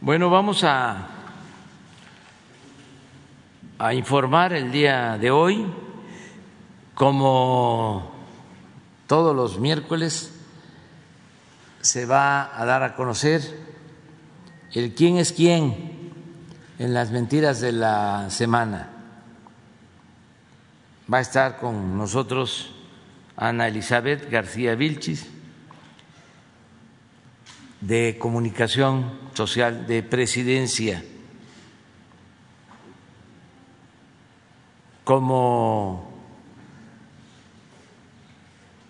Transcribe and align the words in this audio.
Bueno, 0.00 0.30
vamos 0.30 0.62
a, 0.62 1.08
a 3.80 3.94
informar 3.94 4.52
el 4.52 4.70
día 4.70 5.18
de 5.18 5.32
hoy, 5.32 5.66
como 6.94 8.12
todos 9.08 9.34
los 9.34 9.58
miércoles 9.58 10.32
se 11.80 12.06
va 12.06 12.56
a 12.56 12.64
dar 12.64 12.84
a 12.84 12.94
conocer 12.94 13.42
el 14.72 14.94
quién 14.94 15.16
es 15.16 15.32
quién 15.32 16.12
en 16.78 16.94
las 16.94 17.10
mentiras 17.10 17.60
de 17.60 17.72
la 17.72 18.30
semana. 18.30 18.90
Va 21.12 21.18
a 21.18 21.22
estar 21.22 21.58
con 21.58 21.98
nosotros 21.98 22.72
Ana 23.36 23.66
Elizabeth 23.66 24.30
García 24.30 24.76
Vilchis, 24.76 25.28
de 27.80 28.16
Comunicación 28.18 29.18
Social 29.34 29.86
de 29.86 30.02
Presidencia. 30.02 31.04
Como 35.04 36.12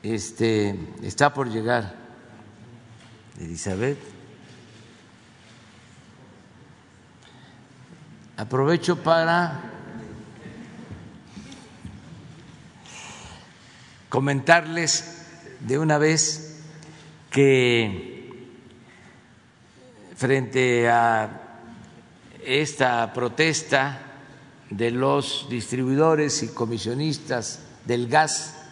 este, 0.02 0.74
está 1.02 1.32
por 1.32 1.50
llegar 1.50 1.94
Elizabeth, 3.38 3.98
aprovecho 8.36 8.96
para 9.02 9.60
comentarles 14.08 15.26
de 15.60 15.78
una 15.78 15.98
vez 15.98 16.62
que 17.30 18.17
frente 20.18 20.88
a 20.90 21.30
esta 22.44 23.12
protesta 23.12 24.00
de 24.68 24.90
los 24.90 25.46
distribuidores 25.48 26.42
y 26.42 26.48
comisionistas 26.48 27.62
del 27.84 28.08
gas, 28.08 28.66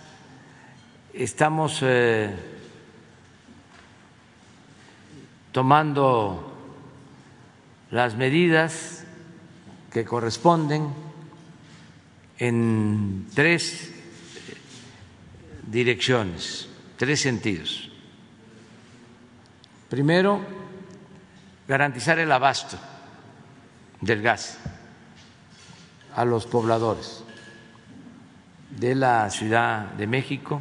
estamos 1.14 1.78
eh, 1.82 2.34
tomando 5.52 6.52
las 7.92 8.16
medidas 8.16 9.04
que 9.92 10.04
corresponden 10.04 10.88
en 12.38 13.28
tres 13.32 13.92
direcciones, 15.64 16.68
tres 16.96 17.20
sentidos. 17.20 17.88
Primero, 19.88 20.65
garantizar 21.68 22.18
el 22.18 22.30
abasto 22.30 22.76
del 24.00 24.22
gas 24.22 24.58
a 26.14 26.24
los 26.24 26.46
pobladores 26.46 27.24
de 28.70 28.94
la 28.94 29.30
Ciudad 29.30 29.92
de 29.92 30.06
México, 30.06 30.60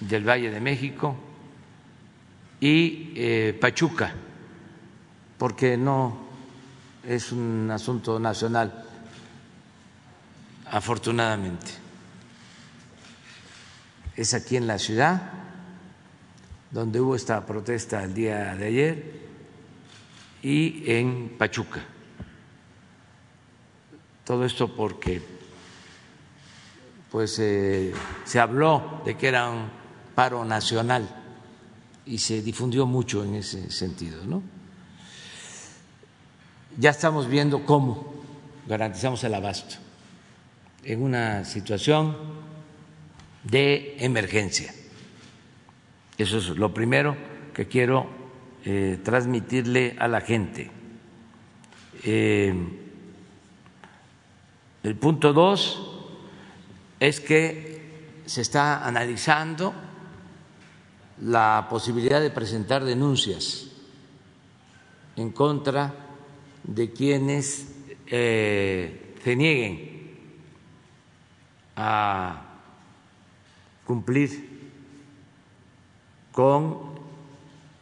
del 0.00 0.28
Valle 0.28 0.50
de 0.50 0.60
México 0.60 1.16
y 2.60 3.12
eh, 3.16 3.58
Pachuca, 3.60 4.12
porque 5.38 5.76
no 5.76 6.26
es 7.06 7.32
un 7.32 7.70
asunto 7.70 8.18
nacional, 8.18 8.84
afortunadamente. 10.70 11.72
Es 14.16 14.32
aquí 14.34 14.56
en 14.56 14.66
la 14.66 14.78
ciudad, 14.78 15.30
donde 16.70 17.00
hubo 17.00 17.16
esta 17.16 17.44
protesta 17.44 18.02
el 18.02 18.14
día 18.14 18.54
de 18.54 18.66
ayer, 18.66 19.26
y 20.42 20.90
en 20.90 21.34
Pachuca. 21.36 21.82
Todo 24.24 24.44
esto 24.44 24.74
porque 24.74 25.22
pues 27.10 27.38
eh, 27.38 27.92
se 28.24 28.40
habló 28.40 29.02
de 29.04 29.16
que 29.16 29.28
era 29.28 29.48
un 29.48 29.68
paro 30.14 30.44
nacional 30.44 31.08
y 32.04 32.18
se 32.18 32.42
difundió 32.42 32.86
mucho 32.86 33.24
en 33.24 33.36
ese 33.36 33.70
sentido, 33.70 34.24
¿no? 34.24 34.42
Ya 36.78 36.90
estamos 36.90 37.26
viendo 37.28 37.64
cómo 37.64 38.14
garantizamos 38.66 39.24
el 39.24 39.34
abasto 39.34 39.76
en 40.84 41.02
una 41.02 41.44
situación 41.44 42.16
de 43.42 43.96
emergencia. 43.98 44.72
Eso 46.18 46.38
es 46.38 46.48
lo 46.48 46.72
primero 46.72 47.16
que 47.52 47.66
quiero 47.66 48.06
eh, 48.64 48.98
transmitirle 49.02 49.96
a 49.98 50.08
la 50.08 50.20
gente. 50.20 50.70
Eh, 52.02 52.54
el 54.82 54.94
punto 54.96 55.32
dos 55.32 56.06
es 57.00 57.20
que 57.20 57.76
se 58.24 58.40
está 58.40 58.86
analizando 58.86 59.74
la 61.22 61.66
posibilidad 61.68 62.20
de 62.20 62.30
presentar 62.30 62.84
denuncias 62.84 63.66
en 65.16 65.30
contra 65.30 65.94
de 66.62 66.92
quienes 66.92 67.74
eh, 68.06 69.14
se 69.22 69.36
nieguen 69.36 70.16
a 71.76 72.42
cumplir 73.84 74.55
con 76.36 76.76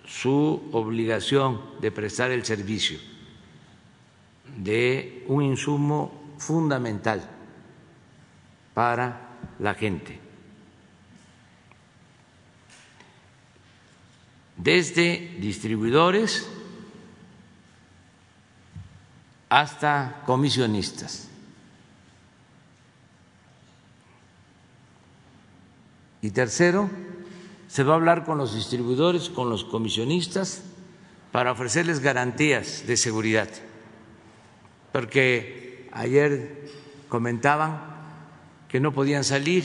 su 0.07 0.69
obligación 0.71 1.61
de 1.81 1.91
prestar 1.91 2.31
el 2.31 2.45
servicio 2.45 3.01
de 4.57 5.25
un 5.27 5.43
insumo 5.43 6.37
fundamental 6.39 7.29
para 8.73 9.39
la 9.59 9.75
gente. 9.75 10.21
Desde 14.57 15.35
distribuidores 15.41 16.49
hasta 19.49 20.23
comisionistas. 20.27 21.29
Y 26.23 26.31
tercero, 26.31 26.89
se 27.75 27.83
va 27.83 27.95
a 27.95 27.97
hablar 27.97 28.25
con 28.25 28.39
los 28.39 28.55
distribuidores, 28.55 29.29
con 29.31 29.51
los 29.51 29.65
comisionistas, 29.65 30.63
para 31.33 31.51
ofrecerles 31.51 31.99
garantías 31.99 32.85
de 32.87 32.97
seguridad. 32.97 33.49
Porque 34.93 35.89
ayer 35.91 36.71
comentaban 37.09 37.81
que 38.69 38.79
no 38.79 38.93
podían 38.93 39.25
salir 39.25 39.65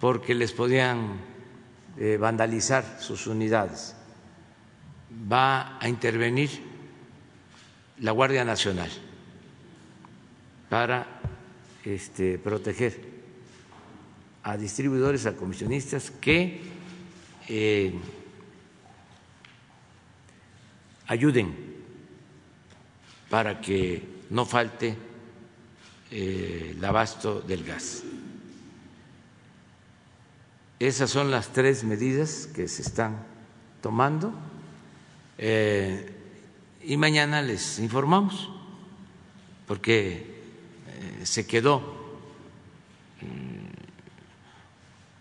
porque 0.00 0.34
les 0.34 0.52
podían 0.52 1.20
eh, 1.98 2.16
vandalizar 2.18 2.96
sus 2.98 3.26
unidades. 3.26 3.94
Va 5.30 5.78
a 5.78 5.86
intervenir 5.86 6.48
la 7.98 8.12
Guardia 8.12 8.42
Nacional 8.42 8.88
para 10.70 11.20
este, 11.84 12.38
proteger 12.38 13.15
a 14.46 14.56
distribuidores, 14.56 15.26
a 15.26 15.34
comisionistas 15.34 16.12
que 16.20 16.60
eh, 17.48 17.92
ayuden 21.08 21.52
para 23.28 23.60
que 23.60 24.22
no 24.30 24.46
falte 24.46 24.94
eh, 26.12 26.74
el 26.76 26.84
abasto 26.84 27.40
del 27.40 27.64
gas. 27.64 28.04
Esas 30.78 31.10
son 31.10 31.32
las 31.32 31.48
tres 31.48 31.82
medidas 31.82 32.46
que 32.46 32.68
se 32.68 32.82
están 32.82 33.26
tomando 33.82 34.32
eh, 35.38 36.12
y 36.84 36.96
mañana 36.96 37.42
les 37.42 37.80
informamos 37.80 38.48
porque 39.66 40.36
se 41.24 41.48
quedó 41.48 41.95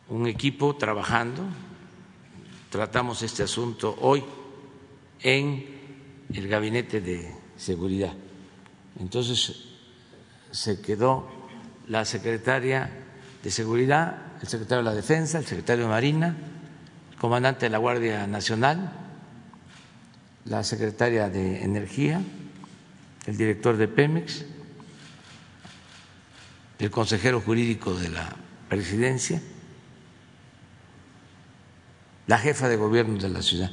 un 0.09 0.27
equipo 0.27 0.75
trabajando, 0.75 1.43
tratamos 2.69 3.21
este 3.23 3.43
asunto 3.43 3.97
hoy 4.01 4.23
en 5.21 5.65
el 6.33 6.47
gabinete 6.47 7.01
de 7.01 7.33
seguridad. 7.57 8.13
Entonces 8.99 9.63
se 10.51 10.81
quedó 10.81 11.27
la 11.87 12.05
secretaria 12.05 12.89
de 13.43 13.51
seguridad, 13.51 14.17
el 14.41 14.47
secretario 14.47 14.83
de 14.83 14.89
la 14.89 14.95
defensa, 14.95 15.37
el 15.37 15.45
secretario 15.45 15.85
de 15.85 15.89
Marina, 15.89 16.35
el 17.11 17.17
comandante 17.17 17.65
de 17.65 17.69
la 17.69 17.77
Guardia 17.77 18.27
Nacional, 18.27 18.91
la 20.45 20.63
secretaria 20.63 21.29
de 21.29 21.63
Energía, 21.63 22.21
el 23.25 23.37
director 23.37 23.77
de 23.77 23.87
Pemex, 23.87 24.45
el 26.77 26.91
consejero 26.91 27.41
jurídico 27.41 27.95
de 27.95 28.09
la 28.09 28.35
presidencia 28.69 29.41
la 32.27 32.37
jefa 32.37 32.67
de 32.67 32.75
gobierno 32.75 33.17
de 33.19 33.29
la 33.29 33.41
ciudad 33.41 33.71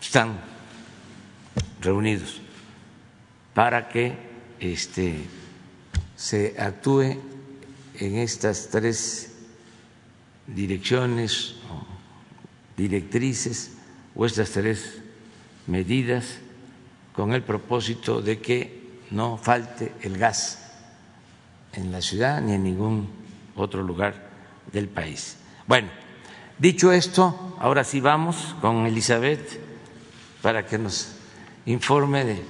están 0.00 0.40
reunidos 1.80 2.40
para 3.54 3.88
que 3.88 4.16
este, 4.60 5.24
se 6.16 6.54
actúe 6.58 7.18
en 7.98 8.16
estas 8.16 8.68
tres 8.70 9.34
direcciones 10.46 11.56
o 11.70 11.86
directrices 12.76 13.72
o 14.14 14.26
estas 14.26 14.50
tres 14.50 15.00
medidas 15.66 16.38
con 17.14 17.32
el 17.32 17.42
propósito 17.42 18.22
de 18.22 18.40
que 18.40 18.80
no 19.10 19.36
falte 19.36 19.92
el 20.02 20.16
gas 20.16 20.58
en 21.72 21.92
la 21.92 22.00
ciudad 22.00 22.40
ni 22.40 22.54
en 22.54 22.64
ningún 22.64 23.08
otro 23.56 23.82
lugar 23.82 24.30
del 24.72 24.88
país. 24.88 25.36
Bueno, 25.66 25.88
dicho 26.60 26.92
esto, 26.92 27.56
ahora 27.58 27.84
sí 27.84 28.00
vamos 28.00 28.54
con 28.60 28.86
Elizabeth 28.86 29.58
para 30.42 30.66
que 30.66 30.78
nos 30.78 31.16
informe 31.64 32.42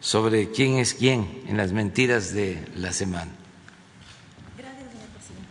sobre 0.00 0.50
quién 0.50 0.78
es 0.78 0.94
quién 0.94 1.42
en 1.46 1.58
las 1.58 1.72
mentiras 1.72 2.32
de 2.32 2.66
la 2.74 2.92
semana. 2.92 3.30
Gracias, 4.56 4.90
señor 4.90 5.08
presidente. 5.08 5.48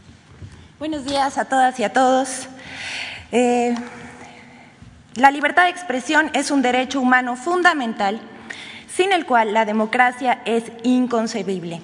Buenos 0.80 1.06
días 1.06 1.38
a 1.38 1.46
todas 1.46 1.80
y 1.80 1.84
a 1.84 1.94
todos. 1.94 2.48
Eh, 3.32 3.76
la 5.16 5.30
libertad 5.30 5.66
de 5.66 5.70
expresión 5.70 6.32
es 6.34 6.50
un 6.50 6.64
derecho 6.64 7.00
humano 7.00 7.36
fundamental 7.36 8.20
sin 8.96 9.12
el 9.12 9.26
cual 9.28 9.54
la 9.54 9.66
democracia 9.66 10.42
es 10.46 10.72
inconcebible. 10.84 11.82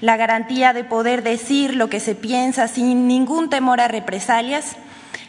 La 0.00 0.16
garantía 0.16 0.72
de 0.72 0.84
poder 0.84 1.22
decir 1.22 1.76
lo 1.76 1.88
que 1.88 2.00
se 2.00 2.14
piensa 2.14 2.68
sin 2.68 3.06
ningún 3.06 3.50
temor 3.50 3.80
a 3.80 3.88
represalias 3.88 4.76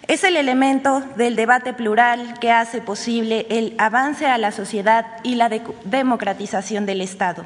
es 0.08 0.24
el 0.24 0.36
elemento 0.36 1.02
del 1.16 1.36
debate 1.36 1.74
plural 1.74 2.38
que 2.40 2.52
hace 2.52 2.82
posible 2.82 3.46
el 3.50 3.74
avance 3.78 4.26
a 4.26 4.38
la 4.38 4.52
sociedad 4.52 5.06
y 5.24 5.36
la 5.36 5.50
democratización 5.86 6.86
del 6.86 7.02
Estado. 7.02 7.46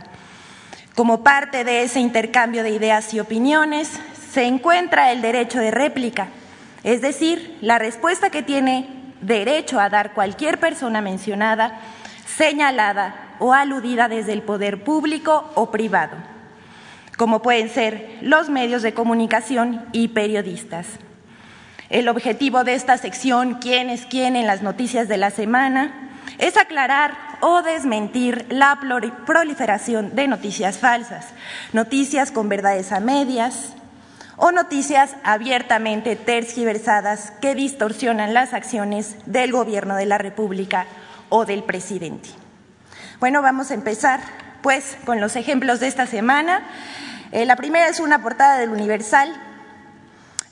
Como 0.96 1.24
parte 1.24 1.64
de 1.64 1.84
ese 1.84 2.00
intercambio 2.00 2.64
de 2.64 2.72
ideas 2.72 3.14
y 3.14 3.20
opiniones, 3.20 3.92
se 4.32 4.46
encuentra 4.46 5.12
el 5.12 5.22
derecho 5.22 5.60
de 5.60 5.72
réplica, 5.72 6.30
es 6.84 7.02
decir, 7.02 7.58
la 7.62 7.78
respuesta 7.78 8.32
que 8.32 8.42
tiene 8.42 8.90
derecho 9.22 9.80
a 9.80 9.90
dar 9.90 10.14
cualquier 10.14 10.60
persona 10.60 11.02
mencionada, 11.02 11.80
señalada 12.26 13.36
o 13.40 13.54
aludida 13.54 14.08
desde 14.08 14.34
el 14.34 14.42
poder 14.42 14.84
público 14.84 15.52
o 15.54 15.70
privado, 15.70 16.18
como 17.18 17.42
pueden 17.44 17.70
ser 17.70 18.18
los 18.22 18.50
medios 18.50 18.82
de 18.82 18.94
comunicación 18.94 19.86
y 19.92 20.10
periodistas. 20.10 20.88
El 21.90 22.10
objetivo 22.10 22.64
de 22.64 22.74
esta 22.74 22.98
sección, 22.98 23.56
quién 23.56 23.90
es 23.90 24.06
quién 24.06 24.36
en 24.36 24.46
las 24.46 24.62
noticias 24.62 25.08
de 25.08 25.18
la 25.18 25.30
semana, 25.30 26.10
es 26.38 26.58
aclarar 26.58 27.18
o 27.40 27.62
desmentir 27.62 28.46
la 28.50 28.78
proliferación 29.26 30.14
de 30.14 30.28
noticias 30.28 30.78
falsas, 30.78 31.28
noticias 31.72 32.32
con 32.32 32.50
verdades 32.50 32.92
a 32.92 33.00
medias 33.00 33.74
o 34.36 34.52
noticias 34.52 35.16
abiertamente 35.24 36.16
tergiversadas 36.16 37.32
que 37.42 37.56
distorsionan 37.56 38.34
las 38.34 38.54
acciones 38.54 39.16
del 39.26 39.52
Gobierno 39.52 39.96
de 39.96 40.06
la 40.06 40.18
República 40.18 40.86
o 41.30 41.46
del 41.46 41.64
presidente. 41.64 42.30
Bueno, 43.20 43.42
vamos 43.42 43.72
a 43.72 43.76
empezar 43.76 44.20
pues 44.62 44.98
con 45.06 45.22
los 45.22 45.36
ejemplos 45.36 45.80
de 45.80 45.88
esta 45.88 46.06
semana. 46.06 46.64
Eh, 47.32 47.46
la 47.46 47.56
primera 47.56 47.88
es 47.88 48.00
una 48.00 48.22
portada 48.22 48.58
del 48.58 48.70
Universal 48.70 49.34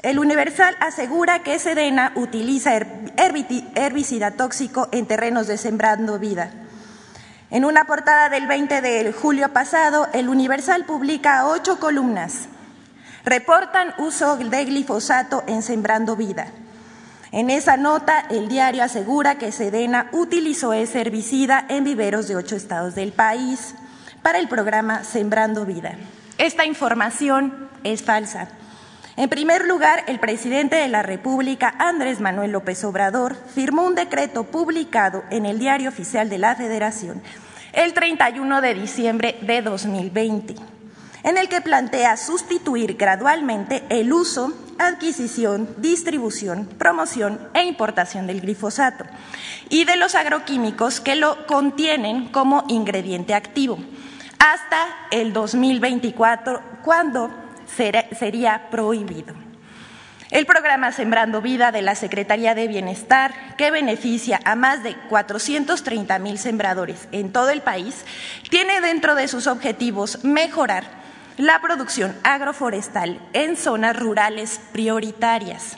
el 0.06 0.20
Universal 0.20 0.78
asegura 0.82 1.40
que 1.40 1.58
Sedena 1.58 2.12
utiliza 2.14 2.76
herbicida 2.76 4.30
tóxico 4.30 4.88
en 4.92 5.08
terrenos 5.08 5.48
de 5.48 5.58
Sembrando 5.58 6.20
Vida. 6.20 6.52
En 7.50 7.66
una 7.66 7.86
portada 7.86 8.30
del 8.30 8.46
20 8.46 8.82
de 8.82 9.12
julio 9.12 9.52
pasado, 9.52 10.08
el 10.14 10.30
Universal 10.30 10.86
publica 10.86 11.48
ocho 11.48 11.80
columnas. 11.80 12.50
Reportan 13.24 13.96
uso 13.98 14.38
de 14.38 14.66
glifosato 14.66 15.44
en 15.48 15.64
Sembrando 15.64 16.16
Vida. 16.16 16.50
En 17.32 17.50
esa 17.50 17.76
nota, 17.76 18.28
el 18.30 18.48
diario 18.48 18.84
asegura 18.84 19.40
que 19.40 19.52
Sedena 19.52 20.10
utilizó 20.12 20.74
ese 20.74 21.02
herbicida 21.02 21.66
en 21.68 21.84
viveros 21.84 22.28
de 22.28 22.36
ocho 22.36 22.56
estados 22.56 22.94
del 22.94 23.12
país 23.12 23.74
para 24.22 24.38
el 24.38 24.48
programa 24.50 25.04
Sembrando 25.04 25.66
Vida. 25.66 25.96
Esta 26.38 26.64
información 26.64 27.70
es 27.84 28.04
falsa. 28.04 28.50
En 29.18 29.30
primer 29.30 29.66
lugar, 29.66 30.04
el 30.08 30.20
presidente 30.20 30.76
de 30.76 30.90
la 30.90 31.02
República, 31.02 31.74
Andrés 31.80 32.20
Manuel 32.20 32.52
López 32.52 32.84
Obrador, 32.84 33.38
firmó 33.54 33.84
un 33.84 33.96
decreto 33.96 34.44
publicado 34.44 35.24
en 35.30 35.46
el 35.46 35.58
Diario 35.58 35.88
Oficial 35.88 36.30
de 36.30 36.38
la 36.38 36.54
Federación 36.56 37.24
el 37.72 37.94
31 37.94 38.60
de 38.60 38.74
diciembre 38.74 39.38
de 39.42 39.62
2020, 39.62 40.56
en 41.24 41.38
el 41.38 41.48
que 41.48 41.62
plantea 41.62 42.18
sustituir 42.18 42.98
gradualmente 42.98 43.84
el 43.88 44.12
uso, 44.12 44.52
adquisición, 44.80 45.70
distribución, 45.78 46.66
promoción 46.78 47.40
e 47.54 47.64
importación 47.64 48.28
del 48.28 48.42
glifosato 48.42 49.06
y 49.70 49.86
de 49.86 49.96
los 49.96 50.16
agroquímicos 50.16 51.00
que 51.00 51.16
lo 51.16 51.48
contienen 51.48 52.28
como 52.28 52.66
ingrediente 52.68 53.34
activo 53.34 53.78
hasta 54.40 54.88
el 55.12 55.32
2024, 55.32 56.62
cuando 56.84 57.45
sería 57.76 58.70
prohibido. 58.70 59.34
El 60.32 60.48
programa 60.48 60.92
Sembrando 60.92 61.42
Vida 61.42 61.72
de 61.72 61.84
la 61.84 61.94
Secretaría 61.94 62.56
de 62.56 62.68
Bienestar, 62.68 63.56
que 63.58 63.70
beneficia 63.70 64.40
a 64.44 64.56
más 64.56 64.82
de 64.82 64.96
430 65.08 66.18
mil 66.20 66.40
sembradores 66.40 67.08
en 67.12 67.32
todo 67.32 67.52
el 67.52 67.62
país, 67.62 68.04
tiene 68.50 68.82
dentro 68.82 69.14
de 69.14 69.28
sus 69.28 69.46
objetivos 69.46 70.24
mejorar 70.24 70.84
la 71.38 71.62
producción 71.62 72.16
agroforestal 72.24 73.20
en 73.34 73.56
zonas 73.56 73.98
rurales 73.98 74.60
prioritarias, 74.72 75.78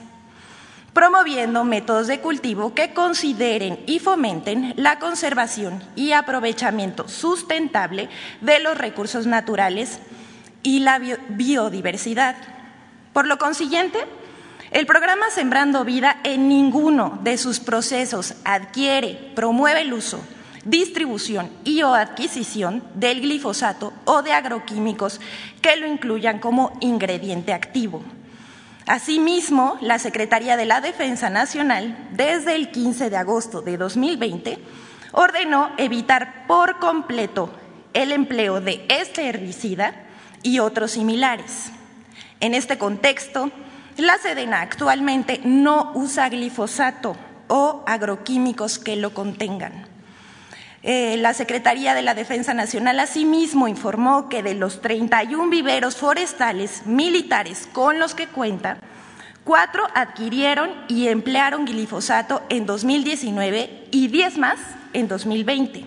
promoviendo 0.94 1.65
métodos 1.65 2.07
de 2.07 2.21
cultivo 2.21 2.73
que 2.73 2.94
consideren 2.94 3.79
y 3.85 3.99
fomenten 3.99 4.73
la 4.77 4.97
conservación 4.97 5.83
y 5.95 6.13
aprovechamiento 6.13 7.09
sustentable 7.09 8.07
de 8.41 8.59
los 8.59 8.77
recursos 8.77 9.27
naturales 9.27 9.99
y 10.67 10.81
la 10.81 10.99
biodiversidad. 11.29 12.35
Por 13.13 13.25
lo 13.25 13.37
consiguiente, 13.37 13.99
el 14.71 14.85
programa 14.85 15.29
Sembrando 15.29 15.85
Vida 15.85 16.19
en 16.25 16.49
ninguno 16.49 17.19
de 17.23 17.37
sus 17.37 17.61
procesos 17.61 18.33
adquiere, 18.43 19.31
promueve 19.33 19.79
el 19.79 19.93
uso, 19.93 20.19
distribución 20.65 21.49
y 21.63 21.83
o 21.83 21.94
adquisición 21.94 22.83
del 22.95 23.21
glifosato 23.21 23.94
o 24.03 24.23
de 24.23 24.33
agroquímicos 24.33 25.21
que 25.61 25.77
lo 25.77 25.87
incluyan 25.87 26.39
como 26.39 26.77
ingrediente 26.81 27.53
activo. 27.53 28.03
Asimismo, 28.87 29.77
la 29.80 29.99
Secretaría 29.99 30.57
de 30.57 30.65
la 30.65 30.81
Defensa 30.81 31.30
Nacional, 31.30 32.09
desde 32.11 32.56
el 32.56 32.71
15 32.71 33.09
de 33.09 33.15
agosto 33.15 33.61
de 33.61 33.77
2020, 33.77 34.57
ordenó 35.13 35.71
evitar 35.77 36.45
por 36.45 36.80
completo 36.80 37.49
el 37.94 38.11
empleo 38.11 38.59
de 38.59 38.85
este 38.89 39.30
herbicida 39.30 40.03
y 40.47 40.59
otros 40.59 40.92
similares. 40.92 41.71
En 42.39 42.54
este 42.54 42.77
contexto, 42.77 43.51
la 43.97 44.18
Sedena 44.18 44.61
actualmente 44.61 45.42
no 45.44 45.92
usa 45.94 46.30
glifosato 46.30 47.18
o 47.47 47.83
agroquímicos 47.85 48.80
que 48.80 48.95
lo 48.95 49.13
contengan. 49.13 49.85
Eh, 50.83 51.18
la 51.18 51.33
Secretaría 51.33 51.94
de 51.94 52.01
la 52.01 52.13
Defensa 52.13 52.54
Nacional 52.54 52.97
asimismo 53.01 53.68
informó 53.68 54.30
que 54.30 54.42
de 54.42 54.54
los 54.54 54.81
31 54.81 55.49
viveros 55.49 55.97
forestales 55.97 56.85
militares 56.85 57.68
con 57.73 57.99
los 57.99 58.16
que 58.16 58.27
cuenta, 58.27 58.77
cuatro 59.44 59.83
adquirieron 59.95 60.69
y 60.87 61.09
emplearon 61.09 61.66
glifosato 61.66 62.42
en 62.47 62.66
2019 62.66 63.87
y 63.92 64.07
10 64.07 64.37
más 64.37 64.59
en 64.94 65.09
2020. 65.09 65.83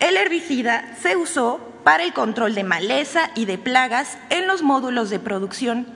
El 0.00 0.16
herbicida 0.18 0.94
se 1.00 1.16
usó 1.16 1.77
para 1.88 2.04
el 2.04 2.12
control 2.12 2.54
de 2.54 2.64
maleza 2.64 3.30
y 3.34 3.46
de 3.46 3.56
plagas 3.56 4.18
en 4.28 4.46
los 4.46 4.62
módulos 4.62 5.08
de 5.08 5.18
producción 5.18 5.86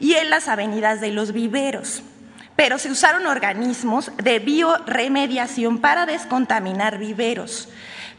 y 0.00 0.14
en 0.14 0.28
las 0.28 0.48
avenidas 0.48 1.00
de 1.00 1.12
los 1.12 1.30
viveros. 1.30 2.02
Pero 2.56 2.80
se 2.80 2.90
usaron 2.90 3.28
organismos 3.28 4.10
de 4.16 4.40
bioremediación 4.40 5.78
para 5.78 6.04
descontaminar 6.04 6.98
viveros, 6.98 7.68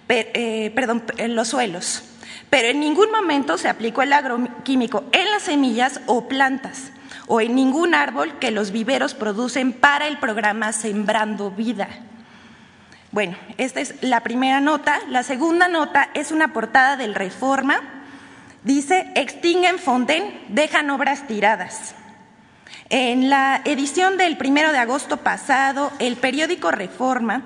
eh, 0.07 0.71
perdón, 0.73 1.03
los 1.27 1.49
suelos. 1.49 2.01
Pero 2.49 2.69
en 2.69 2.79
ningún 2.79 3.11
momento 3.11 3.57
se 3.57 3.67
aplicó 3.67 4.03
el 4.03 4.13
agroquímico 4.13 5.03
en 5.11 5.29
las 5.29 5.43
semillas 5.43 5.99
o 6.05 6.29
plantas 6.29 6.93
o 7.25 7.41
en 7.41 7.55
ningún 7.55 7.93
árbol 7.93 8.39
que 8.39 8.51
los 8.51 8.71
viveros 8.71 9.15
producen 9.15 9.73
para 9.73 10.07
el 10.07 10.17
programa 10.17 10.71
Sembrando 10.71 11.51
Vida. 11.51 11.89
Bueno, 13.11 13.37
esta 13.57 13.79
es 13.79 13.95
la 14.01 14.21
primera 14.21 14.59
nota. 14.59 14.99
La 15.07 15.23
segunda 15.23 15.67
nota 15.67 16.09
es 16.13 16.31
una 16.31 16.51
portada 16.53 16.97
del 16.97 17.15
Reforma. 17.15 17.79
Dice, 18.63 19.11
extinguen 19.15 19.79
Fonden, 19.79 20.43
dejan 20.49 20.89
obras 20.89 21.25
tiradas. 21.25 21.95
En 22.89 23.29
la 23.29 23.61
edición 23.63 24.17
del 24.17 24.37
primero 24.37 24.71
de 24.71 24.77
agosto 24.77 25.17
pasado, 25.17 25.91
el 25.99 26.17
periódico 26.17 26.71
Reforma 26.71 27.43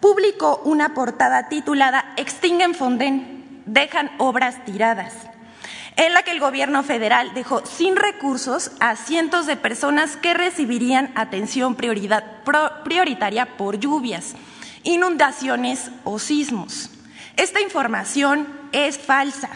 publicó 0.00 0.60
una 0.64 0.94
portada 0.94 1.48
titulada 1.48 2.12
Extinguen 2.16 2.74
Fonden, 2.74 3.62
dejan 3.66 4.10
obras 4.18 4.64
tiradas, 4.64 5.14
en 5.96 6.14
la 6.14 6.22
que 6.22 6.30
el 6.30 6.40
gobierno 6.40 6.82
federal 6.82 7.32
dejó 7.34 7.64
sin 7.66 7.96
recursos 7.96 8.72
a 8.80 8.96
cientos 8.96 9.46
de 9.46 9.56
personas 9.56 10.16
que 10.16 10.34
recibirían 10.34 11.10
atención 11.14 11.74
prioritaria 11.74 13.46
por 13.56 13.78
lluvias, 13.78 14.34
inundaciones 14.84 15.90
o 16.04 16.18
sismos. 16.18 16.90
Esta 17.36 17.60
información 17.60 18.48
es 18.72 18.98
falsa. 18.98 19.48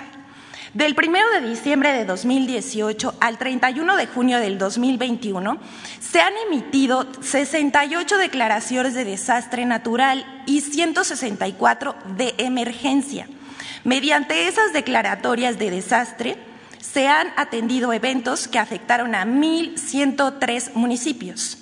Del 0.75 0.97
1 0.97 1.19
de 1.35 1.49
diciembre 1.51 1.93
de 1.93 2.07
2018 2.07 3.15
al 3.21 3.37
31 3.37 3.97
de 3.97 4.07
junio 4.07 4.39
del 4.39 4.57
2021 4.57 5.59
se 6.01 6.21
han 6.21 6.33
emitido 6.47 7.07
68 7.21 8.17
declaraciones 8.17 8.95
de 8.95 9.05
desastre 9.05 9.67
natural 9.67 10.25
y 10.47 10.63
164 10.63 11.95
de 12.17 12.35
emergencia. 12.39 13.29
Mediante 13.85 14.49
esas 14.49 14.73
declaratorias 14.73 15.59
de 15.59 15.71
desastre 15.71 16.39
se 16.81 17.07
han 17.07 17.29
atendido 17.37 17.93
eventos 17.93 18.49
que 18.49 18.59
afectaron 18.59 19.15
a 19.15 19.27
1.103 19.27 20.73
municipios 20.75 21.62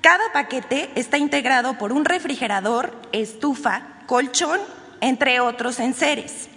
Cada 0.00 0.32
paquete 0.32 0.90
está 0.94 1.18
integrado 1.18 1.76
por 1.76 1.92
un 1.92 2.06
refrigerador, 2.06 2.98
estufa, 3.12 3.82
colchón, 4.06 4.58
entre 5.00 5.40
otros 5.40 5.78
enseres. 5.78 6.48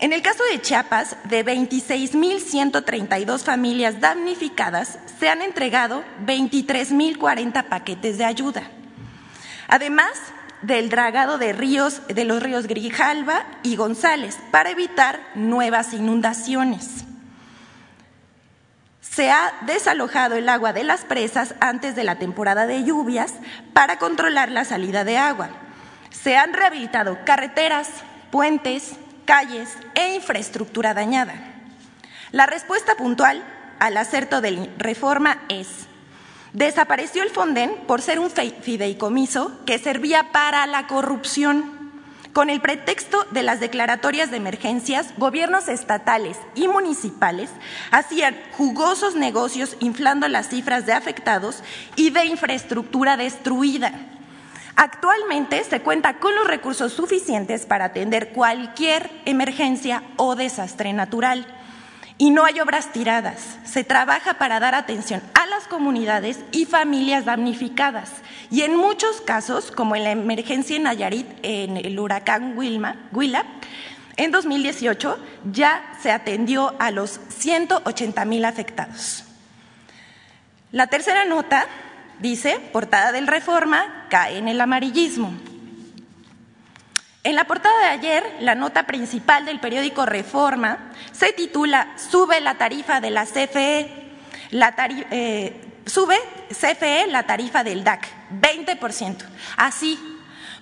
En 0.00 0.12
el 0.12 0.22
caso 0.22 0.44
de 0.52 0.62
Chiapas, 0.62 1.16
de 1.24 1.44
26.132 1.44 3.40
familias 3.40 4.00
damnificadas, 4.00 5.00
se 5.18 5.28
han 5.28 5.42
entregado 5.42 6.04
23.040 6.24 7.64
paquetes 7.64 8.16
de 8.16 8.24
ayuda. 8.24 8.62
Además 9.66 10.12
del 10.62 10.88
dragado 10.88 11.36
de 11.38 11.52
ríos, 11.52 12.02
de 12.06 12.24
los 12.24 12.40
ríos 12.40 12.68
Grijalva 12.68 13.44
y 13.64 13.74
González, 13.74 14.38
para 14.52 14.70
evitar 14.70 15.18
nuevas 15.34 15.92
inundaciones 15.92 17.07
se 19.18 19.32
ha 19.32 19.52
desalojado 19.62 20.36
el 20.36 20.48
agua 20.48 20.72
de 20.72 20.84
las 20.84 21.04
presas 21.04 21.56
antes 21.58 21.96
de 21.96 22.04
la 22.04 22.20
temporada 22.20 22.68
de 22.68 22.84
lluvias 22.84 23.34
para 23.72 23.98
controlar 23.98 24.48
la 24.48 24.64
salida 24.64 25.02
de 25.02 25.18
agua. 25.18 25.50
Se 26.10 26.36
han 26.36 26.52
rehabilitado 26.52 27.18
carreteras, 27.24 27.88
puentes, 28.30 28.92
calles 29.24 29.76
e 29.96 30.14
infraestructura 30.14 30.94
dañada. 30.94 31.34
La 32.30 32.46
respuesta 32.46 32.94
puntual 32.94 33.42
al 33.80 33.96
acerto 33.96 34.40
de 34.40 34.70
reforma 34.78 35.42
es 35.48 35.66
desapareció 36.52 37.24
el 37.24 37.30
Fonden 37.30 37.74
por 37.88 38.02
ser 38.02 38.20
un 38.20 38.30
fideicomiso 38.30 39.64
que 39.64 39.80
servía 39.80 40.30
para 40.30 40.64
la 40.68 40.86
corrupción 40.86 41.77
con 42.38 42.50
el 42.50 42.60
pretexto 42.60 43.26
de 43.32 43.42
las 43.42 43.58
declaratorias 43.58 44.30
de 44.30 44.36
emergencias, 44.36 45.12
gobiernos 45.16 45.66
estatales 45.66 46.36
y 46.54 46.68
municipales 46.68 47.50
hacían 47.90 48.36
jugosos 48.52 49.16
negocios 49.16 49.76
inflando 49.80 50.28
las 50.28 50.48
cifras 50.48 50.86
de 50.86 50.92
afectados 50.92 51.64
y 51.96 52.10
de 52.10 52.26
infraestructura 52.26 53.16
destruida. 53.16 53.92
Actualmente 54.76 55.64
se 55.64 55.80
cuenta 55.80 56.20
con 56.20 56.32
los 56.36 56.46
recursos 56.46 56.92
suficientes 56.92 57.66
para 57.66 57.86
atender 57.86 58.28
cualquier 58.28 59.10
emergencia 59.24 60.04
o 60.14 60.36
desastre 60.36 60.92
natural. 60.92 61.57
Y 62.20 62.30
no 62.30 62.44
hay 62.44 62.58
obras 62.58 62.92
tiradas. 62.92 63.58
Se 63.64 63.84
trabaja 63.84 64.34
para 64.34 64.58
dar 64.58 64.74
atención 64.74 65.22
a 65.34 65.46
las 65.46 65.68
comunidades 65.68 66.40
y 66.50 66.64
familias 66.64 67.24
damnificadas. 67.24 68.10
Y 68.50 68.62
en 68.62 68.76
muchos 68.76 69.20
casos, 69.20 69.70
como 69.70 69.94
en 69.94 70.02
la 70.02 70.10
emergencia 70.10 70.76
en 70.76 70.82
Nayarit, 70.82 71.26
en 71.42 71.76
el 71.76 71.98
huracán 71.98 72.58
Wilma, 72.58 72.96
Huila, 73.12 73.44
en 74.16 74.32
2018 74.32 75.16
ya 75.52 75.94
se 76.02 76.10
atendió 76.10 76.74
a 76.80 76.90
los 76.90 77.20
180 77.28 78.24
mil 78.24 78.44
afectados. 78.44 79.24
La 80.72 80.88
tercera 80.88 81.24
nota 81.24 81.66
dice, 82.18 82.58
portada 82.72 83.12
del 83.12 83.28
Reforma, 83.28 84.06
cae 84.10 84.38
en 84.38 84.48
el 84.48 84.60
amarillismo. 84.60 85.32
En 87.28 87.36
la 87.36 87.44
portada 87.44 87.78
de 87.80 87.88
ayer, 87.88 88.36
la 88.40 88.54
nota 88.54 88.86
principal 88.86 89.44
del 89.44 89.60
periódico 89.60 90.06
Reforma 90.06 90.90
se 91.12 91.34
titula 91.34 91.92
Sube 91.98 92.40
la 92.40 92.54
tarifa 92.54 93.02
de 93.02 93.10
la 93.10 93.26
CFE, 93.26 93.90
eh, 94.50 95.60
sube 95.84 96.16
CFE 96.48 97.06
la 97.08 97.24
tarifa 97.24 97.62
del 97.62 97.84
DAC, 97.84 98.08
20%. 98.30 99.26
Así, 99.58 99.98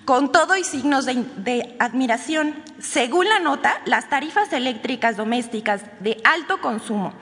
con 0.03 0.33
todo 0.33 0.57
y 0.57 0.65
signos 0.65 1.05
de, 1.05 1.77
admiración, 1.79 2.61
según 2.79 3.29
la 3.29 3.39
nota, 3.39 3.79
las 3.85 4.09
tarifas 4.09 4.51
eléctricas 4.51 5.15
domésticas 5.15 5.83
de 6.01 6.19
alto 6.25 6.59
consumo 6.59 7.13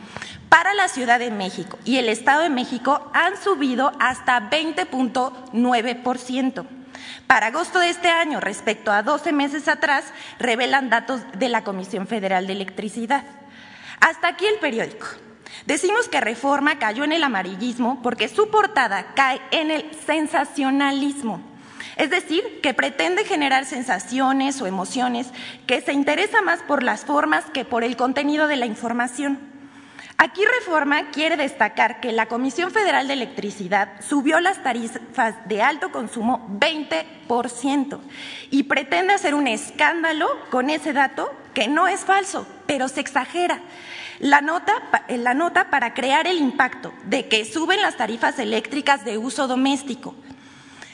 para 0.50 0.74
la 0.74 0.88
Ciudad 0.88 1.20
de 1.20 1.30
México 1.30 1.78
y 1.86 1.98
el 1.98 2.10
Estado 2.10 2.42
de 2.42 2.50
México 2.50 3.12
han 3.14 3.40
subido 3.40 3.92
hasta 4.00 4.50
20.9%. 4.50 6.66
Para 7.28 7.48
agosto 7.48 7.80
de 7.80 7.90
este 7.90 8.10
año, 8.10 8.40
respecto 8.40 8.92
a 8.92 9.04
12 9.04 9.32
meses 9.32 9.68
atrás, 9.68 10.06
revelan 10.40 10.90
datos 10.90 11.22
de 11.38 11.50
la 11.50 11.64
Comisión 11.64 12.08
Federal 12.08 12.48
de 12.48 12.54
Electricidad. 12.54 13.24
Hasta 14.00 14.28
aquí 14.28 14.46
el 14.46 14.60
periódico. 14.60 15.08
Decimos 15.66 16.10
que 16.10 16.22
Reforma 16.22 16.78
cayó 16.78 17.04
en 17.04 17.12
el 17.12 17.24
amarillismo 17.24 18.02
porque 18.04 18.28
su 18.28 18.50
portada 18.50 19.14
cae 19.16 19.42
en 19.52 19.72
el 19.72 19.90
sensacionalismo. 20.06 21.42
Es 21.96 22.10
decir, 22.10 22.60
que 22.62 22.74
pretende 22.74 23.24
generar 23.24 23.66
sensaciones 23.66 24.62
o 24.62 24.68
emociones 24.68 25.28
que 25.66 25.82
se 25.82 25.94
interesa 25.94 26.42
más 26.42 26.62
por 26.62 26.84
las 26.84 27.06
formas 27.06 27.46
que 27.46 27.64
por 27.64 27.84
el 27.84 27.96
contenido 27.96 28.48
de 28.48 28.58
la 28.58 28.66
información. 28.66 29.55
Aquí 30.18 30.42
Reforma 30.46 31.12
quiere 31.12 31.36
destacar 31.36 32.00
que 32.00 32.14
la 32.14 32.28
Comisión 32.28 32.72
Federal 32.72 33.08
de 33.08 33.14
Electricidad 33.14 34.02
subió 34.02 34.40
las 34.40 34.64
tarifas 34.64 35.36
de 35.46 35.62
alto 35.62 35.92
consumo 35.92 36.48
20% 36.58 38.00
y 38.50 38.64
pretende 38.64 39.14
hacer 39.14 39.36
un 39.36 39.48
escándalo 39.48 40.30
con 40.52 40.70
ese 40.70 40.94
dato 40.94 41.34
que 41.54 41.68
no 41.68 41.88
es 41.90 42.06
falso, 42.06 42.48
pero 42.66 42.88
se 42.88 43.02
exagera. 43.02 43.60
La 44.20 44.40
nota, 44.40 44.74
la 45.10 45.34
nota 45.34 45.70
para 45.70 45.94
crear 45.94 46.28
el 46.28 46.38
impacto 46.38 46.94
de 47.04 47.28
que 47.28 47.44
suben 47.44 47.82
las 47.82 47.98
tarifas 47.98 48.40
eléctricas 48.40 49.04
de 49.04 49.18
uso 49.18 49.48
doméstico. 49.48 50.16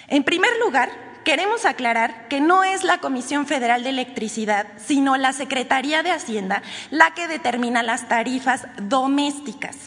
En 0.08 0.24
primer 0.24 0.52
lugar, 0.60 0.90
queremos 1.24 1.66
aclarar 1.66 2.28
que 2.28 2.42
no 2.42 2.64
es 2.64 2.84
la 2.84 3.00
Comisión 3.00 3.46
Federal 3.46 3.84
de 3.84 3.90
Electricidad, 3.90 4.68
sino 4.78 5.18
la 5.18 5.34
Secretaría 5.34 6.04
de 6.04 6.12
Hacienda 6.12 6.62
la 6.90 7.14
que 7.14 7.28
determina 7.28 7.84
las 7.84 8.08
tarifas 8.08 8.68
domésticas. 8.82 9.78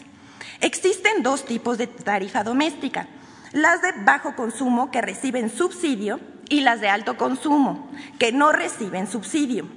Existen 0.61 1.23
dos 1.23 1.45
tipos 1.45 1.77
de 1.77 1.87
tarifa 1.87 2.43
doméstica, 2.43 3.07
las 3.51 3.81
de 3.81 3.91
bajo 4.03 4.35
consumo 4.35 4.91
que 4.91 5.01
reciben 5.01 5.49
subsidio 5.49 6.19
y 6.49 6.61
las 6.61 6.81
de 6.81 6.89
alto 6.89 7.17
consumo 7.17 7.89
que 8.19 8.31
no 8.31 8.51
reciben 8.51 9.07
subsidio. 9.07 9.67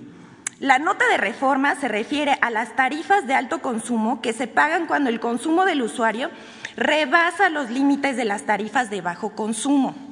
La 0.60 0.78
nota 0.78 1.06
de 1.06 1.18
reforma 1.18 1.76
se 1.76 1.86
refiere 1.86 2.36
a 2.40 2.50
las 2.50 2.74
tarifas 2.74 3.26
de 3.26 3.34
alto 3.34 3.60
consumo 3.60 4.20
que 4.20 4.32
se 4.32 4.48
pagan 4.48 4.86
cuando 4.86 5.08
el 5.08 5.20
consumo 5.20 5.64
del 5.64 5.82
usuario 5.82 6.30
rebasa 6.76 7.48
los 7.48 7.70
límites 7.70 8.16
de 8.16 8.24
las 8.24 8.42
tarifas 8.42 8.90
de 8.90 9.00
bajo 9.00 9.30
consumo. 9.36 10.07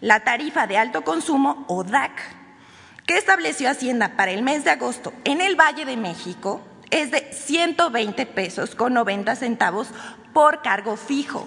La 0.00 0.20
tarifa 0.20 0.66
de 0.66 0.78
alto 0.78 1.02
consumo, 1.02 1.64
o 1.68 1.84
DAC, 1.84 2.12
que 3.06 3.16
estableció 3.16 3.70
Hacienda 3.70 4.16
para 4.16 4.32
el 4.32 4.42
mes 4.42 4.64
de 4.64 4.70
agosto 4.70 5.12
en 5.24 5.40
el 5.40 5.56
Valle 5.56 5.84
de 5.84 5.96
México, 5.96 6.60
es 6.90 7.10
de 7.10 7.32
120 7.32 8.26
pesos 8.26 8.74
con 8.74 8.94
90 8.94 9.36
centavos 9.36 9.88
por 10.32 10.62
cargo 10.62 10.96
fijo 10.96 11.46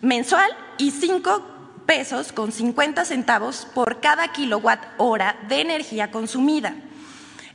mensual 0.00 0.50
y 0.78 0.90
5 0.90 1.82
pesos 1.86 2.32
con 2.32 2.52
50 2.52 3.04
centavos 3.04 3.66
por 3.74 4.00
cada 4.00 4.28
kilowatt 4.28 4.80
hora 4.98 5.36
de 5.48 5.60
energía 5.60 6.10
consumida. 6.10 6.74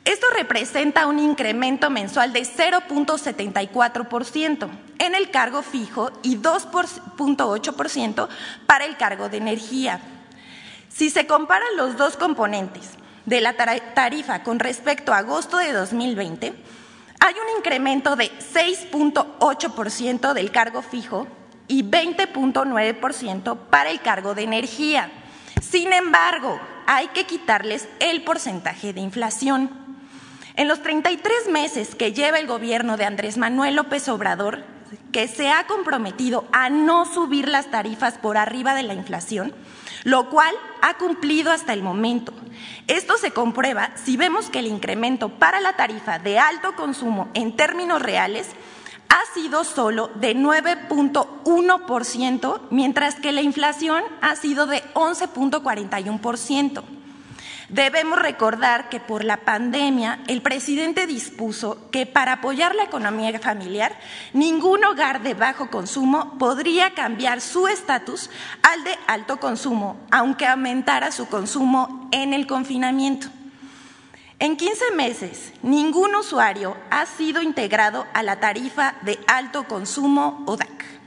Esto 0.03 0.25
representa 0.35 1.05
un 1.05 1.19
incremento 1.19 1.91
mensual 1.91 2.33
de 2.33 2.41
0.74% 2.41 4.67
en 4.97 5.13
el 5.13 5.29
cargo 5.29 5.61
fijo 5.61 6.09
y 6.23 6.37
2.8% 6.37 8.27
para 8.65 8.85
el 8.85 8.97
cargo 8.97 9.29
de 9.29 9.37
energía. 9.37 10.01
Si 10.89 11.11
se 11.11 11.27
comparan 11.27 11.77
los 11.77 11.97
dos 11.97 12.17
componentes 12.17 12.93
de 13.25 13.41
la 13.41 13.53
tarifa 13.53 14.41
con 14.41 14.57
respecto 14.59 15.13
a 15.13 15.19
agosto 15.19 15.57
de 15.57 15.71
2020, 15.71 16.51
hay 17.19 17.35
un 17.35 17.57
incremento 17.57 18.15
de 18.15 18.31
6.8% 18.31 20.33
del 20.33 20.49
cargo 20.51 20.81
fijo 20.81 21.27
y 21.67 21.83
20.9% 21.83 23.55
para 23.69 23.91
el 23.91 24.01
cargo 24.01 24.33
de 24.33 24.41
energía. 24.41 25.11
Sin 25.61 25.93
embargo, 25.93 26.59
hay 26.87 27.09
que 27.09 27.25
quitarles 27.25 27.87
el 27.99 28.23
porcentaje 28.23 28.93
de 28.93 29.01
inflación. 29.01 29.90
En 30.61 30.67
los 30.67 30.83
33 30.83 31.49
meses 31.49 31.95
que 31.95 32.13
lleva 32.13 32.37
el 32.37 32.45
gobierno 32.45 32.95
de 32.95 33.05
Andrés 33.05 33.39
Manuel 33.39 33.75
López 33.75 34.07
Obrador, 34.09 34.63
que 35.11 35.27
se 35.27 35.49
ha 35.49 35.65
comprometido 35.65 36.45
a 36.51 36.69
no 36.69 37.11
subir 37.11 37.49
las 37.49 37.71
tarifas 37.71 38.19
por 38.19 38.37
arriba 38.37 38.75
de 38.75 38.83
la 38.83 38.93
inflación, 38.93 39.55
lo 40.03 40.29
cual 40.29 40.53
ha 40.83 40.99
cumplido 40.99 41.51
hasta 41.51 41.73
el 41.73 41.81
momento. 41.81 42.31
Esto 42.85 43.17
se 43.17 43.31
comprueba 43.31 43.89
si 43.95 44.17
vemos 44.17 44.51
que 44.51 44.59
el 44.59 44.67
incremento 44.67 45.29
para 45.29 45.61
la 45.61 45.75
tarifa 45.75 46.19
de 46.19 46.37
alto 46.37 46.75
consumo 46.75 47.31
en 47.33 47.55
términos 47.55 47.99
reales 47.99 48.47
ha 49.09 49.21
sido 49.33 49.63
solo 49.63 50.11
de 50.13 50.35
9.1%, 50.35 52.61
mientras 52.69 53.15
que 53.15 53.31
la 53.31 53.41
inflación 53.41 54.03
ha 54.21 54.35
sido 54.35 54.67
de 54.67 54.83
11.41%. 54.93 57.00
Debemos 57.71 58.19
recordar 58.19 58.89
que 58.89 58.99
por 58.99 59.23
la 59.23 59.37
pandemia 59.37 60.19
el 60.27 60.41
presidente 60.41 61.07
dispuso 61.07 61.89
que 61.89 62.05
para 62.05 62.33
apoyar 62.33 62.75
la 62.75 62.83
economía 62.83 63.39
familiar 63.39 63.97
ningún 64.33 64.83
hogar 64.83 65.21
de 65.23 65.35
bajo 65.35 65.69
consumo 65.69 66.37
podría 66.37 66.93
cambiar 66.93 67.39
su 67.39 67.69
estatus 67.69 68.29
al 68.61 68.83
de 68.83 68.91
alto 69.07 69.39
consumo, 69.39 69.95
aunque 70.11 70.47
aumentara 70.47 71.13
su 71.13 71.29
consumo 71.29 72.09
en 72.11 72.33
el 72.33 72.45
confinamiento. 72.45 73.27
En 74.39 74.57
15 74.57 74.91
meses, 74.97 75.53
ningún 75.61 76.13
usuario 76.15 76.75
ha 76.89 77.05
sido 77.05 77.41
integrado 77.41 78.05
a 78.13 78.21
la 78.21 78.41
tarifa 78.41 78.95
de 79.03 79.17
alto 79.27 79.63
consumo 79.63 80.43
o 80.45 80.57
DAC. 80.57 81.00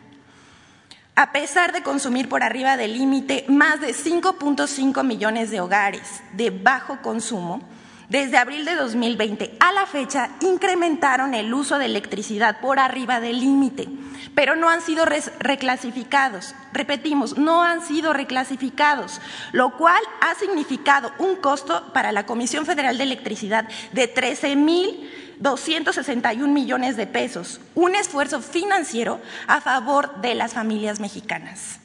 A 1.16 1.30
pesar 1.30 1.72
de 1.72 1.84
consumir 1.84 2.28
por 2.28 2.42
arriba 2.42 2.76
del 2.76 2.98
límite 2.98 3.44
más 3.46 3.80
de 3.80 3.94
5.5 3.94 5.04
millones 5.04 5.52
de 5.52 5.60
hogares 5.60 6.24
de 6.32 6.50
bajo 6.50 7.02
consumo, 7.02 7.62
desde 8.08 8.36
abril 8.36 8.64
de 8.64 8.74
2020 8.74 9.56
a 9.60 9.72
la 9.72 9.86
fecha 9.86 10.30
incrementaron 10.40 11.34
el 11.34 11.54
uso 11.54 11.78
de 11.78 11.86
electricidad 11.86 12.58
por 12.60 12.80
arriba 12.80 13.20
del 13.20 13.38
límite, 13.38 13.88
pero 14.34 14.56
no 14.56 14.68
han 14.68 14.82
sido 14.82 15.04
reclasificados. 15.04 16.56
Repetimos, 16.72 17.38
no 17.38 17.62
han 17.62 17.80
sido 17.86 18.12
reclasificados, 18.12 19.20
lo 19.52 19.76
cual 19.76 20.02
ha 20.20 20.34
significado 20.34 21.12
un 21.18 21.36
costo 21.36 21.92
para 21.92 22.10
la 22.10 22.26
Comisión 22.26 22.66
Federal 22.66 22.98
de 22.98 23.04
Electricidad 23.04 23.68
de 23.92 24.08
13 24.08 24.56
mil 24.56 25.10
261 25.40 26.52
millones 26.52 26.96
de 26.96 27.06
pesos, 27.06 27.60
un 27.74 27.94
esfuerzo 27.94 28.40
financiero 28.40 29.20
a 29.46 29.60
favor 29.60 30.20
de 30.20 30.34
las 30.34 30.52
familias 30.52 30.98
mexicanas. 31.00 31.80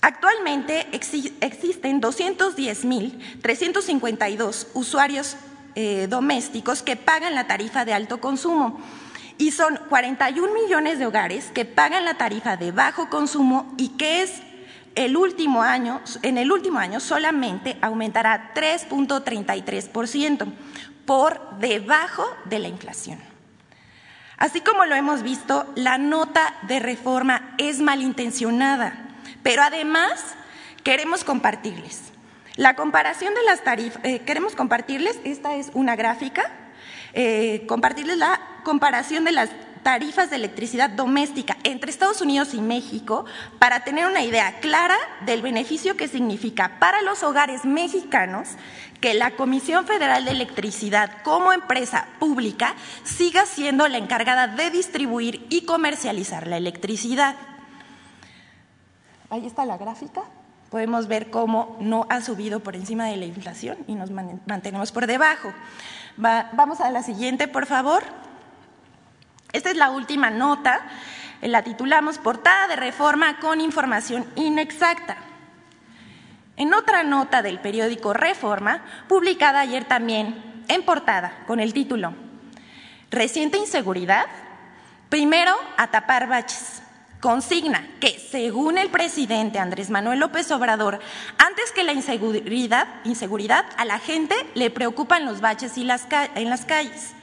Actualmente 0.00 0.86
existen 0.92 2.00
210.352 2.00 4.68
usuarios 4.74 5.36
eh, 5.74 6.06
domésticos 6.08 6.82
que 6.82 6.96
pagan 6.96 7.34
la 7.34 7.46
tarifa 7.46 7.84
de 7.84 7.92
alto 7.94 8.20
consumo 8.20 8.80
y 9.38 9.50
son 9.52 9.78
41 9.88 10.52
millones 10.52 10.98
de 10.98 11.06
hogares 11.06 11.50
que 11.52 11.64
pagan 11.64 12.04
la 12.04 12.14
tarifa 12.14 12.56
de 12.56 12.72
bajo 12.72 13.10
consumo 13.10 13.72
y 13.76 13.90
que 13.90 14.22
es 14.22 14.42
el 14.94 15.16
último 15.16 15.62
año, 15.62 16.00
en 16.22 16.38
el 16.38 16.50
último 16.50 16.80
año 16.80 17.00
solamente 17.00 17.76
aumentará 17.80 18.52
3.33% 18.54 20.46
por 21.08 21.58
debajo 21.58 22.24
de 22.44 22.60
la 22.60 22.68
inflación. 22.68 23.18
Así 24.36 24.60
como 24.60 24.84
lo 24.84 24.94
hemos 24.94 25.24
visto, 25.24 25.66
la 25.74 25.98
nota 25.98 26.54
de 26.68 26.78
reforma 26.78 27.56
es 27.58 27.80
malintencionada 27.80 29.06
pero 29.42 29.62
además 29.62 30.34
queremos 30.84 31.24
compartirles. 31.24 32.12
La 32.56 32.74
comparación 32.74 33.34
de 33.34 33.42
las 33.44 33.62
tarifas, 33.62 34.04
eh, 34.04 34.20
queremos 34.20 34.54
compartirles, 34.54 35.18
esta 35.24 35.54
es 35.54 35.70
una 35.74 35.96
gráfica, 35.96 36.50
eh, 37.14 37.64
compartirles 37.66 38.18
la 38.18 38.40
comparación 38.64 39.24
de 39.24 39.32
las 39.32 39.50
tarifas 39.82 40.30
de 40.30 40.36
electricidad 40.36 40.90
doméstica 40.90 41.56
entre 41.64 41.90
Estados 41.90 42.20
Unidos 42.20 42.54
y 42.54 42.60
México 42.60 43.24
para 43.58 43.84
tener 43.84 44.06
una 44.06 44.22
idea 44.22 44.60
clara 44.60 44.96
del 45.24 45.42
beneficio 45.42 45.96
que 45.96 46.08
significa 46.08 46.78
para 46.78 47.02
los 47.02 47.22
hogares 47.22 47.64
mexicanos 47.64 48.50
que 49.00 49.14
la 49.14 49.32
Comisión 49.32 49.86
Federal 49.86 50.24
de 50.24 50.32
Electricidad 50.32 51.22
como 51.22 51.52
empresa 51.52 52.06
pública 52.18 52.74
siga 53.04 53.46
siendo 53.46 53.86
la 53.88 53.98
encargada 53.98 54.48
de 54.48 54.70
distribuir 54.70 55.46
y 55.50 55.64
comercializar 55.64 56.46
la 56.46 56.56
electricidad. 56.56 57.36
Ahí 59.30 59.46
está 59.46 59.64
la 59.64 59.76
gráfica. 59.76 60.22
Podemos 60.70 61.06
ver 61.06 61.30
cómo 61.30 61.76
no 61.80 62.06
ha 62.10 62.20
subido 62.20 62.60
por 62.60 62.76
encima 62.76 63.06
de 63.06 63.16
la 63.16 63.24
inflación 63.24 63.78
y 63.86 63.94
nos 63.94 64.10
mantenemos 64.10 64.92
por 64.92 65.06
debajo. 65.06 65.52
vamos 66.16 66.80
a 66.80 66.90
la 66.90 67.02
siguiente, 67.02 67.48
por 67.48 67.66
favor. 67.66 68.02
Esta 69.52 69.70
es 69.70 69.76
la 69.76 69.90
última 69.90 70.30
nota. 70.30 70.80
La 71.40 71.62
titulamos 71.62 72.18
Portada 72.18 72.68
de 72.68 72.76
Reforma 72.76 73.38
con 73.38 73.60
información 73.60 74.26
inexacta. 74.36 75.16
En 76.56 76.74
otra 76.74 77.04
nota 77.04 77.42
del 77.42 77.60
periódico 77.60 78.12
Reforma, 78.12 78.82
publicada 79.08 79.60
ayer 79.60 79.84
también 79.84 80.64
en 80.66 80.82
portada, 80.82 81.44
con 81.46 81.60
el 81.60 81.72
título 81.72 82.14
Reciente 83.10 83.56
inseguridad, 83.56 84.26
primero 85.08 85.54
a 85.76 85.86
tapar 85.86 86.28
baches 86.28 86.82
consigna 87.20 87.88
que, 88.00 88.18
según 88.18 88.78
el 88.78 88.90
presidente 88.90 89.58
Andrés 89.58 89.90
Manuel 89.90 90.20
López 90.20 90.50
Obrador, 90.50 91.00
antes 91.38 91.72
que 91.72 91.84
la 91.84 91.92
inseguridad, 91.92 92.86
inseguridad 93.04 93.64
a 93.76 93.84
la 93.84 93.98
gente 93.98 94.34
le 94.54 94.70
preocupan 94.70 95.24
los 95.24 95.40
baches 95.40 95.78
y 95.78 95.84
las 95.84 96.06
en 96.34 96.50
las 96.50 96.64
calles. 96.64 97.14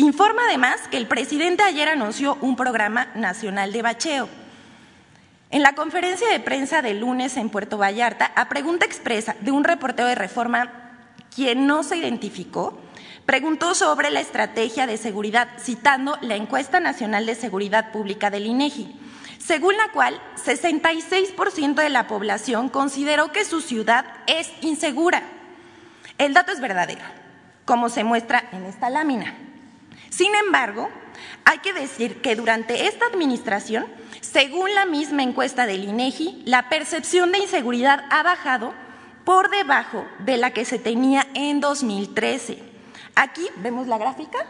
Informa 0.00 0.44
además 0.48 0.80
que 0.90 0.96
el 0.96 1.06
presidente 1.06 1.62
ayer 1.62 1.86
anunció 1.86 2.38
un 2.40 2.56
programa 2.56 3.08
nacional 3.14 3.70
de 3.70 3.82
bacheo. 3.82 4.30
En 5.50 5.60
la 5.60 5.74
conferencia 5.74 6.26
de 6.30 6.40
prensa 6.40 6.80
del 6.80 7.00
lunes 7.00 7.36
en 7.36 7.50
Puerto 7.50 7.76
Vallarta, 7.76 8.32
a 8.34 8.48
pregunta 8.48 8.86
expresa 8.86 9.36
de 9.42 9.50
un 9.50 9.62
reportero 9.62 10.08
de 10.08 10.14
reforma 10.14 10.72
quien 11.34 11.66
no 11.66 11.82
se 11.82 11.98
identificó, 11.98 12.80
preguntó 13.26 13.74
sobre 13.74 14.10
la 14.10 14.20
estrategia 14.20 14.86
de 14.86 14.96
seguridad, 14.96 15.48
citando 15.58 16.16
la 16.22 16.36
encuesta 16.36 16.80
nacional 16.80 17.26
de 17.26 17.34
seguridad 17.34 17.92
pública 17.92 18.30
del 18.30 18.46
INEGI 18.46 18.98
según 19.38 19.76
la 19.76 19.92
cual 19.92 20.18
66% 20.42 21.74
de 21.74 21.90
la 21.90 22.06
población 22.06 22.70
consideró 22.70 23.32
que 23.32 23.44
su 23.44 23.60
ciudad 23.60 24.06
es 24.26 24.50
insegura. 24.62 25.24
El 26.16 26.32
dato 26.32 26.52
es 26.52 26.60
verdadero, 26.60 27.02
como 27.66 27.90
se 27.90 28.04
muestra 28.04 28.48
en 28.52 28.64
esta 28.64 28.88
lámina. 28.88 29.49
Sin 30.10 30.34
embargo, 30.34 30.90
hay 31.44 31.58
que 31.58 31.72
decir 31.72 32.20
que 32.20 32.36
durante 32.36 32.86
esta 32.86 33.06
administración, 33.06 33.86
según 34.20 34.74
la 34.74 34.84
misma 34.84 35.22
encuesta 35.22 35.66
del 35.66 35.84
INEGI, 35.84 36.42
la 36.44 36.68
percepción 36.68 37.32
de 37.32 37.38
inseguridad 37.38 38.04
ha 38.10 38.22
bajado 38.22 38.74
por 39.24 39.50
debajo 39.50 40.06
de 40.18 40.36
la 40.36 40.52
que 40.52 40.64
se 40.64 40.78
tenía 40.78 41.26
en 41.34 41.60
2013. 41.60 42.58
Aquí 43.14 43.46
vemos 43.56 43.86
la 43.86 43.98
gráfica 43.98 44.46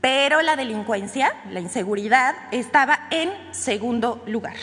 pero 0.02 0.42
la 0.42 0.56
delincuencia, 0.56 1.32
la 1.48 1.60
inseguridad, 1.60 2.34
estaba 2.50 3.06
en 3.10 3.30
segundo 3.52 4.22
lugar. 4.26 4.56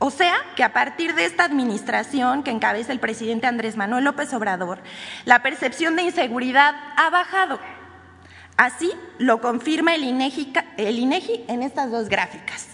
O 0.00 0.10
sea 0.10 0.34
que 0.56 0.64
a 0.64 0.72
partir 0.72 1.14
de 1.14 1.24
esta 1.24 1.44
administración 1.44 2.42
que 2.42 2.50
encabeza 2.50 2.90
el 2.90 2.98
presidente 2.98 3.46
Andrés 3.46 3.76
Manuel 3.76 4.04
López 4.04 4.34
Obrador, 4.34 4.80
la 5.24 5.40
percepción 5.40 5.94
de 5.94 6.02
inseguridad 6.02 6.74
ha 6.96 7.10
bajado. 7.10 7.60
Así 8.56 8.92
lo 9.18 9.40
confirma 9.40 9.94
el 9.94 10.02
INEGI, 10.04 11.44
en 11.46 11.62
estas 11.62 11.90
dos 11.92 12.08
gráficas. 12.08 12.68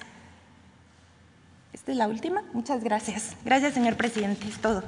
Esta 1.74 1.92
es 1.92 1.98
la 1.98 2.08
última. 2.08 2.42
Muchas 2.54 2.82
gracias. 2.82 3.36
Gracias, 3.44 3.74
señor 3.74 3.96
presidente. 3.96 4.48
Es 4.48 4.58
todo. 4.58 4.82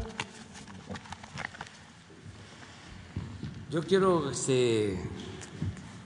Yo 3.70 3.82
quiero 3.82 4.30
este, 4.30 4.98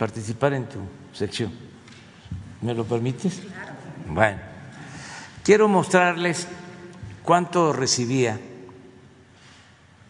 participar 0.02 0.52
en 0.52 0.68
tu 0.68 0.80
sección. 1.12 1.52
¿Me 2.60 2.74
lo 2.74 2.84
permites? 2.84 3.40
Bueno, 4.08 4.40
quiero 5.44 5.68
mostrarles 5.68 6.48
cuánto 7.22 7.72
recibía 7.72 8.36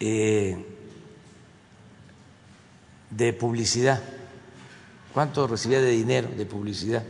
eh, 0.00 0.66
de 3.10 3.32
publicidad, 3.34 4.02
cuánto 5.12 5.46
recibía 5.46 5.82
de 5.82 5.90
dinero 5.90 6.30
de 6.34 6.46
publicidad 6.46 7.04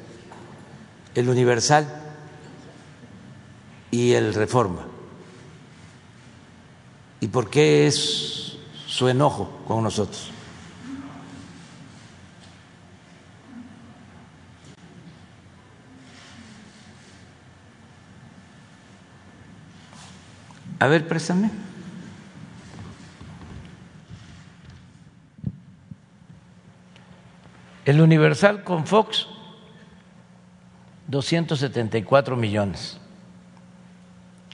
el 1.14 1.29
Universal 1.29 1.87
y 3.92 4.14
el 4.14 4.35
Reforma. 4.35 4.88
¿Y 7.21 7.29
por 7.29 7.49
qué 7.49 7.87
es 7.87 8.57
su 8.88 9.07
enojo 9.07 9.62
con 9.68 9.85
nosotros? 9.85 10.32
A 20.83 20.88
ver, 20.88 21.07
préstame. 21.07 21.49
El 27.85 28.01
Universal 28.01 28.64
con 28.64 28.85
Fox, 28.85 29.29
274 31.07 32.37
millones. 32.37 32.99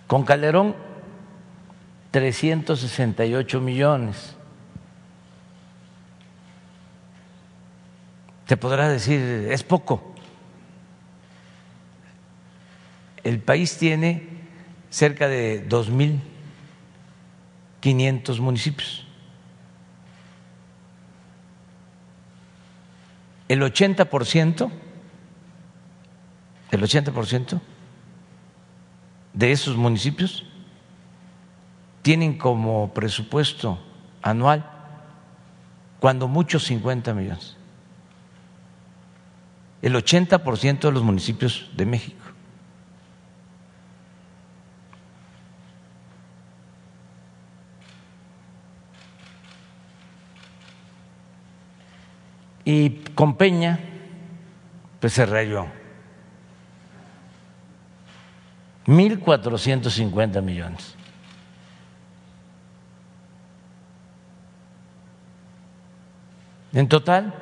Con 0.06 0.26
Calderón, 0.26 0.76
368 2.10 3.60
millones. 3.62 4.36
Te 8.44 8.58
podrás 8.58 8.90
decir, 8.90 9.48
es 9.50 9.62
poco. 9.62 10.12
El 13.24 13.40
país 13.40 13.78
tiene 13.78 14.37
cerca 14.90 15.28
de 15.28 15.68
2.500 15.68 18.40
municipios. 18.40 19.04
El 23.48 23.62
80%, 23.62 24.70
el 26.70 26.82
80% 26.82 27.60
de 29.32 29.52
esos 29.52 29.76
municipios 29.76 30.44
tienen 32.02 32.36
como 32.36 32.92
presupuesto 32.92 33.78
anual, 34.22 34.68
cuando 36.00 36.28
muchos 36.28 36.64
50 36.64 37.14
millones. 37.14 37.56
El 39.80 39.94
80% 39.94 40.80
de 40.80 40.92
los 40.92 41.02
municipios 41.02 41.70
de 41.76 41.86
México. 41.86 42.27
Y 52.68 52.90
con 53.14 53.38
Peña, 53.38 53.80
pues 55.00 55.14
se 55.14 55.24
rayó. 55.24 55.68
1.450 58.86 60.42
millones. 60.42 60.94
En 66.74 66.86
total, 66.90 67.32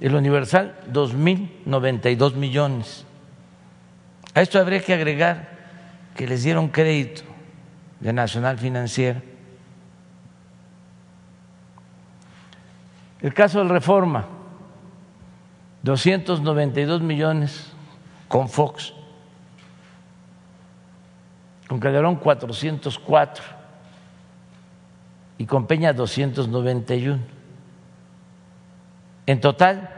el 0.00 0.14
Universal, 0.14 0.74
2.092 0.90 2.32
millones. 2.32 3.04
A 4.32 4.40
esto 4.40 4.58
habría 4.58 4.80
que 4.80 4.94
agregar 4.94 5.50
que 6.16 6.26
les 6.26 6.42
dieron 6.44 6.68
crédito 6.68 7.24
de 8.00 8.14
Nacional 8.14 8.56
Financiera 8.58 9.20
El 13.22 13.32
caso 13.32 13.60
del 13.60 13.68
Reforma, 13.68 14.26
292 15.84 17.02
millones 17.02 17.72
con 18.26 18.48
Fox, 18.48 18.92
con 21.68 21.78
Calderón 21.78 22.16
404 22.16 23.44
y 25.38 25.46
con 25.46 25.68
Peña 25.68 25.92
291. 25.92 27.20
En 29.26 29.40
total, 29.40 29.88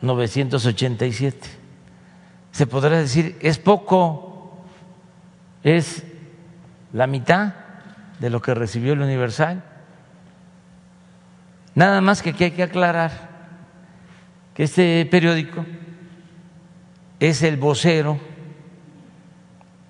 987. 0.00 1.48
Se 2.50 2.66
podrá 2.66 2.98
decir, 2.98 3.38
es 3.40 3.58
poco, 3.58 4.58
es 5.62 6.04
la 6.92 7.06
mitad 7.06 7.54
de 8.18 8.28
lo 8.28 8.42
que 8.42 8.54
recibió 8.54 8.94
el 8.94 9.02
Universal. 9.02 9.69
Nada 11.74 12.00
más 12.00 12.22
que 12.22 12.30
aquí 12.30 12.44
hay 12.44 12.50
que 12.50 12.62
aclarar 12.62 13.30
que 14.54 14.64
este 14.64 15.06
periódico 15.06 15.64
es 17.20 17.42
el 17.42 17.56
vocero 17.56 18.18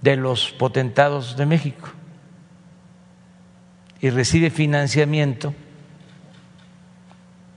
de 0.02 0.16
los 0.16 0.50
potentados 0.52 1.36
de 1.36 1.46
México 1.46 1.88
y 4.00 4.10
recibe 4.10 4.50
financiamiento 4.50 5.54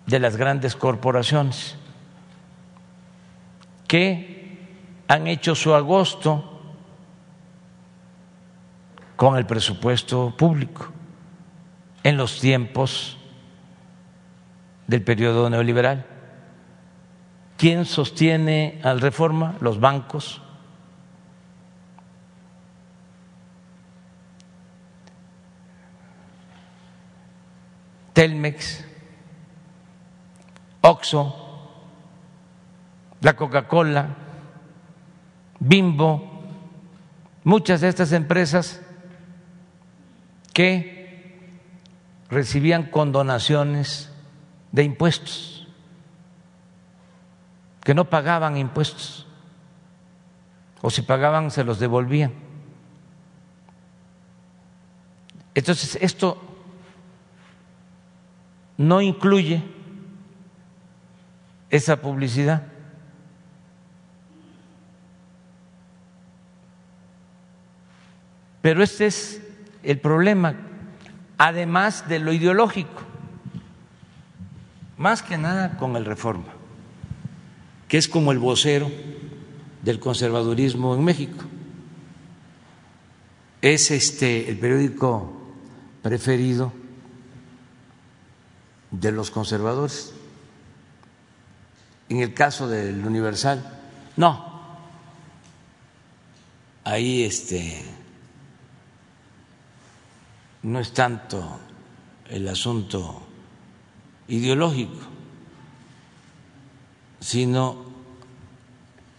de 0.05 0.19
las 0.19 0.35
grandes 0.35 0.75
corporaciones 0.75 1.77
que 3.87 4.57
han 5.07 5.27
hecho 5.27 5.55
su 5.55 5.73
agosto 5.73 6.61
con 9.15 9.37
el 9.37 9.45
presupuesto 9.45 10.35
público 10.35 10.91
en 12.03 12.17
los 12.17 12.39
tiempos 12.41 13.17
del 14.87 15.03
periodo 15.03 15.49
neoliberal. 15.49 16.05
¿Quién 17.57 17.85
sostiene 17.85 18.79
al 18.83 18.99
reforma? 18.99 19.55
Los 19.61 19.79
bancos. 19.79 20.41
Telmex, 28.13 28.85
Oxo, 30.81 31.35
la 33.21 33.35
Coca-Cola, 33.35 34.07
Bimbo, 35.59 36.43
muchas 37.43 37.81
de 37.81 37.87
estas 37.87 38.11
empresas 38.11 38.81
que 40.53 41.49
recibían 42.29 42.83
condonaciones 42.83 44.12
de 44.73 44.83
impuestos, 44.83 45.67
que 47.83 47.93
no 47.93 48.09
pagaban 48.09 48.57
impuestos, 48.57 49.27
o 50.81 50.89
si 50.89 51.03
pagaban 51.03 51.51
se 51.51 51.63
los 51.63 51.79
devolvían. 51.79 52.33
Entonces, 55.53 55.97
esto 56.01 56.41
no 58.77 58.99
incluye 58.99 59.63
esa 61.69 62.01
publicidad. 62.01 62.63
Pero 68.63 68.81
este 68.81 69.05
es 69.05 69.41
el 69.83 69.99
problema, 69.99 70.55
además 71.37 72.07
de 72.09 72.17
lo 72.17 72.33
ideológico, 72.33 73.12
más 74.97 75.23
que 75.23 75.37
nada 75.37 75.77
con 75.77 75.95
el 75.95 76.05
reforma, 76.05 76.53
que 77.87 77.97
es 77.97 78.07
como 78.07 78.31
el 78.31 78.39
vocero 78.39 78.91
del 79.81 79.99
conservadurismo 79.99 80.95
en 80.95 81.03
México. 81.03 81.43
Es 83.61 83.91
este 83.91 84.49
el 84.49 84.57
periódico 84.59 85.31
preferido 86.01 86.73
de 88.91 89.11
los 89.11 89.31
conservadores. 89.31 90.13
En 92.09 92.19
el 92.19 92.33
caso 92.33 92.67
del 92.67 93.05
Universal, 93.05 93.79
no. 94.17 94.53
Ahí 96.83 97.23
este 97.23 97.83
no 100.63 100.79
es 100.79 100.93
tanto 100.93 101.59
el 102.29 102.47
asunto 102.47 103.23
ideológico, 104.27 104.97
sino 107.19 107.85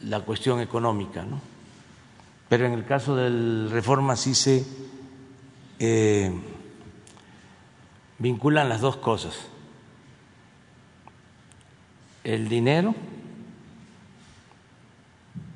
la 0.01 0.21
cuestión 0.21 0.61
económica, 0.61 1.25
¿no? 1.25 1.41
Pero 2.49 2.67
en 2.67 2.73
el 2.73 2.85
caso 2.85 3.17
del 3.17 3.71
reforma 3.71 4.17
sí 4.17 4.35
se 4.35 4.65
eh, 5.79 6.33
vinculan 8.19 8.69
las 8.69 8.81
dos 8.81 8.97
cosas, 8.97 9.35
el 12.23 12.49
dinero 12.49 12.95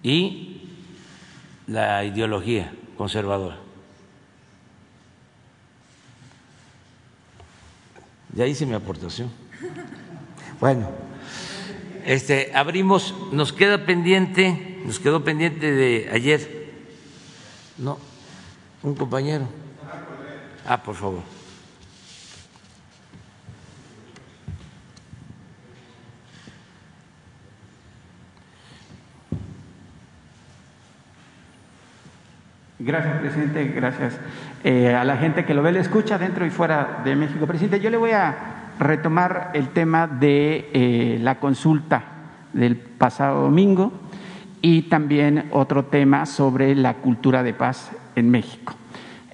y 0.02 0.62
la 1.66 2.04
ideología 2.04 2.72
conservadora. 2.96 3.67
Ya 8.38 8.46
hice 8.46 8.64
mi 8.64 8.74
aportación. 8.74 9.32
Bueno, 10.60 10.88
este, 12.06 12.52
abrimos, 12.54 13.12
nos 13.32 13.52
queda 13.52 13.84
pendiente, 13.84 14.78
nos 14.84 15.00
quedó 15.00 15.24
pendiente 15.24 15.72
de 15.72 16.08
ayer, 16.12 16.70
no, 17.78 17.98
un 18.84 18.94
compañero. 18.94 19.48
Ah, 20.64 20.80
por 20.80 20.94
favor. 20.94 21.37
Gracias, 32.80 33.18
presidente. 33.18 33.72
Gracias 33.74 34.20
eh, 34.62 34.94
a 34.94 35.02
la 35.02 35.16
gente 35.16 35.44
que 35.44 35.52
lo 35.52 35.64
ve, 35.64 35.72
le 35.72 35.80
escucha 35.80 36.16
dentro 36.16 36.46
y 36.46 36.50
fuera 36.50 37.00
de 37.04 37.16
México. 37.16 37.44
Presidente, 37.44 37.80
yo 37.80 37.90
le 37.90 37.96
voy 37.96 38.12
a 38.12 38.36
retomar 38.78 39.50
el 39.54 39.70
tema 39.70 40.06
de 40.06 40.70
eh, 40.72 41.18
la 41.20 41.40
consulta 41.40 42.04
del 42.52 42.76
pasado 42.76 43.42
domingo 43.42 43.92
y 44.62 44.82
también 44.82 45.48
otro 45.50 45.86
tema 45.86 46.24
sobre 46.24 46.76
la 46.76 46.94
cultura 46.94 47.42
de 47.42 47.52
paz 47.52 47.90
en 48.14 48.30
México. 48.30 48.74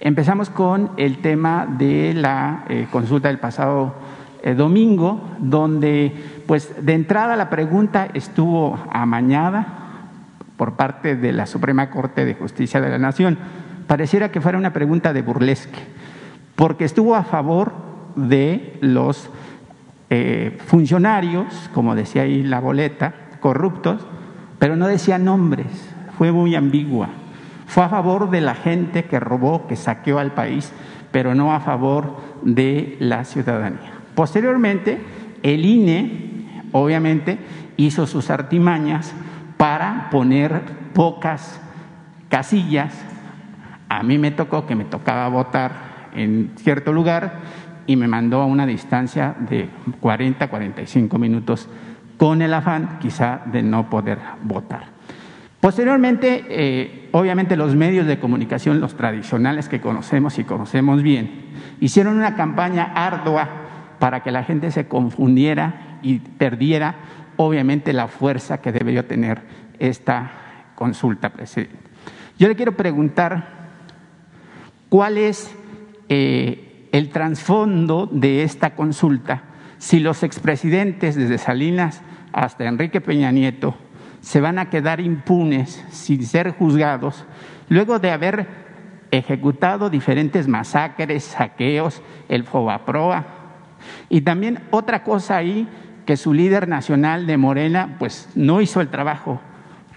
Empezamos 0.00 0.48
con 0.48 0.92
el 0.96 1.18
tema 1.18 1.66
de 1.66 2.14
la 2.14 2.64
eh, 2.70 2.87
consulta 2.90 3.28
del 3.28 3.40
pasado 3.40 3.94
domingo, 4.57 5.22
donde 5.38 6.12
pues 6.46 6.85
de 6.85 6.92
entrada 6.92 7.35
la 7.35 7.48
pregunta 7.48 8.09
estuvo 8.12 8.78
amañada, 8.90 9.84
por 10.57 10.75
parte 10.75 11.17
de 11.17 11.33
la 11.33 11.47
Suprema 11.47 11.90
Corte 11.90 12.25
de 12.25 12.35
Justicia 12.35 12.81
de 12.81 12.90
la 12.90 12.99
Nación. 12.99 13.38
Pareciera 13.87 14.31
que 14.31 14.40
fuera 14.40 14.59
una 14.59 14.73
pregunta 14.73 15.12
de 15.12 15.23
burlesque, 15.23 15.79
porque 16.55 16.85
estuvo 16.85 17.14
a 17.14 17.25
favor 17.25 17.73
de 18.17 18.79
los 18.81 19.31
eh, 20.11 20.57
funcionarios, 20.67 21.71
como 21.75 21.95
decía 21.95 22.23
ahí 22.23 22.43
la 22.43 22.61
boleta, 22.61 23.14
corruptos, 23.40 24.07
pero 24.59 24.77
no 24.77 24.87
decía 24.87 25.19
nombres, 25.19 25.67
fue 26.17 26.33
muy 26.33 26.55
ambigua. 26.55 27.09
Fue 27.67 27.83
a 27.83 27.88
favor 27.88 28.31
de 28.31 28.40
la 28.40 28.55
gente 28.55 29.05
que 29.05 29.19
robó, 29.19 29.67
que 29.67 29.77
saqueó 29.77 30.19
al 30.19 30.33
país, 30.33 30.73
pero 31.11 31.35
no 31.35 31.53
a 31.53 31.61
favor 31.61 32.17
de 32.43 32.97
la 33.01 33.25
ciudadanía. 33.25 33.93
Posteriormente, 34.14 35.01
el 35.43 35.64
INE, 35.64 36.71
obviamente, 36.73 37.38
hizo 37.77 38.07
sus 38.07 38.31
artimañas 38.31 39.12
para 39.64 40.11
poner 40.11 40.61
pocas 40.92 41.59
casillas. 42.29 42.92
A 43.88 44.03
mí 44.03 44.18
me 44.18 44.31
tocó 44.31 44.66
que 44.66 44.74
me 44.74 44.85
tocaba 44.85 45.27
votar 45.29 46.11
en 46.14 46.53
cierto 46.57 46.92
lugar 46.92 47.40
y 47.87 47.96
me 47.96 48.07
mandó 48.07 48.42
a 48.42 48.44
una 48.44 48.66
distancia 48.66 49.35
de 49.48 49.70
40, 50.00 50.48
45 50.48 51.18
minutos 51.18 51.66
con 52.18 52.42
el 52.42 52.53
afán 52.53 52.98
quizá 53.00 53.40
de 53.46 53.62
no 53.62 53.88
poder 53.88 54.18
votar. 54.42 54.85
Posteriormente, 55.61 56.44
eh, 56.50 57.09
obviamente 57.12 57.57
los 57.57 57.74
medios 57.74 58.07
de 58.07 58.18
comunicación, 58.18 58.83
los 58.83 58.98
tradicionales 58.98 59.70
que 59.70 59.81
conocemos 59.81 60.38
y 60.38 60.44
conocemos 60.44 61.03
bien, 61.03 61.31
hicieron 61.81 62.18
una 62.18 62.37
campaña 62.37 62.92
ardua 62.94 63.48
para 63.98 64.22
que 64.22 64.31
la 64.31 64.44
gente 64.44 64.70
se 64.70 64.88
confundiera 64.88 66.00
y 66.03 66.18
perdiera 66.18 66.96
obviamente 67.37 67.92
la 67.92 68.09
fuerza 68.09 68.61
que 68.61 68.73
debería 68.73 69.07
tener 69.07 69.42
esta 69.79 70.31
consulta, 70.75 71.31
presidente. 71.31 71.77
Yo 72.38 72.49
le 72.49 72.57
quiero 72.57 72.77
preguntar 72.77 73.49
cuál 74.88 75.18
es 75.18 75.55
eh, 76.09 76.88
el 76.92 77.11
trasfondo 77.11 78.09
de 78.11 78.42
esta 78.42 78.75
consulta, 78.75 79.42
si 79.79 80.01
los 80.01 80.23
expresidentes 80.23 81.16
desde 81.16 81.38
Salinas 81.38 82.03
hasta 82.33 82.64
Enrique 82.64 83.01
Peña 83.01 83.31
Nieto 83.31 83.77
se 84.20 84.40
van 84.40 84.59
a 84.59 84.70
quedar 84.70 85.01
impunes 85.01 85.85
sin 85.90 86.25
ser 86.25 86.53
juzgados 86.53 87.27
luego 87.68 87.99
de 87.99 88.11
haber 88.11 88.47
ejecutado 89.11 89.90
diferentes 89.90 90.49
masacres, 90.49 91.25
saqueos, 91.25 92.03
el 92.29 92.44
Fobaproa. 92.44 93.25
Y 94.09 94.23
también 94.23 94.61
otra 94.70 95.03
cosa 95.03 95.37
ahí 95.37 95.68
que 96.07 96.17
su 96.17 96.33
líder 96.33 96.69
nacional 96.69 97.27
de 97.27 97.37
Morena 97.37 97.97
pues 97.99 98.29
no 98.35 98.61
hizo 98.61 98.81
el 98.81 98.88
trabajo 98.88 99.40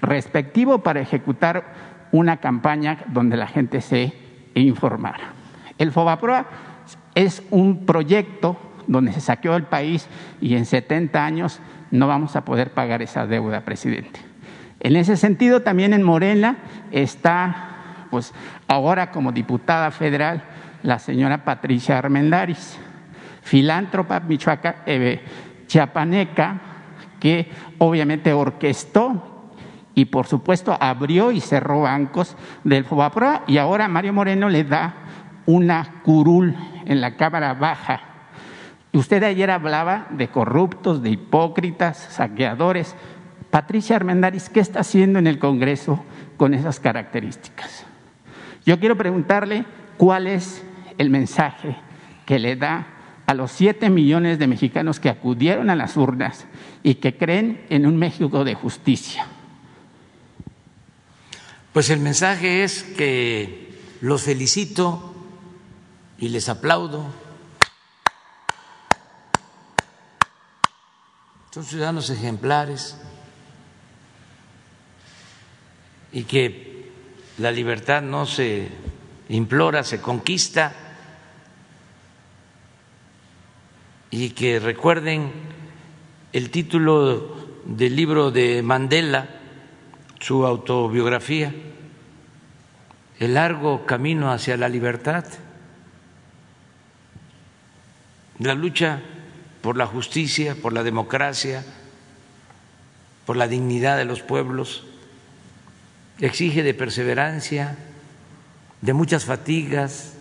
respectivo 0.01 0.79
para 0.79 1.01
ejecutar 1.01 1.65
una 2.11 2.37
campaña 2.37 2.99
donde 3.07 3.37
la 3.37 3.47
gente 3.47 3.81
se 3.81 4.13
informara. 4.55 5.33
El 5.77 5.91
FOBAPROA 5.91 6.45
es 7.15 7.43
un 7.51 7.85
proyecto 7.85 8.57
donde 8.87 9.11
se 9.11 9.21
saqueó 9.21 9.55
el 9.55 9.63
país 9.63 10.07
y 10.39 10.55
en 10.55 10.65
70 10.65 11.23
años 11.25 11.59
no 11.91 12.07
vamos 12.07 12.35
a 12.35 12.45
poder 12.45 12.71
pagar 12.71 13.01
esa 13.01 13.27
deuda, 13.27 13.61
presidente. 13.61 14.19
En 14.79 14.95
ese 14.95 15.17
sentido, 15.17 15.61
también 15.61 15.93
en 15.93 16.03
Morena 16.03 16.57
está, 16.91 18.07
pues 18.11 18.33
ahora 18.67 19.11
como 19.11 19.31
diputada 19.31 19.91
federal, 19.91 20.43
la 20.83 20.99
señora 20.99 21.43
Patricia 21.43 21.97
Armendaris, 21.97 22.77
filántropa 23.41 24.19
michoaca, 24.19 24.83
eh, 24.85 25.21
chiapaneca, 25.67 26.61
que 27.19 27.51
obviamente 27.77 28.33
orquestó 28.33 29.51
y 29.93 30.05
por 30.05 30.27
supuesto 30.27 30.77
abrió 30.79 31.31
y 31.31 31.41
cerró 31.41 31.81
bancos 31.81 32.35
del 32.63 32.85
FOBAPROA 32.85 33.43
y 33.47 33.57
ahora 33.57 33.87
Mario 33.87 34.13
Moreno 34.13 34.49
le 34.49 34.63
da 34.63 34.93
una 35.47 36.01
curul 36.03 36.55
en 36.85 37.01
la 37.01 37.15
Cámara 37.15 37.53
Baja. 37.53 38.01
Usted 38.93 39.23
ayer 39.23 39.49
hablaba 39.49 40.07
de 40.11 40.27
corruptos, 40.27 41.01
de 41.01 41.11
hipócritas, 41.11 41.97
saqueadores. 41.97 42.95
Patricia 43.49 43.95
Armendaris, 43.95 44.49
¿qué 44.49 44.59
está 44.59 44.81
haciendo 44.81 45.19
en 45.19 45.27
el 45.27 45.39
Congreso 45.39 46.03
con 46.35 46.53
esas 46.53 46.79
características? 46.79 47.85
Yo 48.65 48.79
quiero 48.79 48.97
preguntarle 48.97 49.65
cuál 49.97 50.27
es 50.27 50.63
el 50.97 51.09
mensaje 51.09 51.77
que 52.25 52.39
le 52.39 52.55
da 52.55 52.85
a 53.27 53.33
los 53.33 53.51
siete 53.51 53.89
millones 53.89 54.39
de 54.39 54.47
mexicanos 54.47 55.01
que 55.01 55.09
acudieron 55.09 55.69
a 55.69 55.75
las 55.75 55.97
urnas 55.97 56.45
y 56.81 56.95
que 56.95 57.17
creen 57.17 57.65
en 57.69 57.85
un 57.85 57.97
México 57.97 58.45
de 58.45 58.55
justicia? 58.55 59.27
Pues 61.73 61.89
el 61.89 61.99
mensaje 61.99 62.63
es 62.63 62.83
que 62.83 63.77
los 63.99 64.23
felicito 64.23 65.13
y 66.17 66.29
les 66.29 66.47
aplaudo. 66.47 67.05
Son 71.51 71.65
ciudadanos 71.65 72.09
ejemplares 72.09 72.97
y 76.13 76.23
que 76.23 76.91
la 77.39 77.51
libertad 77.51 78.01
no 78.01 78.25
se 78.25 78.69
implora, 79.27 79.83
se 79.83 79.99
conquista 79.99 80.86
y 84.11 84.29
que 84.31 84.59
recuerden 84.59 85.31
el 86.33 86.49
título 86.49 87.35
del 87.65 87.95
libro 87.95 88.31
de 88.31 88.61
Mandela, 88.61 89.27
su 90.19 90.45
autobiografía, 90.45 91.53
El 93.19 93.33
largo 93.33 93.85
camino 93.85 94.31
hacia 94.31 94.57
la 94.57 94.69
libertad, 94.69 95.25
la 98.39 98.53
lucha 98.53 99.01
por 99.61 99.77
la 99.77 99.87
justicia, 99.87 100.55
por 100.61 100.73
la 100.73 100.83
democracia, 100.83 101.65
por 103.25 103.35
la 103.35 103.47
dignidad 103.47 103.97
de 103.97 104.05
los 104.05 104.21
pueblos, 104.21 104.85
exige 106.19 106.63
de 106.63 106.73
perseverancia, 106.73 107.77
de 108.81 108.93
muchas 108.93 109.25
fatigas 109.25 110.13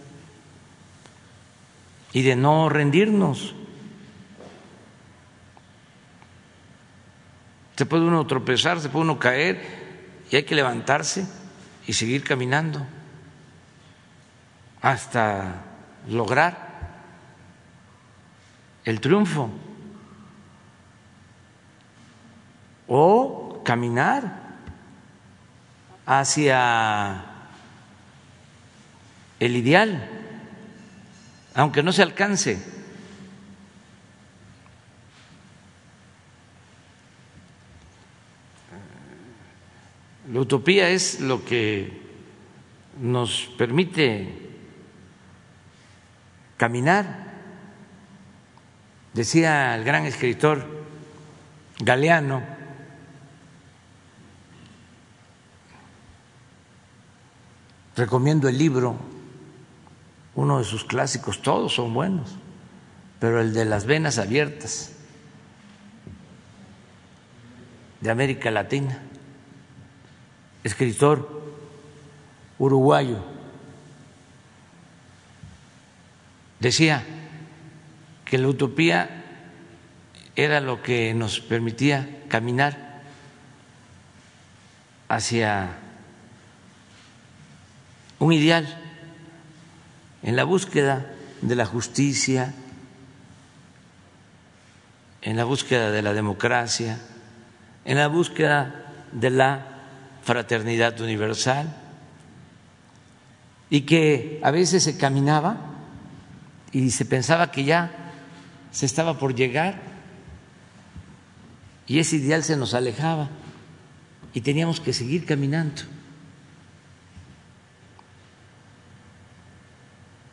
y 2.12 2.22
de 2.22 2.37
no 2.37 2.68
rendirnos. 2.68 3.55
Se 7.76 7.84
puede 7.84 8.04
uno 8.04 8.26
tropezar, 8.26 8.80
se 8.80 8.88
puede 8.88 9.04
uno 9.04 9.18
caer 9.18 9.60
y 10.30 10.36
hay 10.36 10.44
que 10.44 10.54
levantarse 10.54 11.26
y 11.86 11.92
seguir 11.92 12.24
caminando 12.24 12.86
hasta 14.80 15.62
lograr 16.08 16.66
el 18.84 19.00
triunfo 19.00 19.50
o 22.86 23.62
caminar 23.64 24.46
hacia 26.06 27.24
el 29.40 29.56
ideal, 29.56 30.08
aunque 31.54 31.82
no 31.82 31.92
se 31.92 32.02
alcance. 32.02 32.75
La 40.32 40.40
utopía 40.40 40.88
es 40.88 41.20
lo 41.20 41.44
que 41.44 42.02
nos 43.00 43.48
permite 43.56 44.50
caminar. 46.56 47.26
Decía 49.14 49.76
el 49.76 49.84
gran 49.84 50.04
escritor 50.04 50.84
Galeano, 51.78 52.42
recomiendo 57.94 58.48
el 58.48 58.58
libro, 58.58 58.96
uno 60.34 60.58
de 60.58 60.64
sus 60.64 60.84
clásicos, 60.84 61.40
todos 61.40 61.74
son 61.74 61.94
buenos, 61.94 62.36
pero 63.20 63.40
el 63.40 63.54
de 63.54 63.64
las 63.64 63.86
venas 63.86 64.18
abiertas 64.18 64.92
de 68.00 68.10
América 68.10 68.50
Latina 68.50 69.02
escritor 70.66 71.42
uruguayo, 72.59 73.18
decía 76.59 77.05
que 78.24 78.38
la 78.38 78.48
utopía 78.48 79.24
era 80.35 80.61
lo 80.61 80.83
que 80.83 81.14
nos 81.14 81.40
permitía 81.40 82.24
caminar 82.29 83.02
hacia 85.09 85.79
un 88.18 88.33
ideal 88.33 88.66
en 90.22 90.35
la 90.35 90.42
búsqueda 90.42 91.14
de 91.42 91.55
la 91.55 91.64
justicia, 91.64 92.52
en 95.22 95.37
la 95.37 95.44
búsqueda 95.44 95.92
de 95.92 96.02
la 96.02 96.12
democracia, 96.12 96.98
en 97.85 97.98
la 97.98 98.09
búsqueda 98.09 98.92
de 99.12 99.31
la 99.31 99.75
fraternidad 100.26 101.00
universal 101.00 101.72
y 103.70 103.82
que 103.82 104.40
a 104.42 104.50
veces 104.50 104.82
se 104.82 104.98
caminaba 104.98 105.56
y 106.72 106.90
se 106.90 107.04
pensaba 107.04 107.52
que 107.52 107.62
ya 107.62 107.92
se 108.72 108.86
estaba 108.86 109.20
por 109.20 109.36
llegar 109.36 109.80
y 111.86 112.00
ese 112.00 112.16
ideal 112.16 112.42
se 112.42 112.56
nos 112.56 112.74
alejaba 112.74 113.28
y 114.34 114.40
teníamos 114.40 114.80
que 114.80 114.92
seguir 114.92 115.24
caminando. 115.24 115.82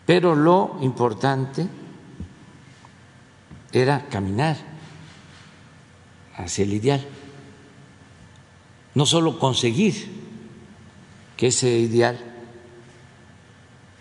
Pero 0.08 0.36
lo 0.36 0.79
importante 0.82 1.67
era 3.71 4.08
caminar 4.10 4.58
hacia 6.36 6.63
el 6.63 6.73
ideal 6.73 7.08
no 8.95 9.06
solo 9.06 9.39
conseguir 9.39 10.12
que 11.38 11.47
ese 11.47 11.69
ideal 11.69 12.19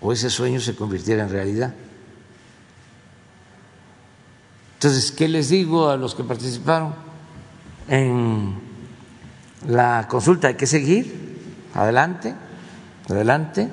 o 0.00 0.12
ese 0.12 0.30
sueño 0.30 0.60
se 0.60 0.74
convirtiera 0.74 1.22
en 1.22 1.30
realidad. 1.30 1.74
Entonces, 4.74 5.12
¿qué 5.12 5.28
les 5.28 5.48
digo 5.48 5.88
a 5.88 5.96
los 5.96 6.14
que 6.14 6.24
participaron 6.24 6.94
en 7.88 8.54
la 9.68 10.06
consulta? 10.08 10.48
Hay 10.48 10.56
que 10.56 10.66
seguir 10.66 11.38
adelante, 11.74 12.34
adelante, 13.08 13.68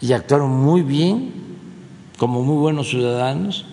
y 0.00 0.12
actuaron 0.12 0.50
muy 0.50 0.82
bien 0.82 1.32
como 2.18 2.42
muy 2.42 2.56
buenos 2.56 2.88
ciudadanos 2.90 3.64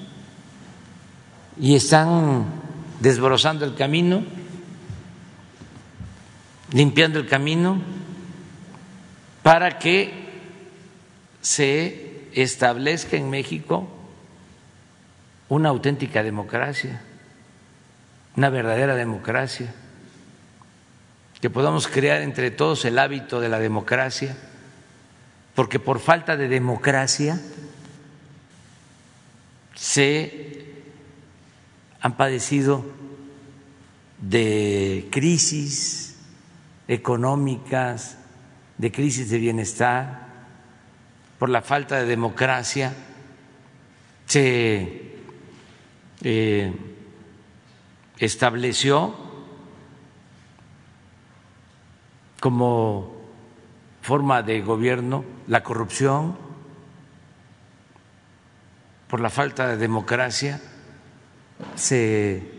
y 1.59 1.75
están 1.75 2.45
desbrozando 2.99 3.65
el 3.65 3.73
camino 3.73 4.21
limpiando 6.71 7.19
el 7.19 7.27
camino 7.27 7.81
para 9.43 9.79
que 9.79 10.13
se 11.41 12.27
establezca 12.33 13.17
en 13.17 13.29
México 13.29 13.87
una 15.47 15.69
auténtica 15.69 16.21
democracia, 16.21 17.01
una 18.35 18.49
verdadera 18.49 18.95
democracia, 18.95 19.73
que 21.41 21.49
podamos 21.49 21.87
crear 21.87 22.21
entre 22.21 22.51
todos 22.51 22.85
el 22.85 22.99
hábito 22.99 23.39
de 23.39 23.49
la 23.49 23.59
democracia, 23.59 24.37
porque 25.55 25.79
por 25.79 25.99
falta 25.99 26.37
de 26.37 26.47
democracia 26.47 27.41
se 29.75 30.65
han 32.01 32.15
padecido 32.15 32.85
de 34.21 35.07
crisis, 35.11 36.08
económicas, 36.89 38.17
de 38.79 38.91
crisis 38.91 39.29
de 39.29 39.37
bienestar, 39.37 40.27
por 41.37 41.49
la 41.49 41.61
falta 41.61 41.97
de 41.97 42.05
democracia, 42.05 42.93
se 44.25 45.15
eh, 46.21 46.73
estableció 48.17 49.15
como 52.39 53.15
forma 54.01 54.41
de 54.41 54.61
gobierno 54.61 55.23
la 55.47 55.61
corrupción, 55.61 56.35
por 59.07 59.19
la 59.19 59.29
falta 59.29 59.67
de 59.67 59.77
democracia 59.77 60.59
se 61.75 62.58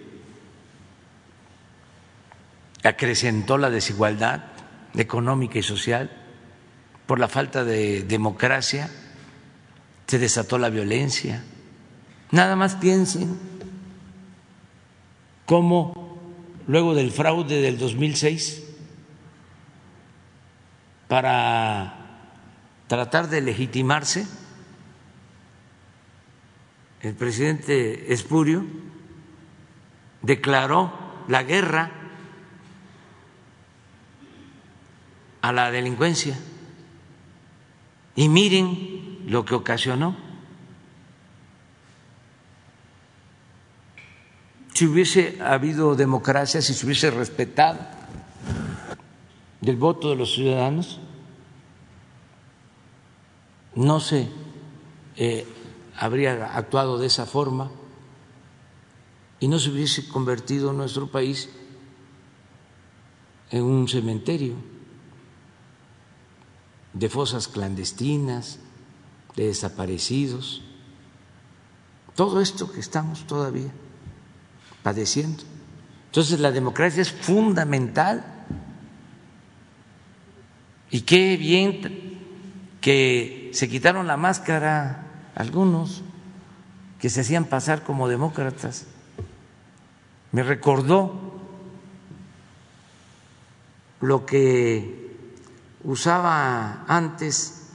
acrecentó 2.89 3.59
la 3.59 3.71
desigualdad 3.71 4.45
económica 4.95 5.59
y 5.59 5.63
social, 5.63 6.11
por 7.07 7.19
la 7.19 7.29
falta 7.29 7.65
de 7.65 8.03
democracia 8.03 8.91
se 10.07 10.19
desató 10.19 10.59
la 10.59 10.71
violencia. 10.71 11.45
Nada 12.31 12.57
más 12.57 12.77
piensen 12.77 13.39
cómo 15.47 16.19
luego 16.67 16.95
del 16.95 17.11
fraude 17.11 17.61
del 17.61 17.79
2006, 17.79 18.65
para 21.09 21.97
tratar 22.87 23.29
de 23.29 23.41
legitimarse, 23.41 24.27
el 27.03 27.15
presidente 27.15 28.13
Espurio 28.13 28.65
declaró 30.23 30.93
la 31.27 31.43
guerra 31.43 31.91
a 35.43 35.53
la 35.53 35.71
delincuencia. 35.71 36.39
Y 38.15 38.29
miren 38.29 39.21
lo 39.27 39.45
que 39.45 39.55
ocasionó. 39.55 40.17
Si 44.75 44.87
hubiese 44.87 45.39
habido 45.43 45.95
democracia, 45.95 46.63
si 46.63 46.75
se 46.75 46.87
hubiese 46.87 47.11
respetado 47.11 47.79
el 49.63 49.77
voto 49.77 50.11
de 50.11 50.17
los 50.17 50.35
ciudadanos, 50.35 51.01
no 53.75 54.01
se 54.01 54.29
eh, 55.17 55.47
habría 55.97 56.57
actuado 56.57 56.99
de 56.99 57.07
esa 57.07 57.27
forma 57.27 57.71
y 59.39 59.49
no 59.49 59.59
se 59.59 59.71
hubiese 59.71 60.09
convertido 60.09 60.73
nuestro 60.73 61.11
país 61.11 61.51
en 63.51 63.65
un 63.65 63.87
cementerio 63.87 64.55
de 66.93 67.09
fosas 67.09 67.49
clandestinas, 67.49 68.59
de 69.37 69.47
desaparecidos, 69.47 70.63
todo 72.15 72.41
esto 72.41 72.71
que 72.71 72.81
estamos 72.81 73.27
todavía 73.27 73.71
padeciendo. 74.83 75.45
Entonces 76.07 76.41
la 76.41 76.51
democracia 76.51 77.03
es 77.03 77.13
fundamental 77.13 78.25
y 80.91 81.03
qué 81.03 81.37
bien 81.37 82.19
que 82.81 83.51
se 83.53 83.69
quitaron 83.69 84.07
la 84.07 84.17
máscara 84.17 85.07
algunos 85.35 86.03
que 86.99 87.11
se 87.11 87.21
hacían 87.21 87.45
pasar 87.45 87.85
como 87.85 88.09
demócratas. 88.09 88.87
Me 90.33 90.43
recordó 90.43 91.41
lo 94.01 94.27
que 94.27 95.00
usaba 95.85 96.85
antes 96.87 97.71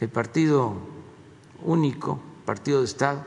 el 0.00 0.08
partido 0.08 0.76
único, 1.62 2.20
partido 2.44 2.80
de 2.80 2.86
Estado, 2.86 3.24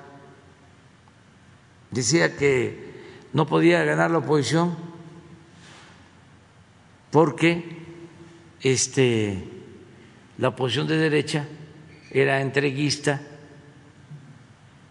decía 1.92 2.36
que 2.36 2.92
no 3.34 3.46
podía 3.46 3.84
ganar 3.84 4.12
la 4.12 4.20
oposición 4.20 4.76
porque 7.12 7.78
este, 8.62 9.48
la 10.38 10.50
oposición 10.50 10.88
de 10.88 10.98
derecha 10.98 11.48
era 12.10 12.42
entreguista 12.42 13.22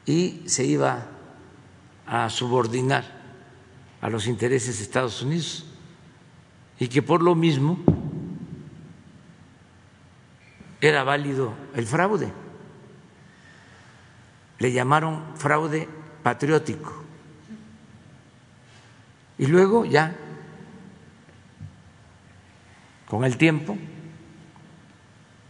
y 0.07 0.43
se 0.47 0.65
iba 0.65 1.07
a 2.07 2.29
subordinar 2.29 3.21
a 4.01 4.09
los 4.09 4.27
intereses 4.27 4.79
de 4.79 4.85
Estados 4.85 5.23
Unidos. 5.23 5.67
Y 6.79 6.89
que 6.89 7.03
por 7.03 7.23
lo 7.23 7.35
mismo 7.35 7.79
era 10.81 11.05
válido 11.05 11.55
el 11.75 11.87
fraude. 11.87 12.33
Le 14.59 14.73
llamaron 14.73 15.37
fraude 15.37 15.89
patriótico. 16.23 17.05
Y 19.39 19.47
luego 19.47 19.85
ya, 19.85 20.15
con 23.07 23.25
el 23.25 23.37
tiempo, 23.37 23.77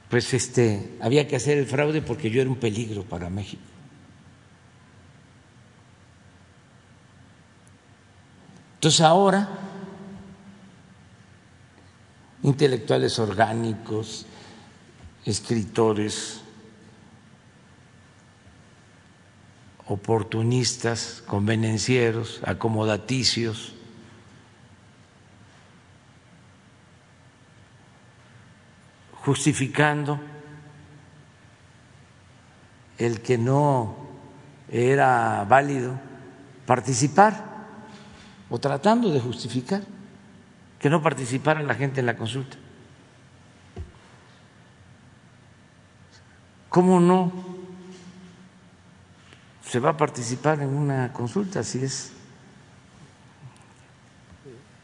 pues 0.09 0.33
este 0.35 0.97
había 1.01 1.27
que 1.27 1.37
hacer 1.37 1.59
el 1.59 1.67
fraude 1.67 2.03
porque 2.03 2.31
yo 2.31 2.41
era 2.41 2.51
un 2.51 2.57
peligro 2.57 3.03
para 3.05 3.31
México. 3.31 3.63
Entonces 8.75 9.01
ahora, 9.03 9.49
intelectuales 12.43 13.19
orgánicos, 13.19 14.27
escritores 15.25 16.43
oportunistas, 19.87 21.23
convenencieros, 21.27 22.41
acomodaticios, 22.45 23.75
justificando 29.23 30.21
el 32.99 33.21
que 33.21 33.37
no 33.37 33.97
era 34.71 35.45
válido 35.45 35.99
participar 36.67 37.67
o 38.49 38.59
tratando 38.59 39.11
de 39.11 39.21
justificar 39.21 39.83
que 40.79 40.89
no 40.89 41.03
participara 41.03 41.63
la 41.63 41.75
gente 41.75 42.01
en 42.01 42.07
la 42.07 42.17
consulta. 42.17 42.57
¿Cómo 46.71 47.01
no 47.01 47.33
se 49.67 49.81
va 49.81 49.91
a 49.91 49.97
participar 49.97 50.63
en 50.63 50.69
una 50.69 51.13
consulta 51.13 51.65
si 51.65 51.83
es 51.83 52.13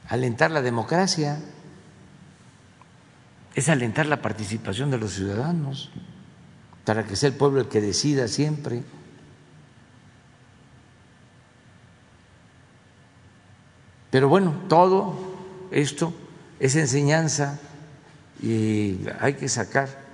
alentar 0.09 0.51
la 0.51 0.63
democracia? 0.63 1.41
Es 3.55 3.69
alentar 3.69 4.07
la 4.07 4.21
participación 4.21 4.91
de 4.91 4.99
los 4.99 5.13
ciudadanos 5.13 5.91
para 6.85 7.05
que 7.05 7.15
sea 7.15 7.29
el 7.29 7.37
pueblo 7.37 7.61
el 7.61 7.69
que 7.69 7.81
decida 7.81 8.27
siempre. 8.27 8.83
Pero 14.11 14.29
bueno, 14.29 14.65
todo 14.69 15.15
esto 15.71 16.13
es 16.59 16.75
enseñanza 16.75 17.61
y 18.43 18.99
hay 19.21 19.35
que 19.35 19.49
sacar 19.49 20.06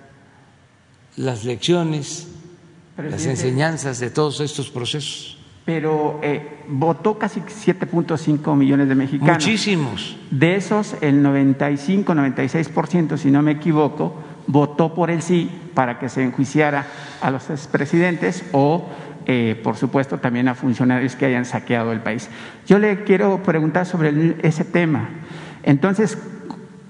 las 1.16 1.44
lecciones, 1.44 2.28
las 2.96 3.26
enseñanzas 3.26 4.00
de 4.00 4.10
todos 4.10 4.40
estos 4.40 4.70
procesos. 4.70 5.38
Pero 5.64 6.18
eh, 6.22 6.64
votó 6.68 7.18
casi 7.18 7.40
7.5 7.40 8.56
millones 8.56 8.88
de 8.88 8.94
mexicanos. 8.96 9.34
Muchísimos. 9.34 10.16
De 10.30 10.56
esos, 10.56 10.96
el 11.00 11.22
95, 11.22 12.12
96%, 12.14 13.16
si 13.16 13.30
no 13.30 13.42
me 13.42 13.52
equivoco, 13.52 14.14
votó 14.48 14.92
por 14.92 15.10
el 15.10 15.22
sí 15.22 15.50
para 15.74 16.00
que 16.00 16.08
se 16.08 16.24
enjuiciara 16.24 16.86
a 17.20 17.30
los 17.30 17.48
expresidentes 17.48 18.44
o, 18.50 18.88
eh, 19.26 19.60
por 19.62 19.76
supuesto, 19.76 20.18
también 20.18 20.48
a 20.48 20.56
funcionarios 20.56 21.14
que 21.14 21.26
hayan 21.26 21.44
saqueado 21.44 21.92
el 21.92 22.00
país. 22.00 22.28
Yo 22.66 22.80
le 22.80 23.04
quiero 23.04 23.40
preguntar 23.44 23.86
sobre 23.86 24.36
ese 24.42 24.64
tema. 24.64 25.10
Entonces, 25.62 26.18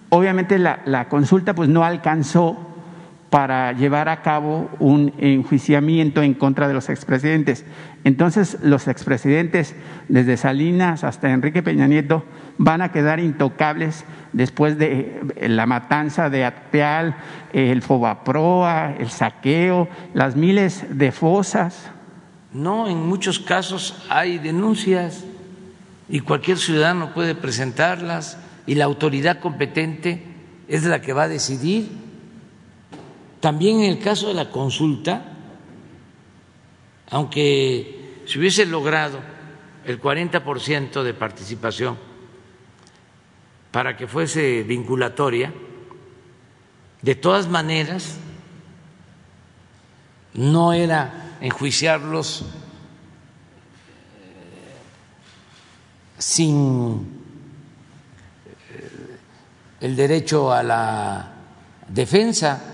obviamente 0.08 0.58
la, 0.58 0.80
la 0.86 1.10
consulta 1.10 1.54
pues 1.54 1.68
no 1.68 1.84
alcanzó 1.84 2.71
para 3.32 3.72
llevar 3.72 4.10
a 4.10 4.20
cabo 4.20 4.68
un 4.78 5.14
enjuiciamiento 5.16 6.22
en 6.22 6.34
contra 6.34 6.68
de 6.68 6.74
los 6.74 6.90
expresidentes. 6.90 7.64
Entonces, 8.04 8.58
los 8.60 8.88
expresidentes, 8.88 9.74
desde 10.10 10.36
Salinas 10.36 11.02
hasta 11.02 11.30
Enrique 11.30 11.62
Peña 11.62 11.86
Nieto, 11.86 12.26
van 12.58 12.82
a 12.82 12.92
quedar 12.92 13.20
intocables 13.20 14.04
después 14.34 14.76
de 14.76 15.22
la 15.40 15.64
matanza 15.64 16.28
de 16.28 16.44
Ateal, 16.44 17.16
el 17.54 17.80
Fobaproa, 17.80 18.96
el 18.98 19.08
saqueo, 19.08 19.88
las 20.12 20.36
miles 20.36 20.84
de 20.90 21.10
fosas. 21.10 21.90
No, 22.52 22.86
en 22.86 22.98
muchos 22.98 23.38
casos 23.38 24.04
hay 24.10 24.36
denuncias 24.40 25.24
y 26.10 26.20
cualquier 26.20 26.58
ciudadano 26.58 27.14
puede 27.14 27.34
presentarlas 27.34 28.36
y 28.66 28.74
la 28.74 28.84
autoridad 28.84 29.40
competente 29.40 30.22
es 30.68 30.84
la 30.84 31.00
que 31.00 31.14
va 31.14 31.22
a 31.22 31.28
decidir 31.28 32.11
también 33.42 33.80
en 33.80 33.90
el 33.90 33.98
caso 33.98 34.28
de 34.28 34.34
la 34.34 34.50
consulta, 34.50 35.24
aunque 37.10 38.22
se 38.24 38.38
hubiese 38.38 38.64
logrado 38.66 39.18
el 39.84 40.00
40% 40.00 41.02
de 41.02 41.12
participación 41.12 41.98
para 43.72 43.96
que 43.96 44.06
fuese 44.06 44.62
vinculatoria, 44.62 45.52
de 47.02 47.14
todas 47.16 47.48
maneras 47.48 48.16
no 50.34 50.72
era 50.72 51.36
enjuiciarlos 51.40 52.42
eh, 52.42 52.46
sin 56.16 57.08
eh, 58.70 59.18
el 59.80 59.96
derecho 59.96 60.52
a 60.52 60.62
la 60.62 61.32
defensa 61.88 62.71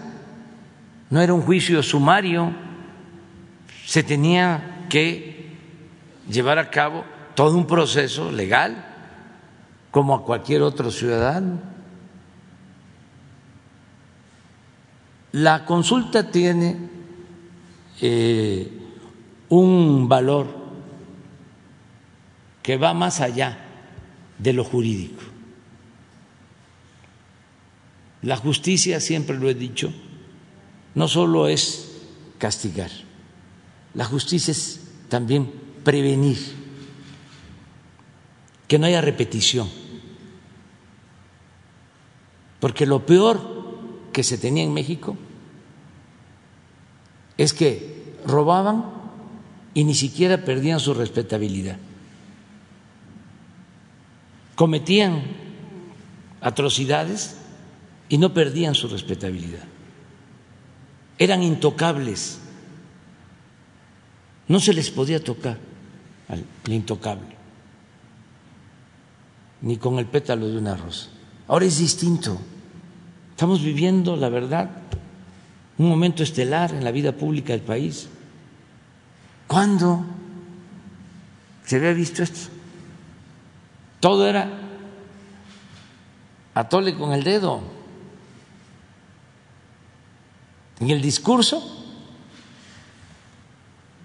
no 1.11 1.21
era 1.21 1.33
un 1.33 1.43
juicio 1.43 1.83
sumario, 1.83 2.53
se 3.87 4.03
tenía 4.03 4.87
que 4.89 5.57
llevar 6.29 6.59
a 6.59 6.71
cabo 6.71 7.05
todo 7.35 7.57
un 7.57 7.67
proceso 7.67 8.31
legal, 8.31 8.85
como 9.91 10.15
a 10.15 10.25
cualquier 10.25 10.63
otro 10.63 10.91
ciudadano. 10.91 11.61
La 15.33 15.65
consulta 15.65 16.31
tiene 16.31 16.77
eh, 18.01 18.71
un 19.49 20.09
valor 20.09 20.47
que 22.63 22.77
va 22.77 22.93
más 22.93 23.21
allá 23.21 23.59
de 24.39 24.53
lo 24.53 24.65
jurídico. 24.65 25.23
La 28.23 28.37
justicia, 28.37 29.01
siempre 29.01 29.39
lo 29.39 29.49
he 29.49 29.55
dicho, 29.55 29.93
no 30.99 31.07
solo 31.07 31.47
es 31.47 31.93
castigar, 32.39 32.91
la 33.95 34.05
justicia 34.05 34.51
es 34.51 34.81
también 35.09 35.49
prevenir, 35.85 36.39
que 38.67 38.81
no 38.81 38.87
haya 38.87 39.01
repetición, 39.01 39.69
porque 42.59 42.85
lo 42.85 43.07
peor 43.07 43.39
que 44.13 44.25
se 44.25 44.39
tenía 44.39 44.65
en 44.65 44.75
México 44.75 45.17
es 47.37 47.53
que 47.55 48.17
robaban 48.27 48.87
y 49.75 49.85
ni 49.85 49.95
siquiera 49.95 50.45
perdían 50.45 50.81
su 50.81 50.95
respetabilidad. 50.95 51.77
Cometían 54.57 55.23
atrocidades 56.41 57.37
y 58.09 58.19
no 58.19 58.35
perdían 58.35 58.75
su 58.75 58.89
respetabilidad. 58.89 59.68
Eran 61.19 61.43
intocables. 61.43 62.39
No 64.47 64.61
se 64.61 64.73
les 64.73 64.91
podía 64.91 65.23
tocar 65.23 65.59
al 66.29 66.45
intocable, 66.73 67.37
ni 69.61 69.77
con 69.77 69.99
el 69.99 70.07
pétalo 70.07 70.49
de 70.49 70.59
una 70.59 70.77
rosa. 70.77 71.09
Ahora 71.49 71.67
es 71.67 71.79
distinto. 71.79 72.39
Estamos 73.31 73.63
viviendo, 73.63 74.17
la 74.17 74.29
verdad, 74.29 74.71
un 75.79 75.89
momento 75.89 76.23
estelar 76.23 76.73
en 76.73 76.85
la 76.85 76.91
vida 76.91 77.13
pública 77.13 77.53
del 77.53 77.63
país. 77.63 78.09
¿Cuándo 79.47 80.05
se 81.65 81.77
había 81.77 81.93
visto 81.93 82.23
esto? 82.23 82.51
Todo 84.01 84.29
era 84.29 84.51
atole 86.55 86.95
con 86.95 87.13
el 87.13 87.23
dedo. 87.23 87.78
En 90.81 90.91
el 90.91 91.03
discurso 91.03 91.63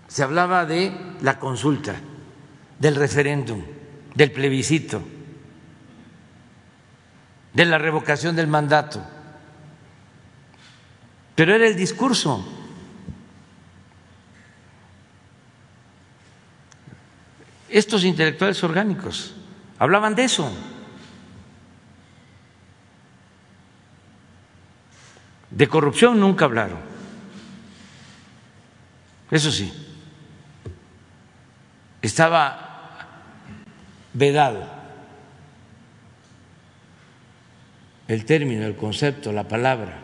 se 0.08 0.24
hablaba 0.24 0.66
de 0.66 0.96
la 1.22 1.40
consulta, 1.40 1.96
del 2.80 2.96
referéndum, 2.96 3.64
del 4.16 4.32
plebiscito, 4.32 5.02
de 7.54 7.66
la 7.66 7.78
revocación 7.78 8.36
del 8.36 8.48
mandato 8.48 9.04
pero 11.36 11.56
era 11.56 11.68
el 11.68 11.76
discurso. 11.76 12.46
Estos 17.70 18.04
intelectuales 18.04 18.64
orgánicos 18.64 19.34
hablaban 19.80 20.14
de 20.14 20.26
eso. 20.26 20.52
De 25.56 25.68
corrupción 25.68 26.20
nunca 26.20 26.46
hablaron. 26.46 26.80
Eso 29.30 29.52
sí, 29.52 29.72
estaba 32.02 33.22
vedado 34.14 34.68
el 38.08 38.26
término, 38.26 38.66
el 38.66 38.76
concepto, 38.76 39.32
la 39.32 39.48
palabra 39.48 40.00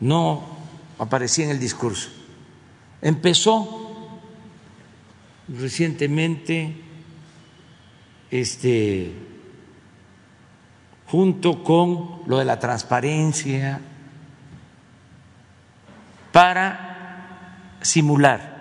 no 0.00 0.44
aparecía 0.98 1.46
en 1.46 1.52
el 1.52 1.60
discurso. 1.60 2.10
Empezó 3.02 4.20
recientemente 5.48 6.74
este 8.30 9.12
junto 11.06 11.62
con 11.62 12.22
lo 12.26 12.38
de 12.38 12.44
la 12.44 12.58
transparencia 12.58 13.80
para 16.32 17.78
simular 17.80 18.56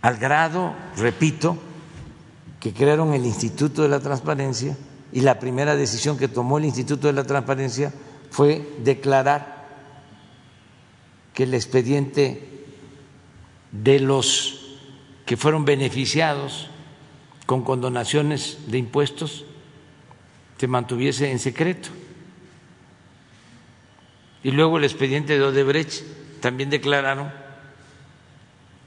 al 0.00 0.16
grado, 0.16 0.74
repito, 0.96 1.56
que 2.58 2.72
crearon 2.72 3.14
el 3.14 3.24
Instituto 3.24 3.82
de 3.82 3.88
la 3.88 4.00
Transparencia 4.00 4.76
y 5.12 5.20
la 5.20 5.38
primera 5.38 5.76
decisión 5.76 6.18
que 6.18 6.28
tomó 6.28 6.58
el 6.58 6.64
Instituto 6.64 7.06
de 7.06 7.12
la 7.12 7.24
Transparencia 7.24 7.92
fue 8.30 8.68
declarar 8.82 9.62
que 11.34 11.44
el 11.44 11.54
expediente 11.54 12.66
de 13.70 14.00
los 14.00 14.78
que 15.24 15.36
fueron 15.36 15.64
beneficiados 15.64 16.68
con 17.46 17.62
condonaciones 17.62 18.58
de 18.66 18.78
impuestos 18.78 19.44
se 20.62 20.68
mantuviese 20.68 21.28
en 21.28 21.40
secreto. 21.40 21.88
Y 24.44 24.52
luego 24.52 24.78
el 24.78 24.84
expediente 24.84 25.36
de 25.36 25.42
Odebrecht 25.42 26.04
también 26.38 26.70
declararon 26.70 27.32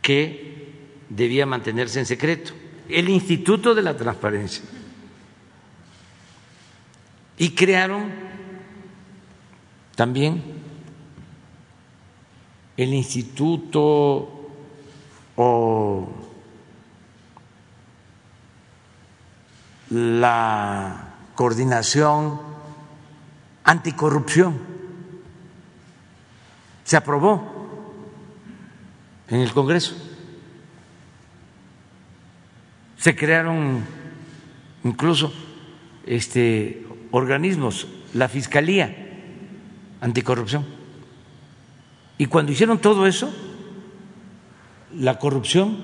que 0.01 0.71
debía 1.09 1.45
mantenerse 1.45 1.99
en 1.99 2.05
secreto. 2.05 2.53
El 2.87 3.09
Instituto 3.09 3.75
de 3.75 3.81
la 3.81 3.97
Transparencia. 3.97 4.63
Y 7.37 7.49
crearon 7.49 8.09
también 9.97 10.41
el 12.77 12.93
instituto 12.93 14.49
o 15.35 16.09
la 19.89 21.04
coordinación 21.35 22.39
anticorrupción 23.63 24.59
se 26.83 26.97
aprobó 26.97 27.43
en 29.27 29.41
el 29.41 29.51
Congreso. 29.51 29.95
Se 32.97 33.15
crearon 33.15 33.83
incluso 34.83 35.33
este 36.05 36.85
organismos, 37.11 37.87
la 38.13 38.29
Fiscalía 38.29 38.95
anticorrupción. 40.01 40.65
Y 42.17 42.27
cuando 42.27 42.51
hicieron 42.51 42.79
todo 42.79 43.07
eso, 43.07 43.33
la 44.93 45.19
corrupción 45.19 45.83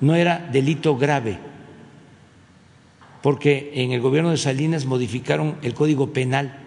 no 0.00 0.14
era 0.14 0.38
delito 0.38 0.96
grave, 0.96 1.38
porque 3.22 3.72
en 3.74 3.92
el 3.92 4.00
gobierno 4.00 4.30
de 4.30 4.36
Salinas 4.36 4.84
modificaron 4.84 5.56
el 5.62 5.74
Código 5.74 6.12
Penal 6.12 6.58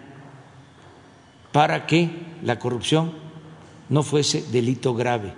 para 1.52 1.86
que 1.86 2.10
la 2.42 2.58
corrupción 2.58 3.12
no 3.88 4.02
fuese 4.02 4.42
delito 4.50 4.94
grave. 4.94 5.32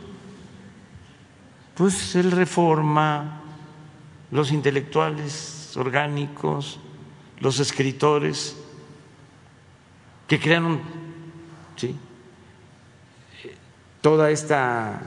Pues 1.76 2.16
el 2.16 2.32
Reforma, 2.32 3.44
los 4.32 4.52
intelectuales 4.52 5.78
orgánicos, 5.78 6.80
los 7.40 7.60
escritores 7.60 8.56
que 10.32 10.40
crearon 10.40 10.80
toda 14.00 14.32
esta 14.32 15.02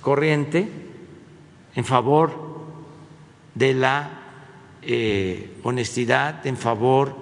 corriente 0.00 0.66
en 1.74 1.84
favor 1.84 2.64
de 3.54 3.74
la 3.74 4.08
eh, 4.80 5.60
honestidad, 5.64 6.46
en 6.46 6.56
favor 6.56 7.14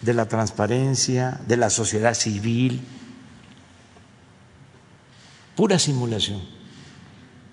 de 0.00 0.14
la 0.14 0.26
transparencia, 0.26 1.40
de 1.46 1.58
la 1.58 1.68
sociedad 1.68 2.14
civil 2.14 2.80
pura 5.54 5.78
simulación. 5.78 6.40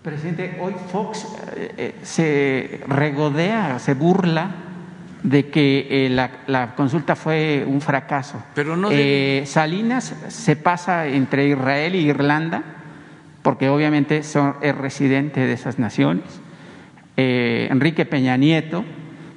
Presidente, 0.01 0.57
hoy 0.61 0.75
Fox 0.93 1.27
eh, 1.57 1.73
eh, 1.75 1.95
se 2.03 2.85
regodea, 2.87 3.79
se 3.79 3.95
burla 3.95 4.64
de 5.25 5.49
que 5.49 5.87
eh, 5.89 6.09
la, 6.09 6.75
consulta 6.75 7.15
fue 7.15 7.65
un 7.67 7.81
fracaso. 7.81 8.41
Pero 8.53 8.77
no 8.77 8.89
Salinas 9.45 10.15
se 10.27 10.55
pasa 10.55 11.07
entre 11.07 11.47
Israel 11.47 11.95
y 11.95 12.07
Irlanda, 12.09 12.63
porque 13.41 13.69
obviamente 13.69 14.21
son, 14.23 14.55
es 14.61 14.75
residente 14.75 15.41
de 15.41 15.53
esas 15.53 15.79
naciones. 15.79 16.25
Enrique 17.17 18.05
Peña 18.05 18.37
Nieto, 18.37 18.83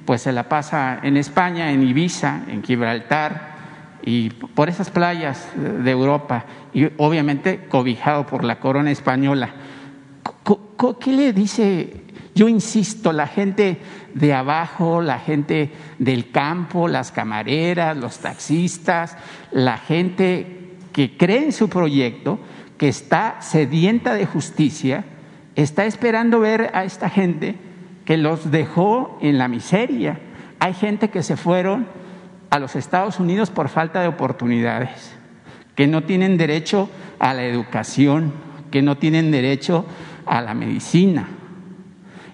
pues 0.05 0.21
se 0.21 0.31
la 0.31 0.49
pasa 0.49 0.99
en 1.01 1.17
España, 1.17 1.71
en 1.71 1.81
Ibiza, 1.81 2.41
en 2.47 2.61
Gibraltar 2.63 3.49
y 4.03 4.29
por 4.29 4.69
esas 4.69 4.89
playas 4.89 5.47
de 5.55 5.91
Europa, 5.91 6.45
y 6.73 6.89
obviamente 6.97 7.65
cobijado 7.69 8.25
por 8.25 8.43
la 8.43 8.59
corona 8.59 8.91
española. 8.91 9.49
¿Qué 10.99 11.11
le 11.11 11.33
dice? 11.33 12.05
Yo 12.39 12.47
insisto, 12.47 13.11
la 13.11 13.27
gente 13.27 13.79
de 14.13 14.33
abajo, 14.33 15.01
la 15.01 15.19
gente 15.19 15.73
del 15.97 16.31
campo, 16.31 16.87
las 16.87 17.11
camareras, 17.11 17.97
los 17.97 18.19
taxistas, 18.19 19.17
la 19.51 19.77
gente 19.77 20.77
que 20.93 21.17
cree 21.17 21.43
en 21.43 21.51
su 21.51 21.67
proyecto, 21.67 22.39
que 22.77 22.87
está 22.87 23.41
sedienta 23.41 24.13
de 24.13 24.25
justicia, 24.25 25.03
está 25.57 25.85
esperando 25.85 26.39
ver 26.39 26.71
a 26.73 26.85
esta 26.85 27.09
gente 27.09 27.57
que 28.05 28.15
los 28.15 28.51
dejó 28.51 29.17
en 29.21 29.37
la 29.37 29.49
miseria. 29.49 30.21
Hay 30.59 30.73
gente 30.73 31.09
que 31.09 31.23
se 31.23 31.35
fueron 31.35 31.87
a 32.51 32.59
los 32.59 32.77
Estados 32.77 33.19
Unidos 33.19 33.49
por 33.49 33.67
falta 33.67 33.99
de 33.99 34.07
oportunidades, 34.07 35.13
que 35.75 35.87
no 35.87 36.03
tienen 36.03 36.37
derecho 36.37 36.89
a 37.19 37.33
la 37.33 37.43
educación, 37.43 38.31
que 38.71 38.81
no 38.81 38.95
tienen 38.97 39.29
derecho 39.29 39.85
a 40.25 40.39
la 40.39 40.53
medicina. 40.53 41.27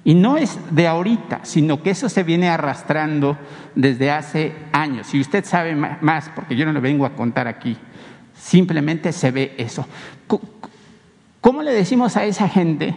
Y 0.06 0.14
no 0.14 0.38
es 0.38 0.60
de 0.70 0.88
ahorita, 0.88 1.40
sino 1.44 1.82
que 1.82 1.90
eso 1.90 2.10
se 2.10 2.22
viene 2.22 2.48
arrastrando 2.48 3.40
desde 3.74 4.12
hace 4.12 4.54
años. 4.72 5.12
Y 5.16 5.20
usted 5.20 5.44
sabe 5.44 5.76
más, 5.76 6.30
porque 6.36 6.56
yo 6.56 6.64
no 6.64 6.74
le 6.74 6.80
vengo 6.80 7.08
a 7.08 7.16
contar 7.16 7.48
aquí, 7.48 7.76
simplemente 8.40 9.12
se 9.12 9.32
ve 9.32 9.56
eso. 9.58 9.88
¿Cómo 11.42 11.64
le 11.64 11.74
decimos 11.74 12.18
a 12.18 12.24
esa 12.24 12.48
gente 12.48 12.96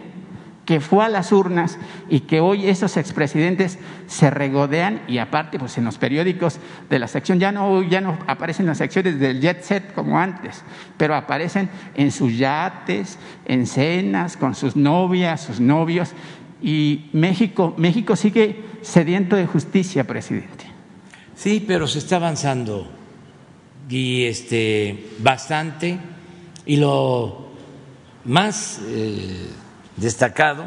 que 0.67 0.79
fue 0.79 1.03
a 1.03 1.09
las 1.09 1.31
urnas 1.31 1.79
y 2.09 2.19
que 2.19 2.41
hoy 2.41 2.67
esos 2.67 2.95
expresidentes 2.95 3.79
se 4.05 4.29
regodean 4.29 5.01
y 5.07 5.17
aparte 5.17 5.57
pues 5.57 5.79
en 5.79 5.85
los 5.85 5.97
periódicos 5.97 6.59
de 6.91 6.99
la 6.99 7.07
sección 7.07 7.39
ya 7.39 7.51
no, 7.51 7.81
ya 7.81 8.01
no 8.01 8.19
aparecen 8.27 8.67
las 8.67 8.77
secciones 8.77 9.19
del 9.19 9.41
jet 9.41 9.63
set 9.63 9.95
como 9.95 10.19
antes, 10.19 10.63
pero 10.95 11.15
aparecen 11.15 11.69
en 11.95 12.11
sus 12.11 12.37
yates, 12.37 13.17
en 13.45 13.65
cenas, 13.65 14.37
con 14.37 14.53
sus 14.53 14.75
novias, 14.75 15.41
sus 15.41 15.59
novios 15.59 16.13
y 16.61 17.09
México, 17.13 17.73
México 17.77 18.15
sigue 18.15 18.63
sediento 18.81 19.35
de 19.35 19.45
justicia, 19.45 20.05
presidente. 20.05 20.65
Sí, 21.35 21.63
pero 21.65 21.87
se 21.87 21.99
está 21.99 22.17
avanzando 22.17 22.87
y 23.89 24.25
este 24.25 25.09
bastante 25.19 25.97
y 26.65 26.75
lo 26.75 27.49
más 28.25 28.79
eh, 28.85 29.49
destacado, 29.95 30.65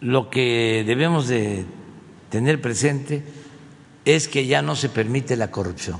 lo 0.00 0.30
que 0.30 0.84
debemos 0.86 1.28
de 1.28 1.64
tener 2.30 2.60
presente 2.60 3.24
es 4.04 4.28
que 4.28 4.46
ya 4.46 4.62
no 4.62 4.76
se 4.76 4.88
permite 4.88 5.36
la 5.36 5.50
corrupción. 5.50 5.98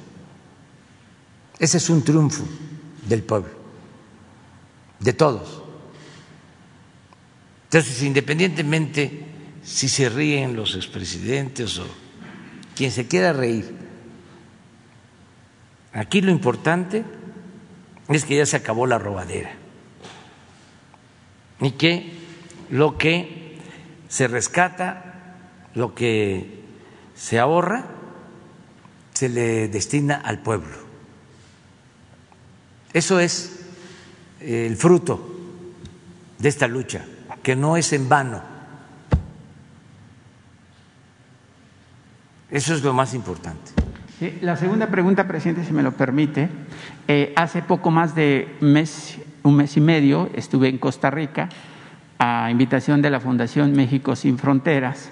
Ese 1.59 1.79
es 1.79 1.91
un 1.91 2.03
triunfo 2.03 2.45
del 3.09 3.23
pueblo, 3.23 3.51
de 5.01 5.13
todos. 5.13 5.64
Entonces, 7.75 8.05
independientemente 8.05 9.11
si 9.65 9.89
se 9.89 10.09
ríen 10.09 10.55
los 10.55 10.77
expresidentes 10.77 11.77
o 11.81 11.87
quien 12.77 12.93
se 12.93 13.09
quiera 13.09 13.33
reír, 13.33 13.75
aquí 15.93 16.21
lo 16.21 16.31
importante 16.31 17.03
es 18.09 18.25
que 18.25 18.37
ya 18.37 18.47
se 18.47 18.55
acabó 18.55 18.87
la 18.87 19.01
robadera 19.01 19.57
y 21.61 21.73
que 21.73 22.13
lo 22.71 22.97
que 22.97 23.59
se 24.07 24.29
rescata, 24.29 25.35
lo 25.75 25.97
que 25.97 26.61
se 27.17 27.41
ahorra, 27.41 27.87
se 29.15 29.29
le 29.29 29.67
destina 29.67 30.15
al 30.15 30.43
pueblo. 30.43 30.77
Eso 32.93 33.19
es 33.19 33.65
el 34.39 34.77
fruto 34.77 35.29
de 36.39 36.49
esta 36.49 36.69
lucha, 36.69 37.05
que 37.45 37.55
no 37.55 37.77
es 37.77 37.93
en 37.93 38.09
vano. 38.09 38.43
Eso 42.51 42.75
es 42.75 42.83
lo 42.83 42.93
más 42.93 43.15
importante. 43.15 43.71
La 44.41 44.57
segunda 44.57 44.89
pregunta, 44.89 45.29
presidente, 45.29 45.65
si 45.65 45.73
me 45.73 45.83
lo 45.83 45.93
permite. 45.93 46.49
Eh, 47.07 47.33
hace 47.37 47.63
poco 47.63 47.91
más 47.91 48.15
de 48.15 48.57
mes 48.61 49.19
un 49.43 49.57
mes 49.57 49.77
y 49.77 49.81
medio 49.81 50.31
estuve 50.35 50.69
en 50.69 50.79
Costa 50.79 51.11
Rica 51.11 51.51
a 52.19 52.51
invitación 52.51 53.03
de 53.03 53.11
la 53.11 53.21
Fundación 53.21 53.73
México 53.73 54.17
Sin 54.17 54.39
Fronteras, 54.39 55.11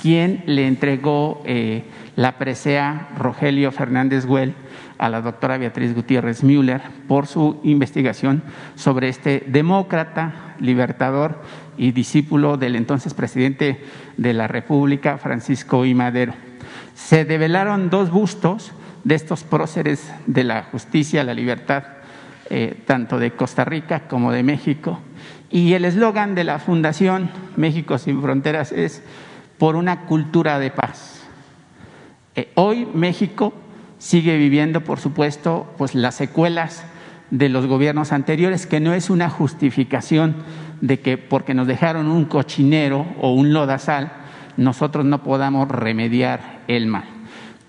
quien 0.00 0.44
le 0.46 0.68
entregó 0.68 1.42
eh, 1.44 1.84
la 2.14 2.38
presea 2.38 3.08
Rogelio 3.18 3.72
Fernández 3.72 4.26
Güell 4.26 4.54
a 4.98 5.08
la 5.08 5.20
doctora 5.20 5.58
Beatriz 5.58 5.94
Gutiérrez 5.94 6.44
Müller 6.44 6.80
por 7.08 7.26
su 7.26 7.58
investigación 7.64 8.42
sobre 8.76 9.08
este 9.08 9.42
demócrata, 9.48 10.54
libertador 10.60 11.42
y 11.76 11.92
discípulo 11.92 12.56
del 12.56 12.76
entonces 12.76 13.14
presidente 13.14 13.80
de 14.16 14.32
la 14.32 14.48
República, 14.48 15.18
Francisco 15.18 15.84
I. 15.84 15.94
Madero. 15.94 16.34
Se 16.94 17.24
develaron 17.24 17.90
dos 17.90 18.10
bustos 18.10 18.72
de 19.04 19.14
estos 19.14 19.44
próceres 19.44 20.12
de 20.26 20.44
la 20.44 20.64
justicia, 20.64 21.24
la 21.24 21.34
libertad 21.34 21.84
eh, 22.50 22.82
tanto 22.86 23.18
de 23.18 23.30
Costa 23.32 23.64
Rica 23.64 24.08
como 24.08 24.32
de 24.32 24.42
México. 24.42 25.00
Y 25.50 25.74
el 25.74 25.84
eslogan 25.84 26.34
de 26.34 26.44
la 26.44 26.58
Fundación 26.58 27.30
México 27.56 27.98
sin 27.98 28.20
Fronteras 28.20 28.72
es 28.72 29.02
por 29.58 29.76
una 29.76 30.06
cultura 30.06 30.58
de 30.58 30.70
paz. 30.70 31.22
Eh, 32.34 32.50
hoy 32.54 32.86
México 32.94 33.52
sigue 33.98 34.36
viviendo, 34.36 34.82
por 34.82 34.98
supuesto, 34.98 35.72
pues 35.78 35.94
las 35.94 36.14
secuelas 36.14 36.84
de 37.30 37.48
los 37.48 37.66
gobiernos 37.66 38.12
anteriores, 38.12 38.66
que 38.66 38.80
no 38.80 38.92
es 38.92 39.08
una 39.08 39.30
justificación 39.30 40.34
de 40.82 41.00
que 41.00 41.16
porque 41.16 41.54
nos 41.54 41.66
dejaron 41.66 42.08
un 42.08 42.26
cochinero 42.26 43.06
o 43.18 43.32
un 43.32 43.54
lodazal, 43.54 44.12
nosotros 44.58 45.06
no 45.06 45.22
podamos 45.22 45.68
remediar 45.68 46.60
el 46.68 46.86
mal. 46.86 47.04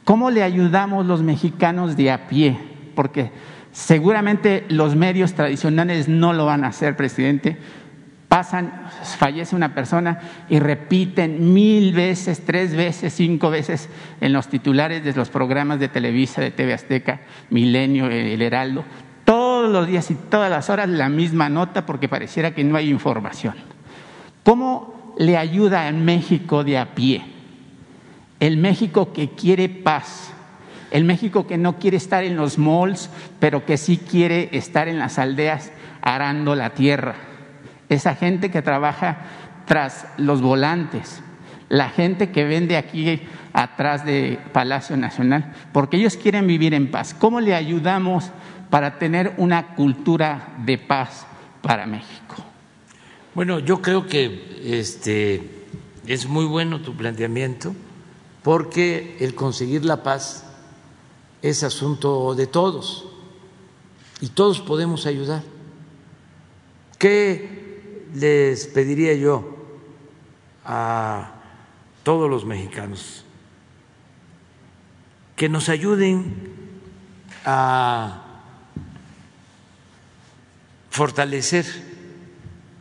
¿Cómo 0.03 0.32
le 0.32 0.43
ayudamos 0.43 1.05
los 1.05 1.24
mexicanos 1.24 1.95
de 1.95 2.11
a 2.11 2.28
pie? 2.28 2.57
Porque 2.93 3.32
Seguramente 3.74 4.66
los 4.70 4.95
medios 4.95 5.34
tradicionales 5.34 6.07
no 6.07 6.32
lo 6.32 6.45
van 6.45 6.64
a 6.64 6.68
hacer, 6.68 6.95
presidente. 6.95 7.57
Pasan, 8.28 8.84
fallece 9.18 9.55
una 9.55 9.74
persona 9.74 10.20
y 10.47 10.59
repiten 10.59 11.53
mil 11.53 11.91
veces, 11.91 12.45
tres 12.45 12.76
veces, 12.76 13.14
cinco 13.14 13.49
veces 13.49 13.89
en 14.22 14.32
los 14.32 14.47
titulares 14.47 15.03
de 15.03 15.14
los 15.14 15.30
programas 15.30 15.80
de 15.80 15.88
Televisa, 15.88 16.39
de 16.39 16.51
TV 16.51 16.74
Azteca, 16.74 17.22
Milenio, 17.49 18.07
El 18.07 18.43
Heraldo, 18.43 18.86
todos 19.26 19.71
los 19.71 19.88
días 19.88 20.09
y 20.11 20.15
todas 20.15 20.49
las 20.49 20.69
horas 20.69 20.89
la 20.89 21.09
misma 21.09 21.49
nota 21.49 21.86
porque 21.86 22.09
pareciera 22.09 22.53
que 22.53 22.63
no 22.63 22.78
hay 22.78 22.89
información. 22.89 23.55
¿Cómo 24.43 25.13
le 25.17 25.38
ayuda 25.38 25.88
al 25.88 25.95
México 25.95 26.63
de 26.63 26.78
a 26.78 26.93
pie? 26.93 27.24
El 28.39 28.57
México 28.57 29.13
que 29.13 29.30
quiere 29.30 29.69
paz, 29.69 30.34
el 30.91 31.05
México 31.05 31.47
que 31.47 31.57
no 31.57 31.80
quiere 31.80 31.97
estar 31.97 32.24
en 32.24 32.36
los 32.36 32.57
malls, 32.57 33.09
pero 33.39 33.65
que 33.65 33.78
sí 33.78 33.97
quiere 33.97 34.49
estar 34.51 34.88
en 34.88 34.99
las 34.99 35.17
aldeas 35.17 35.71
arando 36.01 36.55
la 36.55 36.71
tierra. 36.71 37.15
Esa 37.88 38.15
gente 38.15 38.51
que 38.51 38.61
trabaja 38.61 39.17
tras 39.65 40.07
los 40.17 40.41
volantes, 40.41 41.21
la 41.69 41.89
gente 41.89 42.32
que 42.32 42.43
vende 42.43 42.76
aquí 42.76 43.21
atrás 43.53 44.05
de 44.05 44.39
Palacio 44.51 44.97
Nacional, 44.97 45.53
porque 45.71 45.97
ellos 45.97 46.17
quieren 46.17 46.45
vivir 46.47 46.74
en 46.74 46.91
paz. 46.91 47.15
¿Cómo 47.17 47.39
le 47.39 47.55
ayudamos 47.55 48.32
para 48.74 48.97
tener 48.97 49.36
una 49.38 49.76
cultura 49.76 50.55
de 50.65 50.80
paz 50.80 51.28
para 51.61 51.86
México? 51.86 52.38
Bueno, 53.36 53.59
yo 53.59 53.84
creo 53.84 54.07
que 54.07 54.61
este 54.63 55.47
es 56.07 56.26
muy 56.26 56.45
bueno 56.45 56.82
tu 56.82 56.97
planteamiento 56.97 57.76
porque 58.41 59.15
el 59.19 59.36
conseguir 59.36 59.86
la 59.86 60.01
paz 60.01 60.45
es 61.43 61.61
asunto 61.61 62.34
de 62.34 62.47
todos 62.47 63.05
y 64.21 64.30
todos 64.30 64.59
podemos 64.59 65.05
ayudar. 65.05 65.43
¿Qué 66.97 68.07
les 68.15 68.65
pediría 68.65 69.13
yo 69.13 69.55
a 70.65 71.34
todos 72.01 72.28
los 72.28 72.43
mexicanos? 72.43 73.24
Que 75.36 75.47
nos 75.47 75.69
ayuden 75.69 76.34
a 77.45 78.22
fortalecer 80.93 81.65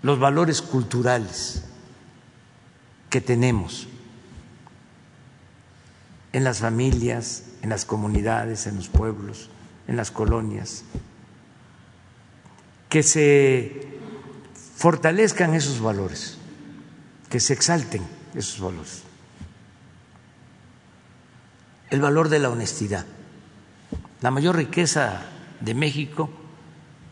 los 0.02 0.18
valores 0.18 0.60
culturales 0.60 1.64
que 3.08 3.22
tenemos 3.22 3.88
en 6.34 6.44
las 6.44 6.58
familias, 6.58 7.44
en 7.62 7.70
las 7.70 7.86
comunidades, 7.86 8.66
en 8.66 8.76
los 8.76 8.88
pueblos, 8.88 9.48
en 9.88 9.96
las 9.96 10.10
colonias, 10.10 10.84
que 12.90 13.02
se 13.02 13.96
fortalezcan 14.76 15.54
esos 15.54 15.80
valores, 15.80 16.36
que 17.30 17.40
se 17.40 17.54
exalten 17.54 18.02
esos 18.34 18.60
valores. 18.60 19.04
El 21.88 22.02
valor 22.02 22.28
de 22.28 22.40
la 22.40 22.50
honestidad. 22.50 23.06
La 24.20 24.30
mayor 24.30 24.56
riqueza 24.56 25.22
de 25.60 25.72
México 25.72 26.41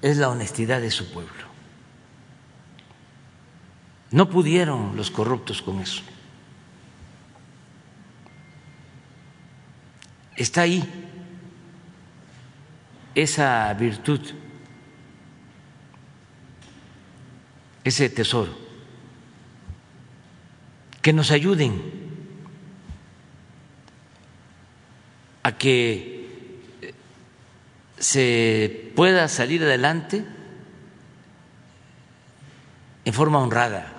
es 0.03 0.16
la 0.16 0.28
honestidad 0.28 0.80
de 0.80 0.90
su 0.90 1.11
pueblo. 1.12 1.51
No 4.11 4.28
pudieron 4.28 4.96
los 4.96 5.11
corruptos 5.11 5.62
con 5.62 5.80
eso. 5.80 6.03
Está 10.36 10.62
ahí 10.62 10.82
esa 13.14 13.72
virtud, 13.74 14.20
ese 17.84 18.09
tesoro, 18.09 18.57
que 21.03 21.12
nos 21.12 21.30
ayuden 21.30 22.01
a 25.42 25.53
que 25.53 26.20
se 28.01 28.92
pueda 28.96 29.28
salir 29.28 29.62
adelante 29.62 30.24
en 33.05 33.14
forma 33.14 33.38
honrada. 33.38 33.96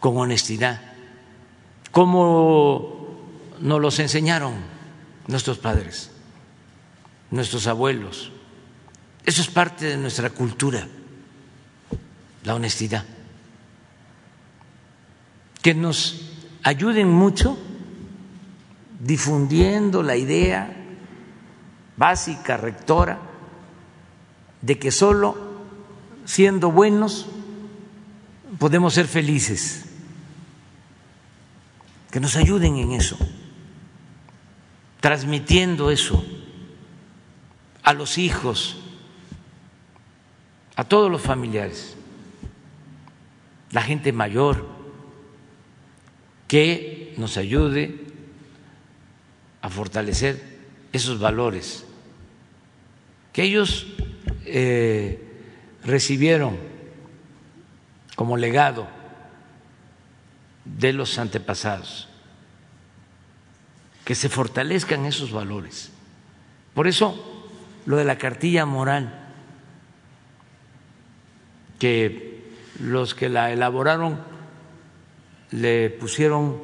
con 0.00 0.16
honestidad, 0.16 0.80
como 1.90 3.18
nos 3.58 3.80
los 3.80 3.98
enseñaron 3.98 4.54
nuestros 5.26 5.58
padres, 5.58 6.12
nuestros 7.32 7.66
abuelos. 7.66 8.30
Eso 9.24 9.42
es 9.42 9.48
parte 9.48 9.86
de 9.86 9.96
nuestra 9.96 10.30
cultura, 10.30 10.86
la 12.44 12.54
honestidad. 12.54 13.04
Que 15.60 15.74
nos 15.74 16.20
ayuden 16.62 17.08
mucho 17.08 17.58
difundiendo 18.98 20.02
la 20.02 20.16
idea 20.16 20.74
básica, 21.96 22.56
rectora, 22.56 23.18
de 24.62 24.78
que 24.78 24.90
solo 24.90 25.36
siendo 26.24 26.70
buenos 26.70 27.26
podemos 28.58 28.94
ser 28.94 29.06
felices. 29.06 29.84
Que 32.10 32.20
nos 32.20 32.36
ayuden 32.36 32.76
en 32.76 32.92
eso, 32.92 33.18
transmitiendo 35.00 35.90
eso 35.90 36.24
a 37.82 37.92
los 37.92 38.16
hijos, 38.16 38.78
a 40.74 40.84
todos 40.84 41.10
los 41.10 41.20
familiares, 41.20 41.96
la 43.72 43.82
gente 43.82 44.12
mayor, 44.12 44.66
que 46.46 47.14
nos 47.18 47.36
ayude 47.36 48.07
a 49.62 49.70
fortalecer 49.70 50.58
esos 50.92 51.18
valores 51.18 51.84
que 53.32 53.42
ellos 53.42 53.86
eh, 54.44 55.22
recibieron 55.84 56.58
como 58.16 58.36
legado 58.36 58.88
de 60.64 60.92
los 60.92 61.18
antepasados, 61.18 62.08
que 64.04 64.14
se 64.14 64.28
fortalezcan 64.28 65.06
esos 65.06 65.30
valores. 65.30 65.90
Por 66.74 66.88
eso, 66.88 67.48
lo 67.86 67.96
de 67.96 68.04
la 68.04 68.18
cartilla 68.18 68.66
moral, 68.66 69.26
que 71.78 72.42
los 72.80 73.14
que 73.14 73.28
la 73.28 73.52
elaboraron 73.52 74.18
le 75.52 75.90
pusieron 75.90 76.60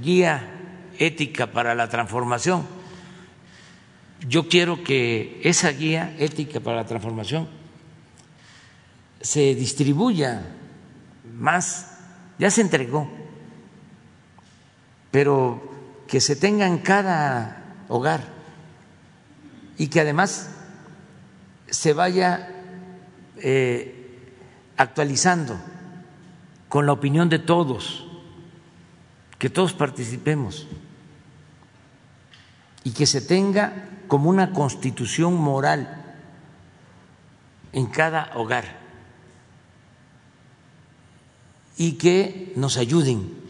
guía 0.00 0.59
ética 1.00 1.48
para 1.48 1.74
la 1.74 1.88
transformación. 1.88 2.64
Yo 4.28 4.48
quiero 4.48 4.84
que 4.84 5.40
esa 5.42 5.70
guía 5.70 6.14
ética 6.18 6.60
para 6.60 6.76
la 6.76 6.86
transformación 6.86 7.48
se 9.20 9.54
distribuya 9.54 10.42
más 11.34 11.98
ya 12.38 12.50
se 12.50 12.62
entregó, 12.62 13.10
pero 15.10 15.60
que 16.08 16.20
se 16.20 16.36
tenga 16.36 16.66
en 16.66 16.78
cada 16.78 17.84
hogar 17.88 18.24
y 19.76 19.88
que 19.88 20.00
además 20.00 20.50
se 21.68 21.92
vaya 21.92 22.48
eh, 23.36 24.34
actualizando 24.76 25.60
con 26.70 26.86
la 26.86 26.92
opinión 26.92 27.28
de 27.28 27.38
todos, 27.38 28.06
que 29.38 29.50
todos 29.50 29.74
participemos 29.74 30.66
y 32.84 32.90
que 32.90 33.06
se 33.06 33.20
tenga 33.20 33.88
como 34.08 34.30
una 34.30 34.52
constitución 34.52 35.34
moral 35.34 36.16
en 37.72 37.86
cada 37.86 38.32
hogar 38.34 38.80
y 41.76 41.92
que 41.92 42.52
nos 42.56 42.76
ayuden 42.76 43.40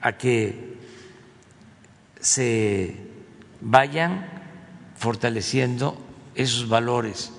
a 0.00 0.12
que 0.12 0.78
se 2.20 2.96
vayan 3.60 4.26
fortaleciendo 4.96 5.98
esos 6.34 6.68
valores, 6.68 7.32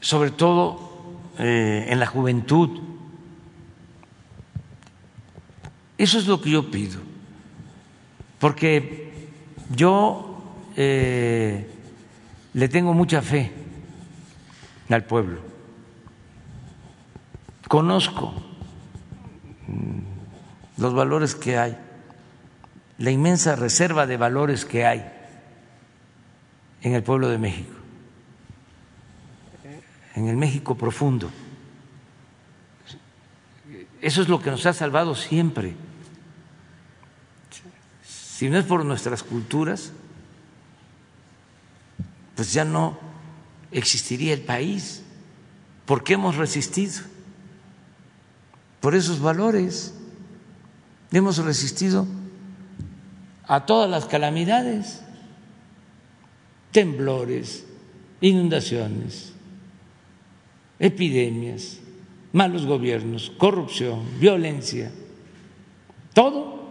sobre 0.00 0.30
todo 0.30 1.18
eh, 1.38 1.86
en 1.88 1.98
la 1.98 2.06
juventud. 2.06 2.80
Eso 5.98 6.18
es 6.18 6.26
lo 6.26 6.40
que 6.40 6.50
yo 6.50 6.70
pido, 6.70 7.00
porque 8.46 9.10
yo 9.74 10.40
eh, 10.76 11.68
le 12.54 12.68
tengo 12.68 12.94
mucha 12.94 13.20
fe 13.20 13.50
al 14.88 15.02
pueblo 15.02 15.40
Conozco 17.66 18.32
mm, 19.66 20.80
los 20.80 20.94
valores 20.94 21.34
que 21.34 21.58
hay, 21.58 21.76
la 22.98 23.10
inmensa 23.10 23.56
reserva 23.56 24.06
de 24.06 24.16
valores 24.16 24.64
que 24.64 24.86
hay 24.86 25.04
en 26.82 26.94
el 26.94 27.02
pueblo 27.02 27.28
de 27.28 27.38
México, 27.38 27.74
en 30.14 30.28
el 30.28 30.36
México 30.36 30.76
profundo. 30.76 31.32
Eso 34.00 34.22
es 34.22 34.28
lo 34.28 34.40
que 34.40 34.52
nos 34.52 34.64
ha 34.66 34.72
salvado 34.72 35.16
siempre. 35.16 35.74
Si 38.36 38.50
no 38.50 38.58
es 38.58 38.64
por 38.64 38.84
nuestras 38.84 39.22
culturas, 39.22 39.92
pues 42.34 42.52
ya 42.52 42.64
no 42.64 42.98
existiría 43.70 44.34
el 44.34 44.42
país. 44.42 45.02
¿Por 45.86 46.04
qué 46.04 46.14
hemos 46.14 46.36
resistido? 46.36 47.02
por 48.86 48.94
esos 48.94 49.20
valores. 49.20 49.94
Hemos 51.10 51.38
resistido 51.38 52.06
a 53.48 53.66
todas 53.66 53.90
las 53.90 54.06
calamidades, 54.06 55.02
temblores, 56.70 57.66
inundaciones, 58.20 59.32
epidemias, 60.78 61.78
malos 62.32 62.64
gobiernos, 62.64 63.32
corrupción, 63.36 64.04
violencia, 64.20 64.92
todo. 66.14 66.65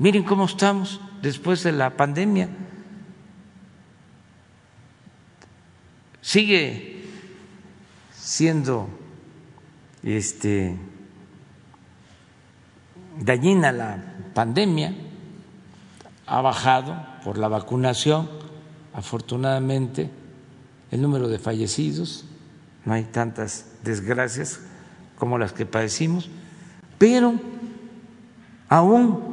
Miren 0.00 0.22
cómo 0.22 0.46
estamos 0.46 0.98
después 1.20 1.62
de 1.62 1.72
la 1.72 1.90
pandemia. 1.94 2.48
Sigue 6.22 7.04
siendo 8.14 8.88
este, 10.02 10.74
dañina 13.18 13.72
la 13.72 14.02
pandemia, 14.32 14.94
ha 16.26 16.40
bajado 16.40 16.96
por 17.22 17.36
la 17.36 17.48
vacunación, 17.48 18.30
afortunadamente, 18.94 20.10
el 20.90 21.02
número 21.02 21.28
de 21.28 21.38
fallecidos, 21.38 22.24
no 22.86 22.94
hay 22.94 23.04
tantas 23.04 23.66
desgracias 23.84 24.60
como 25.18 25.36
las 25.36 25.52
que 25.52 25.66
padecimos, 25.66 26.30
pero 26.96 27.34
aún 28.70 29.29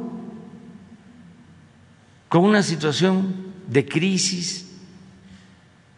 con 2.28 2.44
una 2.44 2.62
situación 2.62 3.54
de 3.66 3.86
crisis 3.86 4.68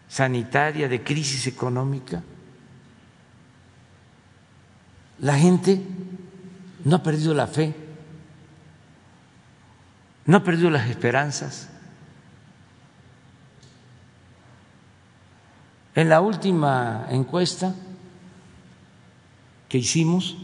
sanitaria, 0.08 0.88
de 0.88 1.02
crisis 1.02 1.46
económica, 1.46 2.22
la 5.18 5.36
gente 5.36 5.80
no 6.84 6.96
ha 6.96 7.02
perdido 7.02 7.34
la 7.34 7.46
fe, 7.46 7.74
no 10.26 10.38
ha 10.38 10.44
perdido 10.44 10.70
las 10.70 10.88
esperanzas. 10.88 11.68
En 15.94 16.08
la 16.08 16.20
última 16.20 17.06
encuesta 17.10 17.74
que 19.68 19.78
hicimos, 19.78 20.36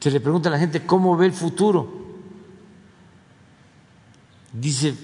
se 0.00 0.10
le 0.10 0.20
pregunta 0.20 0.48
a 0.48 0.52
la 0.52 0.58
gente 0.58 0.86
cómo 0.86 1.16
ve 1.16 1.26
el 1.26 1.32
futuro. 1.32 1.97
Dice, 4.52 4.94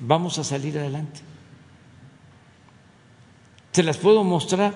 vamos 0.00 0.38
a 0.38 0.44
salir 0.44 0.78
adelante. 0.78 1.20
Se 3.72 3.82
las 3.82 3.98
puedo 3.98 4.24
mostrar. 4.24 4.74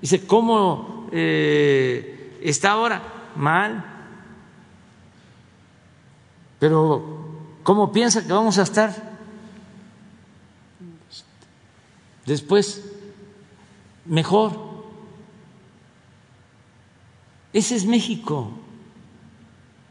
Dice, 0.00 0.26
¿cómo 0.26 1.08
eh, 1.12 2.38
está 2.42 2.72
ahora? 2.72 3.02
Mal. 3.36 3.84
Pero, 6.58 7.58
¿cómo 7.62 7.92
piensa 7.92 8.26
que 8.26 8.32
vamos 8.32 8.58
a 8.58 8.62
estar? 8.62 9.14
Después, 12.26 12.82
mejor. 14.06 14.58
Ese 17.52 17.76
es 17.76 17.84
México. 17.84 18.50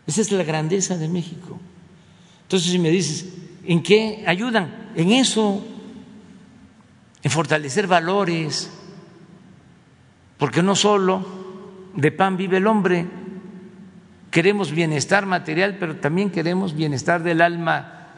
Esa 0.05 0.21
es 0.21 0.31
la 0.31 0.43
grandeza 0.43 0.97
de 0.97 1.07
México. 1.07 1.59
Entonces, 2.53 2.71
si 2.71 2.77
me 2.77 2.91
dices, 2.91 3.25
¿en 3.65 3.81
qué 3.81 4.23
ayudan? 4.27 4.91
En 4.95 5.11
eso, 5.11 5.65
en 7.23 7.31
fortalecer 7.31 7.87
valores, 7.87 8.69
porque 10.37 10.61
no 10.61 10.75
solo 10.75 11.25
de 11.95 12.11
pan 12.11 12.37
vive 12.37 12.57
el 12.57 12.67
hombre, 12.67 13.07
queremos 14.29 14.71
bienestar 14.71 15.25
material, 15.25 15.77
pero 15.79 15.95
también 15.95 16.29
queremos 16.29 16.75
bienestar 16.75 17.23
del 17.23 17.41
alma, 17.41 18.09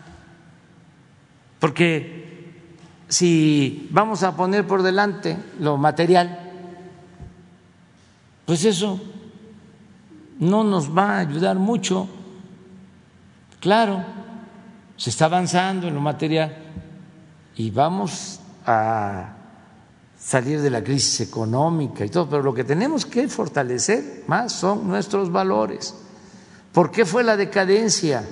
porque 1.60 2.52
si 3.08 3.88
vamos 3.90 4.22
a 4.24 4.36
poner 4.36 4.68
por 4.68 4.84
delante 4.84 5.38
lo 5.62 5.78
material, 5.78 6.52
pues 8.44 8.66
eso 8.66 9.02
no 10.40 10.66
nos 10.66 10.94
va 10.94 11.12
a 11.12 11.20
ayudar 11.20 11.56
mucho. 11.56 12.10
Claro, 13.62 14.25
se 14.98 15.10
está 15.10 15.26
avanzando 15.26 15.88
en 15.88 15.94
lo 15.94 16.02
material 16.02 16.56
y 17.56 17.70
vamos 17.72 18.40
a 18.66 19.36
salir 20.18 20.62
de 20.62 20.70
la 20.70 20.84
crisis 20.84 21.22
económica 21.22 22.06
y 22.06 22.10
todo, 22.10 22.30
pero 22.30 22.42
lo 22.42 22.54
que 22.54 22.64
tenemos 22.64 23.06
que 23.06 23.28
fortalecer 23.28 24.24
más 24.28 24.54
son 24.54 24.88
nuestros 24.88 25.32
valores. 25.32 25.94
¿Por 26.72 26.92
qué 26.92 27.06
fue 27.06 27.24
la 27.24 27.38
decadencia? 27.38 28.28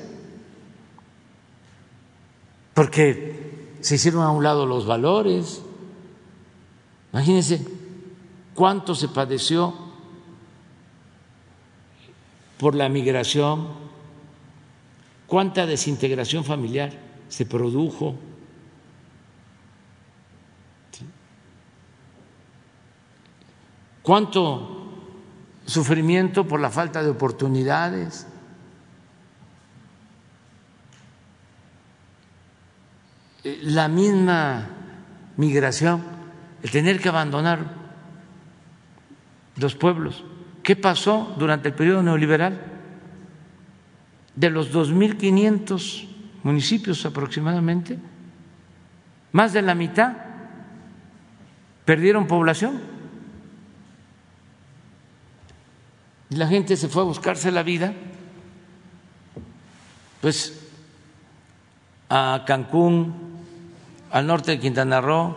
Porque 2.73 3.77
se 3.81 3.95
hicieron 3.95 4.23
a 4.23 4.31
un 4.31 4.43
lado 4.43 4.65
los 4.65 4.85
valores. 4.87 5.61
Imagínense 7.11 7.65
cuánto 8.55 8.95
se 8.95 9.07
padeció 9.09 9.73
por 12.57 12.75
la 12.75 12.89
migración, 12.89 13.67
cuánta 15.33 15.65
desintegración 15.65 16.45
familiar 16.45 16.91
se 17.27 17.47
produjo. 17.47 18.13
cuánto 24.03 24.91
sufrimiento 25.65 26.45
por 26.45 26.59
la 26.59 26.69
falta 26.69 27.01
de 27.01 27.09
oportunidades. 27.09 28.27
La 33.63 33.87
misma 33.87 34.67
migración, 35.37 36.03
el 36.61 36.69
tener 36.69 36.99
que 36.99 37.09
abandonar 37.09 37.73
los 39.55 39.73
pueblos. 39.73 40.23
¿Qué 40.61 40.75
pasó 40.75 41.33
durante 41.39 41.69
el 41.69 41.73
periodo 41.73 42.03
neoliberal? 42.03 42.72
De 44.35 44.49
los 44.49 44.73
2.500 44.73 46.07
municipios 46.43 47.05
aproximadamente, 47.05 47.99
más 49.31 49.53
de 49.53 49.61
la 49.61 49.75
mitad 49.75 50.13
perdieron 51.85 52.27
población. 52.27 52.81
Y 56.29 56.35
la 56.35 56.47
gente 56.47 56.75
se 56.77 56.87
fue 56.87 57.03
a 57.03 57.05
buscarse 57.05 57.51
la 57.51 57.63
vida, 57.63 57.93
pues 60.21 60.59
a 62.09 62.43
Cancún, 62.47 63.13
al 64.11 64.25
norte 64.27 64.51
de 64.51 64.59
Quintana 64.59 65.01
Roo, 65.01 65.35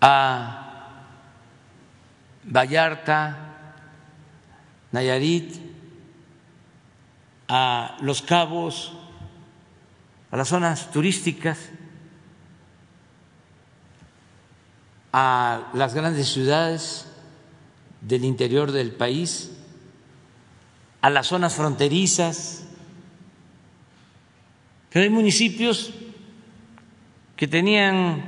a 0.00 0.66
Vallarta, 2.44 3.36
Nayarit, 4.92 5.65
a 7.48 7.96
Los 8.00 8.22
Cabos, 8.22 8.92
a 10.30 10.36
las 10.36 10.48
zonas 10.48 10.90
turísticas, 10.90 11.58
a 15.12 15.70
las 15.72 15.94
grandes 15.94 16.28
ciudades 16.28 17.06
del 18.00 18.24
interior 18.24 18.72
del 18.72 18.92
país, 18.92 19.52
a 21.00 21.10
las 21.10 21.26
zonas 21.28 21.54
fronterizas. 21.54 22.64
Pero 24.90 25.04
hay 25.04 25.10
municipios 25.10 25.92
que 27.36 27.46
tenían 27.46 28.24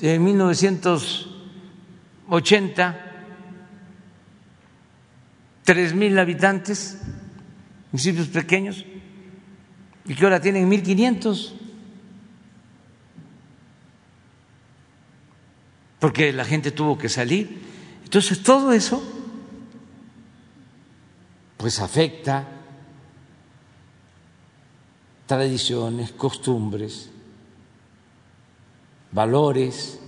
en 0.00 0.24
1900 0.24 1.30
80, 2.28 3.00
tres 5.62 5.94
mil 5.94 6.18
habitantes, 6.18 7.00
municipios 7.94 8.26
pequeños, 8.26 8.84
y 10.04 10.16
que 10.16 10.24
ahora 10.24 10.40
tienen 10.40 10.68
1.500, 10.68 11.52
porque 16.00 16.32
la 16.32 16.44
gente 16.44 16.72
tuvo 16.72 16.98
que 16.98 17.08
salir. 17.08 17.62
Entonces, 18.02 18.42
todo 18.42 18.72
eso, 18.72 19.00
pues 21.56 21.78
afecta 21.78 22.48
tradiciones, 25.28 26.10
costumbres, 26.10 27.10
valores, 29.12 30.00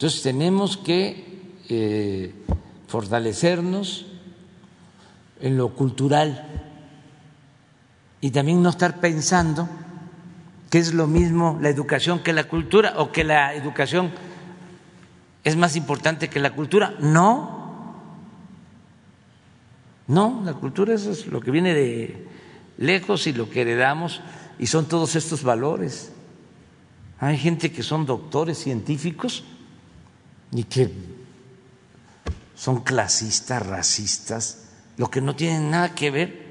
Entonces 0.00 0.22
tenemos 0.22 0.78
que 0.78 1.52
eh, 1.68 2.32
fortalecernos 2.88 4.06
en 5.40 5.56
lo 5.56 5.70
cultural 5.74 6.46
y 8.20 8.30
también 8.30 8.62
no 8.62 8.70
estar 8.70 9.00
pensando 9.00 9.68
que 10.68 10.78
es 10.78 10.94
lo 10.94 11.06
mismo 11.06 11.58
la 11.60 11.68
educación 11.68 12.20
que 12.20 12.32
la 12.32 12.44
cultura 12.44 12.94
o 12.98 13.10
que 13.10 13.24
la 13.24 13.54
educación 13.54 14.12
es 15.42 15.56
más 15.56 15.74
importante 15.76 16.28
que 16.28 16.38
la 16.38 16.54
cultura. 16.54 16.94
No, 17.00 17.94
no, 20.06 20.42
la 20.44 20.54
cultura 20.54 20.94
es 20.94 21.26
lo 21.26 21.40
que 21.40 21.50
viene 21.50 21.74
de 21.74 22.28
lejos 22.78 23.26
y 23.26 23.32
lo 23.32 23.48
que 23.48 23.62
heredamos 23.62 24.20
y 24.58 24.66
son 24.66 24.86
todos 24.86 25.16
estos 25.16 25.42
valores. 25.42 26.12
Hay 27.18 27.36
gente 27.36 27.72
que 27.72 27.82
son 27.82 28.06
doctores 28.06 28.58
científicos 28.58 29.44
y 30.52 30.64
que 30.64 30.90
son 32.54 32.82
clasistas, 32.82 33.66
racistas, 33.66 34.69
lo 35.00 35.10
que 35.10 35.22
no 35.22 35.34
tienen 35.34 35.70
nada 35.70 35.94
que 35.94 36.10
ver 36.10 36.42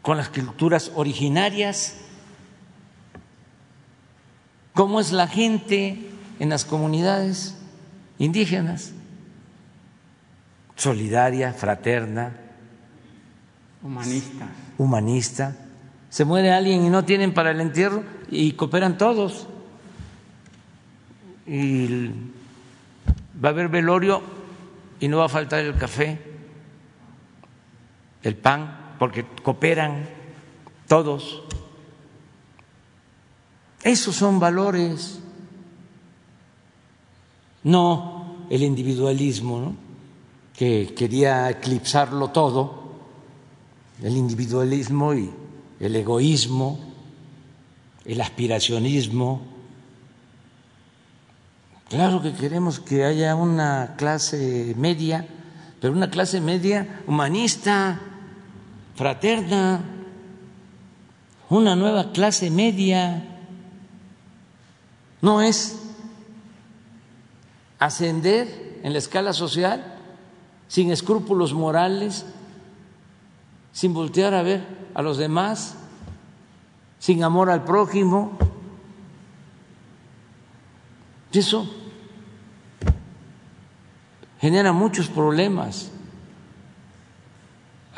con 0.00 0.16
las 0.16 0.30
culturas 0.30 0.92
originarias, 0.94 1.96
cómo 4.72 4.98
es 4.98 5.12
la 5.12 5.28
gente 5.28 6.08
en 6.38 6.48
las 6.48 6.64
comunidades 6.64 7.58
indígenas, 8.18 8.92
solidaria, 10.74 11.52
fraterna, 11.52 12.34
humanista. 13.82 14.48
Humanista. 14.78 15.56
Se 16.08 16.24
muere 16.24 16.50
alguien 16.50 16.86
y 16.86 16.88
no 16.88 17.04
tienen 17.04 17.34
para 17.34 17.50
el 17.50 17.60
entierro 17.60 18.04
y 18.30 18.52
cooperan 18.52 18.96
todos. 18.96 19.48
Y 21.46 22.08
va 23.44 23.50
a 23.50 23.52
haber 23.52 23.68
velorio 23.68 24.22
y 24.98 25.08
no 25.08 25.18
va 25.18 25.26
a 25.26 25.28
faltar 25.28 25.60
el 25.60 25.76
café. 25.76 26.27
El 28.22 28.36
PAN, 28.36 28.96
porque 28.98 29.24
cooperan 29.42 30.08
todos. 30.86 31.42
Esos 33.82 34.16
son 34.16 34.40
valores, 34.40 35.20
no 37.62 38.46
el 38.50 38.62
individualismo, 38.62 39.76
que 40.58 40.92
quería 40.94 41.48
eclipsarlo 41.50 42.28
todo, 42.30 42.96
el 44.02 44.16
individualismo 44.16 45.14
y 45.14 45.30
el 45.78 45.94
egoísmo, 45.94 46.80
el 48.04 48.20
aspiracionismo. 48.20 49.42
Claro 51.88 52.20
que 52.20 52.32
queremos 52.32 52.80
que 52.80 53.04
haya 53.04 53.34
una 53.36 53.94
clase 53.96 54.74
media, 54.76 55.28
pero 55.80 55.92
una 55.92 56.10
clase 56.10 56.40
media 56.40 57.02
humanista, 57.06 58.00
fraterna, 58.98 59.80
una 61.48 61.76
nueva 61.76 62.10
clase 62.10 62.50
media. 62.50 63.24
No 65.22 65.40
es 65.40 65.78
ascender 67.78 68.80
en 68.82 68.92
la 68.92 68.98
escala 68.98 69.32
social 69.32 69.94
sin 70.66 70.90
escrúpulos 70.90 71.54
morales, 71.54 72.26
sin 73.70 73.94
voltear 73.94 74.34
a 74.34 74.42
ver 74.42 74.66
a 74.94 75.02
los 75.02 75.16
demás, 75.16 75.76
sin 76.98 77.22
amor 77.22 77.50
al 77.50 77.62
prójimo. 77.62 78.36
Eso 81.32 81.72
genera 84.40 84.72
muchos 84.72 85.06
problemas. 85.06 85.92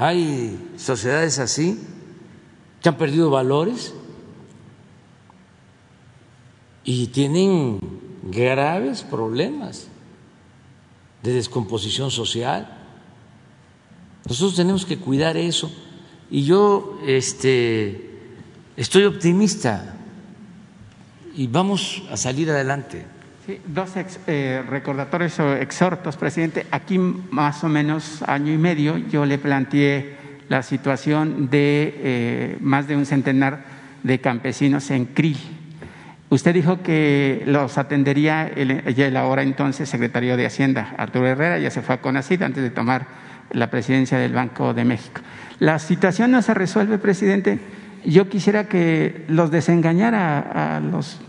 Hay 0.03 0.59
sociedades 0.79 1.39
así 1.39 1.79
que 2.81 2.89
han 2.89 2.97
perdido 2.97 3.29
valores 3.29 3.93
y 6.85 7.09
tienen 7.09 7.79
graves 8.23 9.03
problemas 9.03 9.89
de 11.23 11.35
descomposición 11.35 12.11
social. 12.11 12.79
Nosotros 14.27 14.57
tenemos 14.57 14.87
que 14.87 14.97
cuidar 14.97 15.37
eso 15.37 15.71
y 16.31 16.45
yo 16.45 16.99
este, 17.07 18.23
estoy 18.79 19.05
optimista 19.05 19.97
y 21.37 21.47
vamos 21.47 22.05
a 22.11 22.17
salir 22.17 22.51
adelante. 22.51 23.05
Dos 23.67 23.91
eh, 24.27 24.63
recordatorios 24.69 25.39
o 25.41 25.55
exhortos, 25.55 26.17
presidente. 26.17 26.67
Aquí 26.71 26.99
más 26.99 27.65
o 27.65 27.69
menos 27.69 28.23
año 28.23 28.53
y 28.53 28.59
medio 28.59 28.97
yo 28.99 29.25
le 29.27 29.39
planteé 29.39 30.17
la 30.49 30.63
situación 30.63 31.49
de 31.51 31.95
eh, 31.97 32.57
más 32.61 32.87
de 32.87 32.97
un 32.97 33.07
centenar 33.07 33.65
de 34.03 34.21
campesinos 34.21 34.91
en 34.91 35.07
CRIL. 35.07 35.39
Usted 36.29 36.55
dijo 36.55 36.83
que 36.83 37.43
los 37.47 37.77
atendería 37.77 38.47
el, 38.47 38.71
el 38.71 39.17
ahora 39.17 39.43
entonces 39.43 39.89
secretario 39.89 40.37
de 40.37 40.47
Hacienda, 40.47 40.95
Arturo 40.97 41.27
Herrera, 41.27 41.59
ya 41.59 41.71
se 41.71 41.83
fue 41.83 41.97
a 41.97 42.01
CONACID 42.01 42.43
antes 42.43 42.63
de 42.63 42.71
tomar 42.71 43.07
la 43.53 43.69
presidencia 43.69 44.17
del 44.19 44.33
Banco 44.33 44.73
de 44.73 44.85
México. 44.85 45.21
La 45.59 45.79
situación 45.79 46.31
no 46.31 46.41
se 46.41 46.55
resuelve, 46.55 46.99
presidente. 46.99 47.59
Yo 48.05 48.29
quisiera 48.29 48.65
que 48.65 49.25
los 49.29 49.51
desengañara 49.51 50.77
a 50.77 50.81
los, 50.81 51.21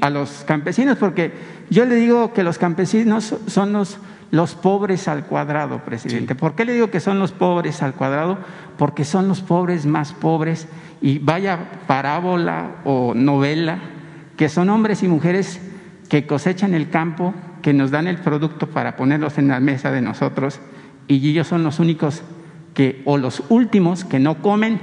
a 0.00 0.10
los 0.10 0.44
campesinos, 0.46 0.98
porque 0.98 1.32
yo 1.70 1.84
le 1.86 1.94
digo 1.94 2.32
que 2.32 2.42
los 2.42 2.58
campesinos 2.58 3.34
son 3.46 3.72
los, 3.72 3.98
los 4.30 4.54
pobres 4.54 5.08
al 5.08 5.24
cuadrado, 5.24 5.84
presidente. 5.84 6.34
¿Por 6.34 6.54
qué 6.54 6.64
le 6.64 6.74
digo 6.74 6.90
que 6.90 7.00
son 7.00 7.18
los 7.18 7.32
pobres 7.32 7.82
al 7.82 7.94
cuadrado? 7.94 8.38
Porque 8.76 9.04
son 9.04 9.26
los 9.26 9.40
pobres 9.40 9.86
más 9.86 10.12
pobres 10.12 10.68
y 11.00 11.18
vaya 11.18 11.58
parábola 11.86 12.76
o 12.84 13.14
novela, 13.14 13.78
que 14.36 14.48
son 14.48 14.68
hombres 14.68 15.02
y 15.02 15.08
mujeres 15.08 15.60
que 16.10 16.26
cosechan 16.26 16.74
el 16.74 16.90
campo, 16.90 17.32
que 17.62 17.72
nos 17.72 17.90
dan 17.90 18.06
el 18.06 18.18
producto 18.18 18.68
para 18.68 18.96
ponerlos 18.96 19.38
en 19.38 19.48
la 19.48 19.60
mesa 19.60 19.90
de 19.90 20.02
nosotros 20.02 20.60
y 21.08 21.30
ellos 21.30 21.46
son 21.46 21.64
los 21.64 21.78
únicos 21.78 22.22
que, 22.74 23.02
o 23.04 23.16
los 23.16 23.42
últimos 23.48 24.04
que 24.04 24.18
no 24.18 24.42
comen 24.42 24.80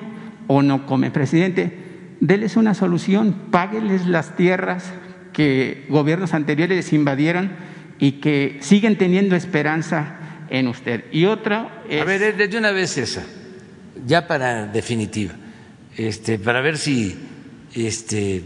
o 0.48 0.62
no 0.62 0.86
comen. 0.86 1.12
Presidente, 1.12 1.91
déles 2.22 2.56
una 2.56 2.74
solución, 2.74 3.34
págueles 3.52 4.06
las 4.08 4.38
tierras 4.38 4.94
que 5.34 5.86
gobiernos 5.90 6.34
anteriores 6.34 6.94
invadieron 6.94 7.52
y 8.00 8.14
que 8.14 8.60
siguen 8.62 8.98
teniendo 8.98 9.36
esperanza 9.36 10.18
en 10.50 10.68
usted. 10.68 11.06
Y 11.12 11.26
otra 11.26 11.84
es... 11.90 12.02
A 12.02 12.06
ver, 12.06 12.38
desde 12.38 12.58
una 12.58 12.72
vez 12.72 12.98
esa, 12.98 13.24
ya 14.06 14.28
para 14.28 14.68
definitiva, 14.68 15.34
este, 15.98 16.40
para 16.40 16.62
ver 16.62 16.78
si 16.78 17.18
este, 17.74 18.44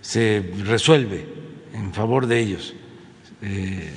se 0.00 0.50
resuelve 0.64 1.26
en 1.74 1.92
favor 1.92 2.26
de 2.26 2.40
ellos. 2.40 2.74
Eh, 3.42 3.90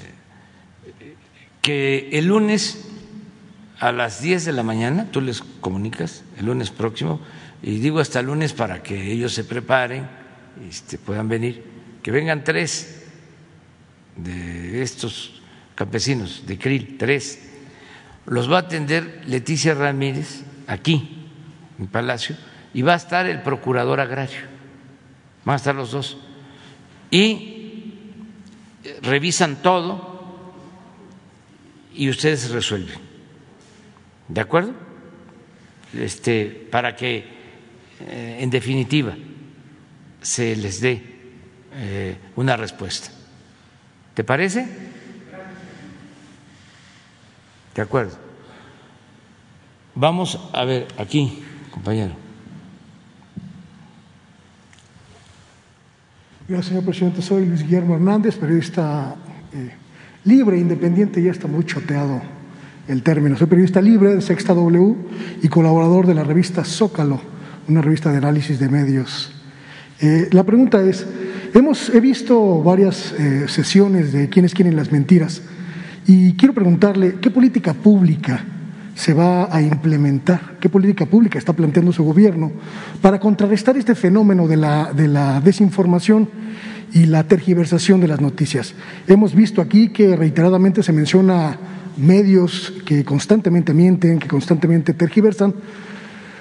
que 1.62 2.10
el 2.12 2.28
lunes 2.28 2.86
a 3.80 3.92
las 3.92 4.22
10 4.22 4.46
de 4.46 4.54
la 4.54 4.64
mañana, 4.64 5.08
tú 5.12 5.22
les 5.22 5.42
comunicas 5.62 6.24
el 6.38 6.46
lunes 6.48 6.70
próximo, 6.70 7.20
y 7.62 7.80
digo 7.80 8.00
hasta 8.00 8.20
el 8.20 8.28
lunes 8.28 8.54
para 8.54 8.84
que 8.84 9.12
ellos 9.12 9.34
se 9.34 9.44
preparen, 9.44 10.08
este, 10.68 10.98
puedan 10.98 11.28
venir, 11.28 11.64
que 12.02 12.12
vengan 12.12 12.44
tres 12.44 13.04
de 14.16 14.82
estos 14.82 15.42
campesinos 15.74 16.44
de 16.46 16.58
Krill, 16.58 16.98
tres. 16.98 17.52
Los 18.26 18.52
va 18.52 18.58
a 18.58 18.62
atender 18.62 19.24
Leticia 19.28 19.74
Ramírez 19.74 20.44
aquí, 20.68 21.28
en 21.80 21.88
Palacio, 21.88 22.36
y 22.74 22.82
va 22.82 22.94
a 22.94 22.98
estar 22.98 23.26
el 23.26 23.42
procurador 23.42 24.00
agrario, 24.00 24.42
van 25.44 25.54
a 25.54 25.58
estar 25.58 25.76
los 25.76 25.92
dos. 25.92 26.18
Y 27.12 27.56
revisan 29.02 29.62
todo 29.62 30.16
y 31.94 32.10
ustedes 32.10 32.50
resuelven. 32.50 33.00
¿De 34.28 34.42
acuerdo? 34.42 34.74
Este, 35.94 36.68
para 36.72 36.96
que, 36.96 37.35
eh, 38.02 38.38
en 38.42 38.50
definitiva, 38.50 39.16
se 40.22 40.56
les 40.56 40.82
dé 40.82 41.02
eh, 41.74 42.18
una 42.36 42.58
respuesta. 42.58 43.10
¿Te 44.14 44.24
parece? 44.24 44.66
De 47.76 47.82
acuerdo. 47.82 48.18
Vamos 49.94 50.40
a 50.54 50.66
ver 50.66 50.88
aquí, 50.98 51.44
compañero. 51.72 52.14
Gracias, 56.48 56.68
señor 56.68 56.86
presidente. 56.86 57.22
Soy 57.22 57.46
Luis 57.46 57.64
Guillermo 57.64 57.96
Hernández, 57.96 58.36
periodista 58.38 59.16
eh, 59.52 59.72
libre, 60.26 60.60
independiente, 60.60 61.22
ya 61.22 61.32
está 61.32 61.48
muy 61.48 61.66
choteado 61.66 62.22
el 62.88 63.02
término. 63.04 63.36
Soy 63.36 63.48
periodista 63.48 63.82
libre 63.82 64.16
de 64.16 64.22
Sexta 64.22 64.54
W 64.54 64.96
y 65.42 65.48
colaborador 65.48 66.06
de 66.06 66.14
la 66.14 66.24
revista 66.24 66.64
Zócalo, 66.64 67.20
una 67.68 67.82
revista 67.82 68.12
de 68.12 68.18
análisis 68.18 68.60
de 68.60 68.70
medios. 68.70 69.32
Eh, 70.00 70.28
la 70.32 70.44
pregunta 70.44 70.82
es, 70.84 71.06
hemos, 71.54 71.90
he 71.90 72.00
visto 72.00 72.62
varias 72.62 73.14
eh, 73.14 73.46
sesiones 73.48 74.12
de 74.12 74.30
quienes 74.30 74.54
quieren 74.54 74.76
las 74.76 74.92
mentiras 74.92 75.42
y 76.06 76.34
quiero 76.34 76.54
preguntarle 76.54 77.16
qué 77.22 77.32
política 77.32 77.74
pública 77.74 78.44
se 78.94 79.14
va 79.14 79.54
a 79.54 79.62
implementar, 79.62 80.58
qué 80.60 80.70
política 80.70 81.06
pública 81.06 81.38
está 81.38 81.54
planteando 81.54 81.92
su 81.92 82.04
gobierno 82.04 82.52
para 83.02 83.20
contrarrestar 83.20 83.78
este 83.78 83.96
fenómeno 83.96 84.48
de 84.48 84.58
la, 84.58 84.94
de 84.94 85.08
la 85.08 85.42
desinformación 85.42 86.30
y 86.94 87.06
la 87.06 87.26
tergiversación 87.26 88.00
de 88.00 88.08
las 88.08 88.22
noticias. 88.22 88.74
Hemos 89.08 89.36
visto 89.36 89.62
aquí 89.62 89.90
que 89.90 90.16
reiteradamente 90.16 90.82
se 90.82 90.94
menciona 90.94 91.58
medios 91.98 92.74
que 92.86 93.04
constantemente 93.04 93.74
mienten, 93.74 94.20
que 94.20 94.28
constantemente 94.28 94.94
tergiversan, 94.94 95.54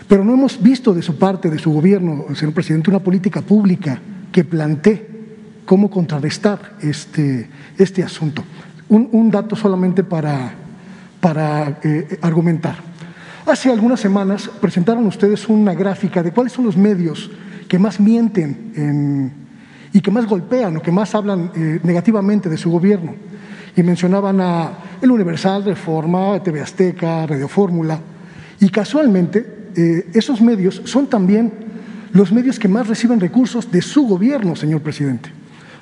pero 0.08 0.24
no 0.24 0.34
hemos 0.34 0.62
visto 0.62 0.92
de 0.92 1.02
su 1.02 1.16
parte, 1.16 1.50
de 1.50 1.58
su 1.58 1.72
gobierno, 1.72 2.24
señor 2.34 2.54
presidente, 2.54 2.90
una 2.90 3.00
política 3.00 3.40
pública 3.40 3.98
que 4.30 4.44
plantee 4.44 5.08
cómo 5.64 5.90
contrarrestar 5.90 6.76
este, 6.80 7.48
este 7.78 8.02
asunto. 8.02 8.44
Un, 8.88 9.30
dato 9.30 9.56
solamente 9.56 10.04
para, 10.04 10.52
para 11.20 11.80
eh, 11.82 12.18
argumentar. 12.20 12.76
Hace 13.46 13.70
algunas 13.70 13.98
semanas 13.98 14.48
presentaron 14.60 15.06
ustedes 15.06 15.48
una 15.48 15.74
gráfica 15.74 16.22
de 16.22 16.32
cuáles 16.32 16.52
son 16.52 16.64
los 16.64 16.76
medios 16.76 17.30
que 17.66 17.78
más 17.78 17.98
mienten 17.98 19.32
y 19.92 20.00
que 20.00 20.10
más 20.10 20.26
golpean 20.26 20.76
o 20.76 20.82
que 20.82 20.92
más 20.92 21.14
hablan 21.14 21.50
eh, 21.54 21.80
negativamente 21.82 22.48
de 22.48 22.56
su 22.56 22.70
gobierno 22.70 23.14
y 23.76 23.82
mencionaban 23.82 24.40
a 24.40 24.70
El 25.00 25.10
Universal, 25.10 25.64
Reforma, 25.64 26.40
TV 26.42 26.60
Azteca, 26.60 27.26
Radio 27.26 27.48
Fórmula, 27.48 27.98
y 28.60 28.68
casualmente 28.68 29.53
eh, 29.76 30.06
esos 30.14 30.40
medios 30.40 30.82
son 30.84 31.06
también 31.06 31.52
los 32.12 32.32
medios 32.32 32.58
que 32.58 32.68
más 32.68 32.86
reciben 32.86 33.20
recursos 33.20 33.70
de 33.70 33.82
su 33.82 34.06
gobierno, 34.06 34.54
señor 34.56 34.82
presidente. 34.82 35.30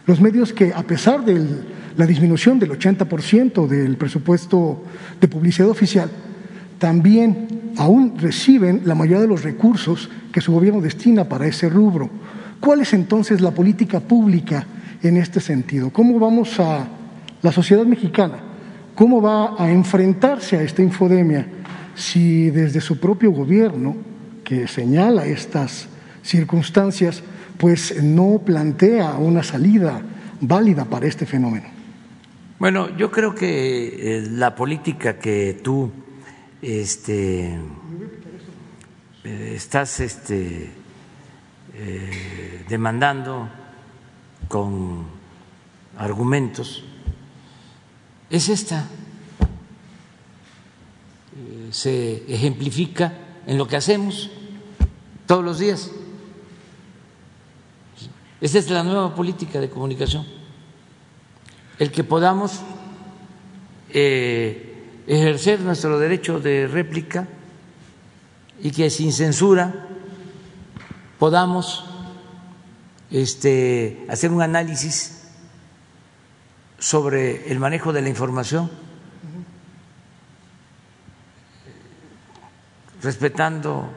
Los 0.07 0.21
medios 0.21 0.53
que, 0.53 0.73
a 0.73 0.83
pesar 0.83 1.25
de 1.25 1.45
la 1.97 2.07
disminución 2.07 2.59
del 2.59 2.71
80% 2.71 3.67
del 3.67 3.97
presupuesto 3.97 4.83
de 5.21 5.29
publicidad 5.29 5.69
oficial, 5.69 6.11
también 6.79 7.73
aún 7.77 8.19
reciben 8.19 8.83
la 8.85 8.95
mayoría 8.95 9.21
de 9.21 9.29
los 9.29 9.45
recursos 9.45 10.11
que 10.33 10.41
su 10.41 10.53
gobierno 10.53 10.81
destina 10.81 11.29
para 11.29 11.47
ese 11.47 11.69
rubro. 11.69 12.11
¿Cuál 12.61 12.81
es 12.81 12.93
entonces 12.95 13.41
la 13.41 13.51
política 13.51 14.01
pública 14.01 14.67
en 15.03 15.17
este 15.19 15.41
sentido? 15.41 15.91
¿Cómo 15.91 16.19
vamos 16.19 16.59
a, 16.59 16.89
la 17.43 17.53
sociedad 17.53 17.85
mexicana, 17.85 18.39
cómo 18.95 19.21
va 19.21 19.57
a 19.59 19.71
enfrentarse 19.71 20.57
a 20.57 20.63
esta 20.63 20.83
infodemia 20.83 21.47
si 21.95 22.51
desde 22.51 22.81
su 22.81 22.99
propio 22.99 23.31
gobierno, 23.33 23.97
que 24.45 24.67
señala 24.69 25.27
estas 25.27 25.89
circunstancias, 26.23 27.23
pues 27.59 28.03
no 28.03 28.41
plantea 28.45 29.15
una 29.15 29.43
salida 29.43 30.03
válida 30.41 30.85
para 30.85 31.07
este 31.07 31.27
fenómeno? 31.27 31.67
Bueno, 32.59 32.97
yo 32.97 33.11
creo 33.11 33.35
que 33.35 34.19
eh, 34.19 34.29
la 34.31 34.55
política 34.55 35.19
que 35.19 35.61
tú 35.63 35.91
este, 36.61 37.59
eh, 39.25 39.53
estás 39.57 39.99
este, 40.01 40.71
eh, 41.75 42.65
demandando 42.69 43.49
con 44.49 45.07
argumentos 45.99 46.85
es 48.31 48.49
esta. 48.49 48.89
Se 51.71 52.25
ejemplifica 52.29 53.19
en 53.47 53.59
lo 53.59 53.67
que 53.67 53.77
hacemos 53.77 54.31
todos 55.27 55.45
los 55.45 55.59
días. 55.59 55.91
Esta 58.41 58.59
es 58.59 58.71
la 58.71 58.83
nueva 58.83 59.15
política 59.15 59.61
de 59.61 59.71
comunicación. 59.71 60.27
El 61.79 61.91
que 61.91 62.05
podamos 62.05 62.61
eh, 63.91 65.03
ejercer 65.07 65.61
nuestro 65.61 65.99
derecho 65.99 66.41
de 66.41 66.67
réplica 66.67 67.29
y 68.63 68.71
que 68.71 68.91
sin 68.91 69.13
censura 69.13 69.89
podamos 71.19 71.85
este, 73.11 74.05
hacer 74.09 74.31
un 74.31 74.43
análisis 74.43 75.29
sobre 76.79 77.53
el 77.53 77.61
manejo 77.61 77.93
de 77.93 78.03
la 78.03 78.09
información, 78.09 78.71
respetando 83.03 83.91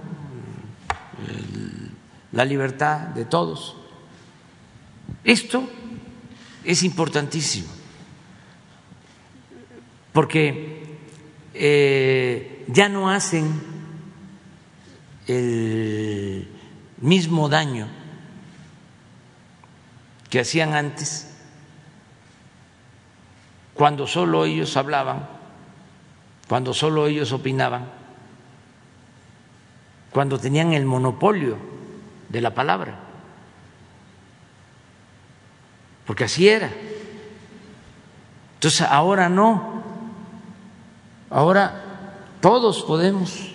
la 2.32 2.44
libertad 2.44 3.00
de 3.10 3.26
todos. 3.26 3.78
Esto 5.24 5.68
es 6.64 6.84
importantísimo, 6.84 7.70
porque 10.12 10.98
eh, 11.54 12.66
ya 12.68 12.90
no 12.90 13.10
hacen 13.10 13.62
el 15.28 16.48
mismo 16.98 17.48
daño 17.50 17.88
que 20.30 20.42
hacían 20.42 20.74
antes, 20.74 21.32
cuando 23.74 24.08
solo 24.08 24.46
ellos 24.46 24.76
hablaban, 24.76 25.28
cuando 26.48 26.74
solo 26.74 27.08
ellos 27.08 27.32
opinaban, 27.32 27.90
cuando 30.16 30.40
tenían 30.40 30.74
el 30.74 30.86
monopolio 30.86 31.58
de 32.30 32.42
la 32.42 32.56
palabra 32.56 33.06
porque 36.06 36.24
así 36.24 36.48
era. 36.48 36.70
Entonces 38.56 38.82
ahora 38.82 39.28
no, 39.28 39.84
ahora 41.30 41.82
todos 42.42 42.84
podemos 42.84 43.54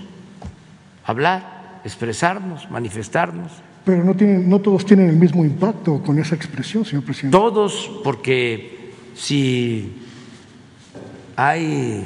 hablar, 1.04 1.80
expresarnos, 1.84 2.70
manifestarnos. 2.70 3.52
Pero 3.84 4.04
no, 4.04 4.14
tienen, 4.14 4.48
no 4.48 4.58
todos 4.60 4.84
tienen 4.84 5.08
el 5.08 5.16
mismo 5.16 5.44
impacto 5.44 6.02
con 6.02 6.18
esa 6.18 6.34
expresión, 6.34 6.84
señor 6.84 7.04
presidente. 7.04 7.36
Todos, 7.36 7.90
porque 8.04 8.92
si 9.14 9.96
hay 11.34 12.04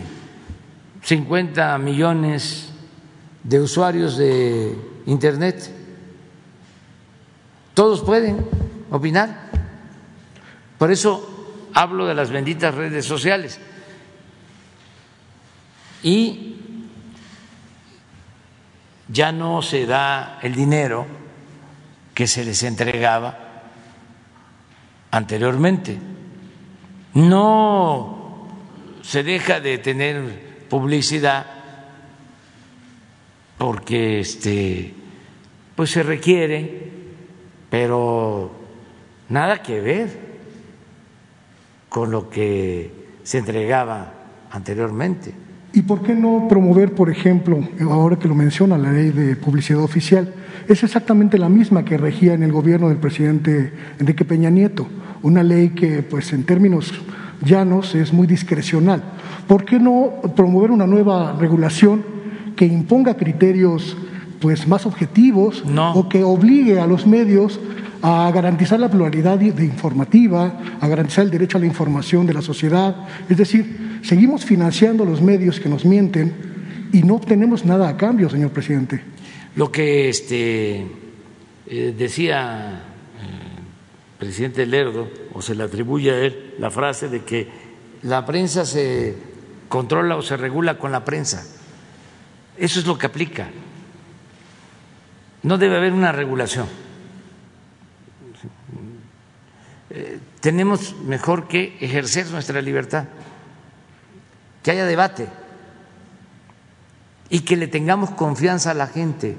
50 1.03 1.77
millones 1.79 2.73
de 3.45 3.61
usuarios 3.61 4.17
de 4.17 4.77
Internet, 5.07 5.71
todos 7.75 8.01
pueden 8.01 8.45
opinar. 8.91 9.51
Por 10.79 10.91
eso 10.91 11.71
hablo 11.75 12.07
de 12.07 12.15
las 12.15 12.31
benditas 12.31 12.75
redes 12.75 13.05
sociales. 13.05 13.61
Y 16.03 16.57
ya 19.09 19.33
no 19.33 19.63
se 19.63 19.87
da 19.87 20.39
el 20.43 20.55
dinero 20.55 21.07
que 22.15 22.27
se 22.27 22.45
les 22.45 22.63
entregaba 22.63 23.39
anteriormente. 25.11 25.99
No 27.15 28.49
se 29.03 29.23
deja 29.23 29.61
de 29.61 29.79
tener 29.79 30.67
publicidad 30.69 31.64
porque 33.59 34.21
este 34.21 34.95
pues 35.75 35.91
se 35.91 36.03
requiere, 36.03 36.91
pero 37.69 38.51
nada 39.29 39.63
que 39.63 39.81
ver 39.81 40.09
con 41.89 42.11
lo 42.11 42.31
que 42.31 42.91
se 43.23 43.39
entregaba 43.39 44.13
anteriormente. 44.51 45.33
¿Y 45.73 45.83
por 45.83 46.03
qué 46.03 46.15
no 46.15 46.47
promover, 46.49 46.95
por 46.95 47.11
ejemplo, 47.11 47.59
ahora 47.91 48.17
que 48.17 48.29
lo 48.29 48.37
menciona 48.37 48.79
la 48.79 48.93
ley 48.93 49.11
de 49.11 49.35
publicidad 49.35 49.83
oficial? 49.83 50.33
Es 50.69 50.85
exactamente 50.85 51.37
la 51.37 51.49
misma 51.49 51.85
que 51.85 51.97
regía 51.97 52.35
en 52.35 52.45
el 52.45 52.53
gobierno 52.53 52.89
del 52.89 52.99
presidente 52.99 53.73
Enrique 53.99 54.25
Peña 54.25 54.51
Nieto, 54.51 54.87
una 55.23 55.43
ley 55.43 55.71
que, 55.71 56.05
pues, 56.05 56.33
en 56.33 56.45
términos 56.45 56.93
llanos 57.45 57.97
es 57.97 58.13
muy 58.13 58.29
discrecional. 58.29 59.03
¿Por 59.49 59.65
qué 59.65 59.81
no 59.81 60.13
promover 60.37 60.71
una 60.71 60.87
nueva 60.87 61.33
regulación 61.33 62.14
que 62.57 62.67
imponga 62.67 63.17
criterios 63.17 63.97
pues 64.41 64.67
más 64.69 64.85
objetivos 64.87 65.65
o 65.95 66.09
que 66.09 66.23
obligue 66.23 66.79
a 66.79 66.87
los 66.87 67.07
medios 67.07 67.59
a 68.03 68.31
garantizar 68.31 68.79
la 68.79 68.91
pluralidad 68.91 69.39
de 69.39 69.65
informativa, 69.65 70.61
a 70.79 70.89
garantizar 70.89 71.25
el 71.25 71.31
derecho 71.31 71.57
a 71.57 71.61
la 71.61 71.67
información 71.67 72.27
de 72.27 72.35
la 72.35 72.43
sociedad. 72.43 72.95
Es 73.29 73.39
decir, 73.39 74.01
seguimos 74.03 74.45
financiando 74.45 75.07
los 75.07 75.23
medios 75.23 75.59
que 75.59 75.71
nos 75.71 75.87
mienten 75.87 76.35
y 76.93 77.03
no 77.03 77.15
obtenemos 77.15 77.65
nada 77.65 77.89
a 77.89 77.97
cambio, 77.97 78.29
señor 78.29 78.51
presidente. 78.51 79.03
Lo 79.57 79.73
que 79.73 80.11
este, 80.11 80.87
eh, 81.67 81.95
decía 81.97 82.83
el 83.23 84.19
presidente 84.19 84.67
Lerdo, 84.67 85.09
o 85.33 85.41
se 85.43 85.55
le 85.55 85.63
atribuye 85.63 86.11
a 86.11 86.19
él 86.19 86.55
la 86.59 86.71
frase 86.71 87.09
de 87.09 87.25
que 87.25 87.49
la 88.03 88.27
prensa 88.27 88.65
se 88.67 89.15
controla 89.69 90.17
o 90.17 90.23
se 90.23 90.37
regula 90.37 90.79
con 90.79 90.93
la 90.93 91.05
prensa. 91.05 91.45
Eso 92.57 92.81
es 92.81 92.87
lo 92.87 92.97
que 92.99 93.07
aplica. 93.07 93.49
No 95.43 95.59
debe 95.59 95.77
haber 95.77 95.93
una 95.93 96.13
regulación 96.13 96.67
Eh, 99.97 100.19
tenemos 100.41 100.97
mejor 101.05 101.47
que 101.47 101.77
ejercer 101.81 102.29
nuestra 102.31 102.61
libertad, 102.61 103.05
que 104.63 104.73
haya 104.73 104.87
debate 104.87 105.29
y 107.29 107.41
que 107.41 107.57
le 107.57 107.69
tengamos 107.69 108.11
confianza 108.11 108.73
a 108.73 108.75
la 108.75 108.89
gente, 108.89 109.37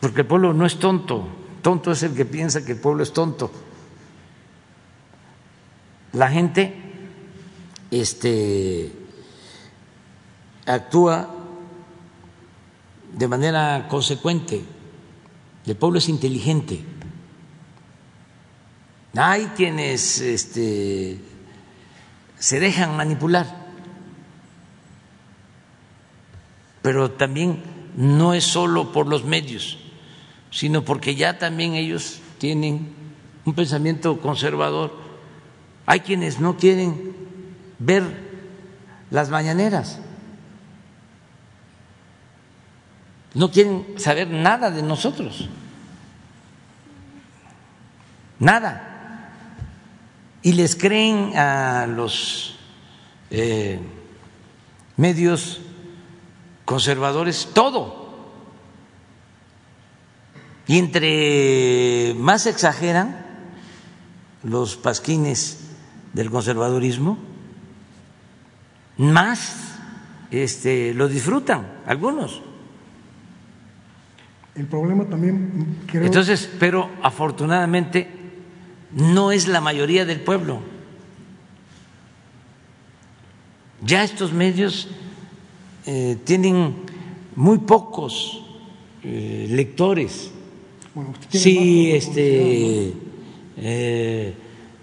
porque 0.00 0.20
el 0.20 0.26
pueblo 0.26 0.52
no 0.52 0.66
es 0.66 0.78
tonto, 0.78 1.26
tonto 1.62 1.92
es 1.92 2.02
el 2.02 2.14
que 2.14 2.26
piensa 2.26 2.66
que 2.66 2.72
el 2.72 2.78
pueblo 2.78 3.02
es 3.02 3.14
tonto. 3.14 3.50
La 6.12 6.28
gente 6.28 6.74
este, 7.90 8.92
actúa 10.66 11.28
de 13.12 13.28
manera 13.28 13.86
consecuente, 13.88 14.64
el 15.66 15.76
pueblo 15.76 15.98
es 15.98 16.08
inteligente. 16.08 16.84
Hay 19.14 19.46
quienes 19.56 20.20
este, 20.20 21.20
se 22.38 22.60
dejan 22.60 22.96
manipular, 22.96 23.46
pero 26.80 27.10
también 27.12 27.62
no 27.96 28.32
es 28.32 28.44
solo 28.44 28.92
por 28.92 29.06
los 29.06 29.24
medios, 29.24 29.78
sino 30.50 30.84
porque 30.84 31.14
ya 31.14 31.38
también 31.38 31.74
ellos 31.74 32.20
tienen 32.38 32.94
un 33.44 33.54
pensamiento 33.54 34.20
conservador. 34.20 34.92
Hay 35.84 36.00
quienes 36.00 36.40
no 36.40 36.56
quieren 36.56 37.14
ver 37.78 38.02
las 39.10 39.28
mañaneras, 39.28 40.00
no 43.34 43.50
quieren 43.50 43.94
saber 43.98 44.28
nada 44.28 44.70
de 44.70 44.82
nosotros, 44.82 45.48
nada 48.38 48.92
y 50.42 50.52
les 50.52 50.74
creen 50.74 51.36
a 51.36 51.86
los 51.86 52.56
eh, 53.30 53.78
medios 54.96 55.60
conservadores 56.64 57.48
todo. 57.54 58.02
Y 60.66 60.78
entre 60.78 62.14
más 62.16 62.46
exageran 62.46 63.26
los 64.42 64.76
pasquines 64.76 65.58
del 66.12 66.30
conservadurismo, 66.30 67.18
más 68.96 69.54
este, 70.30 70.94
lo 70.94 71.08
disfrutan 71.08 71.80
algunos. 71.86 72.42
El 74.54 74.66
problema 74.66 75.04
también 75.04 75.78
creo... 75.86 76.04
Entonces, 76.04 76.48
pero 76.58 76.90
afortunadamente 77.02 78.08
no 78.92 79.32
es 79.32 79.48
la 79.48 79.60
mayoría 79.60 80.04
del 80.04 80.20
pueblo. 80.20 80.60
Ya 83.84 84.04
estos 84.04 84.32
medios 84.32 84.88
eh, 85.86 86.16
tienen 86.24 86.74
muy 87.34 87.58
pocos 87.58 88.44
eh, 89.02 89.46
lectores. 89.50 90.30
Bueno, 90.94 91.14
Sí, 91.30 91.90
este, 91.92 92.92
eh, 93.56 94.34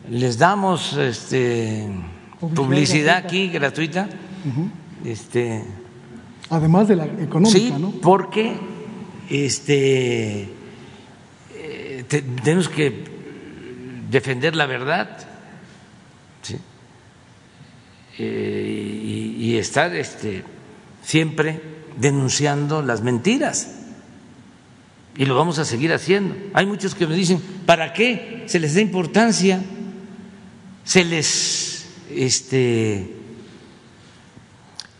les 0.09 0.37
damos 0.37 0.97
este, 0.97 1.87
Publicidad 2.39 2.55
publicidad 2.55 3.03
gratuita. 3.21 3.27
aquí 3.27 3.47
gratuita. 3.49 4.09
Este, 5.05 5.63
Además 6.49 6.87
de 6.87 6.95
la 6.95 7.05
económica, 7.05 7.59
sí, 7.59 7.73
¿no? 7.79 7.91
porque 8.01 8.55
este, 9.29 10.49
eh, 11.55 12.03
te- 12.07 12.21
tenemos 12.21 12.69
que 12.69 13.03
defender 14.09 14.55
la 14.55 14.65
verdad. 14.65 15.25
Eh, 18.21 19.01
y, 19.39 19.45
y 19.45 19.57
estar 19.57 19.95
este, 19.95 20.43
siempre 21.01 21.61
denunciando 21.97 22.81
las 22.81 23.01
mentiras. 23.01 23.75
Y 25.17 25.25
lo 25.25 25.35
vamos 25.35 25.57
a 25.59 25.65
seguir 25.65 25.93
haciendo. 25.93 26.35
Hay 26.53 26.65
muchos 26.65 26.95
que 26.95 27.07
me 27.07 27.15
dicen, 27.15 27.41
¿para 27.65 27.93
qué 27.93 28.43
se 28.47 28.59
les 28.59 28.75
da 28.75 28.81
importancia? 28.81 29.61
Se 30.83 31.05
les 31.05 31.85
este, 32.11 33.13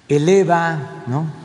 eleva, 0.08 1.04
¿no? 1.08 1.39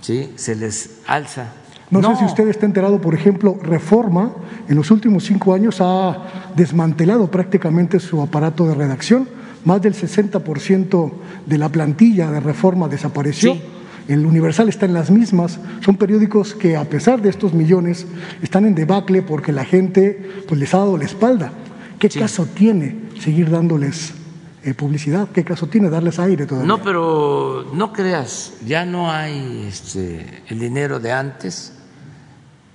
Sí, 0.00 0.32
se 0.36 0.54
les 0.56 0.98
alza. 1.06 1.52
No, 1.90 2.02
sé 2.02 2.20
si 2.20 2.24
usted 2.24 2.48
está 2.48 2.66
enterado, 2.66 3.00
por 3.00 3.14
ejemplo, 3.14 3.58
Reforma 3.62 4.32
en 4.68 4.76
los 4.76 4.90
últimos 4.92 5.24
cinco 5.24 5.54
años 5.54 5.78
ha 5.80 6.52
desmantelado 6.54 7.28
prácticamente 7.30 7.98
su 7.98 8.22
aparato 8.22 8.66
de 8.66 8.74
redacción. 8.74 9.28
Más 9.64 9.82
del 9.82 9.94
60% 9.94 11.12
de 11.46 11.58
la 11.58 11.68
plantilla 11.68 12.30
de 12.30 12.40
Reforma 12.40 12.88
desapareció. 12.88 13.54
Sí. 13.54 13.62
El 14.08 14.24
Universal 14.24 14.68
está 14.68 14.86
en 14.86 14.94
las 14.94 15.10
mismas. 15.10 15.58
Son 15.84 15.96
periódicos 15.96 16.54
que, 16.54 16.76
a 16.76 16.84
pesar 16.84 17.20
de 17.22 17.28
estos 17.28 17.52
millones, 17.54 18.06
están 18.42 18.64
en 18.66 18.74
debacle 18.74 19.22
porque 19.22 19.52
la 19.52 19.64
gente 19.64 20.42
pues, 20.48 20.58
les 20.60 20.72
ha 20.74 20.78
dado 20.78 20.96
la 20.96 21.04
espalda. 21.04 21.52
¿Qué 21.98 22.08
Sí. 22.08 22.18
caso 22.18 22.46
tiene 22.46 22.96
seguir 23.20 23.50
dándoles 23.50 24.14
eh, 24.62 24.74
publicidad? 24.74 25.28
¿Qué 25.30 25.44
caso 25.44 25.66
tiene 25.66 25.88
darles 25.88 26.18
aire 26.18 26.46
todavía? 26.46 26.68
No, 26.68 26.82
pero 26.82 27.70
no 27.72 27.92
creas, 27.92 28.54
ya 28.66 28.84
no 28.84 29.10
hay 29.10 29.66
este, 29.68 30.42
el 30.48 30.58
dinero 30.58 31.00
de 31.00 31.12
antes, 31.12 31.72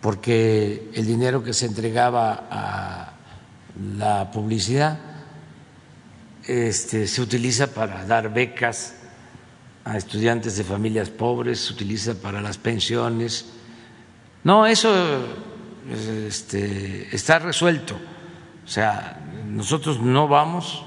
porque 0.02 0.90
el 0.94 1.06
dinero 1.06 1.44
que 1.44 1.53
se 1.53 1.66
entregaba 1.66 2.48
a 2.49 3.14
la 3.98 4.32
publicidad 4.32 4.98
este, 6.48 7.07
se 7.07 7.22
utiliza 7.22 7.68
para 7.68 8.06
dar 8.06 8.34
becas 8.34 8.95
a 9.84 9.98
estudiantes 9.98 10.57
de 10.57 10.64
familias 10.64 11.10
pobres, 11.10 11.60
se 11.60 11.74
utiliza 11.74 12.16
para 12.16 12.41
las 12.41 12.57
pensiones. 12.57 13.45
No, 14.44 14.66
eso 14.66 14.91
este, 16.28 17.16
está 17.16 17.40
resuelto. 17.40 17.95
O 18.64 18.68
sea, 18.68 19.22
nosotros 19.48 19.99
no 19.99 20.28
vamos 20.28 20.84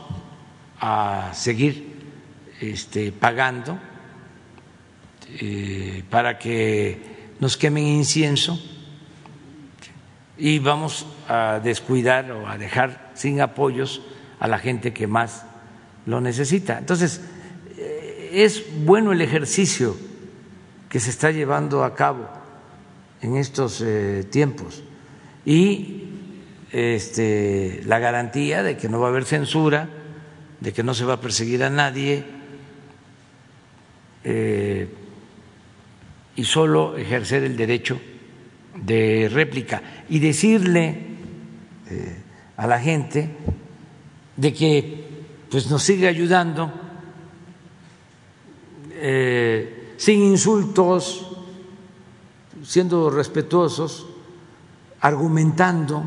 a 0.80 1.32
seguir 1.34 1.96
este, 2.60 3.12
pagando 3.12 3.78
eh, 5.40 6.02
para 6.08 6.38
que 6.38 7.34
nos 7.40 7.56
quemen 7.56 7.84
incienso 7.84 8.58
y 10.36 10.58
vamos 10.58 11.06
a 11.28 11.60
descuidar 11.62 12.30
o 12.32 12.48
a 12.48 12.56
dejar 12.56 13.10
sin 13.14 13.40
apoyos 13.40 14.02
a 14.40 14.48
la 14.48 14.58
gente 14.58 14.92
que 14.92 15.06
más 15.06 15.44
lo 16.06 16.20
necesita. 16.20 16.78
Entonces, 16.78 17.20
eh, 17.76 18.30
es 18.32 18.64
bueno 18.84 19.12
el 19.12 19.20
ejercicio 19.20 19.96
que 20.88 21.00
se 21.00 21.10
está 21.10 21.30
llevando 21.30 21.84
a 21.84 21.94
cabo 21.94 22.28
en 23.20 23.36
estos 23.36 23.82
eh, 23.84 24.24
tiempos 24.30 24.82
y 25.44 26.04
este, 26.72 27.82
la 27.84 27.98
garantía 27.98 28.62
de 28.62 28.76
que 28.76 28.88
no 28.88 29.00
va 29.00 29.08
a 29.08 29.10
haber 29.10 29.24
censura, 29.24 29.88
de 30.60 30.72
que 30.72 30.82
no 30.82 30.94
se 30.94 31.04
va 31.04 31.14
a 31.14 31.20
perseguir 31.20 31.62
a 31.62 31.70
nadie 31.70 32.24
eh, 34.24 34.88
y 36.34 36.44
solo 36.44 36.96
ejercer 36.96 37.44
el 37.44 37.56
derecho 37.56 38.00
de 38.74 39.28
réplica 39.32 39.82
y 40.08 40.18
decirle 40.18 41.06
eh, 41.88 42.22
a 42.56 42.66
la 42.66 42.80
gente 42.80 43.30
de 44.36 44.52
que 44.52 45.08
pues 45.50 45.70
nos 45.70 45.82
sigue 45.82 46.08
ayudando 46.08 46.72
eh, 48.90 49.94
sin 49.96 50.22
insultos, 50.22 51.36
siendo 52.62 53.10
respetuosos, 53.10 54.06
argumentando, 55.00 56.04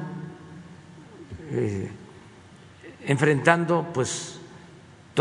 enfrentando 3.05 3.87
pues 3.93 4.40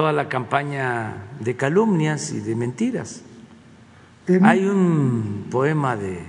toda 0.01 0.15
la 0.15 0.31
campaña 0.31 1.15
de 1.41 1.57
calumnias 1.57 2.31
y 2.33 2.41
de 2.41 2.55
mentiras. 2.57 3.21
En- 4.27 4.47
Hay 4.47 4.65
un 4.65 5.49
poema 5.51 5.95
de, 5.95 6.23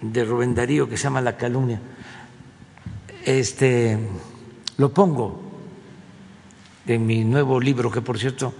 de 0.00 0.24
Rubén 0.24 0.52
Darío 0.52 0.88
que 0.88 0.96
se 0.96 1.04
llama 1.04 1.20
La 1.20 1.36
calumnia. 1.36 1.80
Este 3.24 3.96
lo 4.76 4.92
pongo 4.92 5.40
en 6.84 7.06
mi 7.06 7.22
nuevo 7.24 7.60
libro, 7.60 7.88
que 7.88 8.00
por 8.02 8.18
cierto 8.18 8.52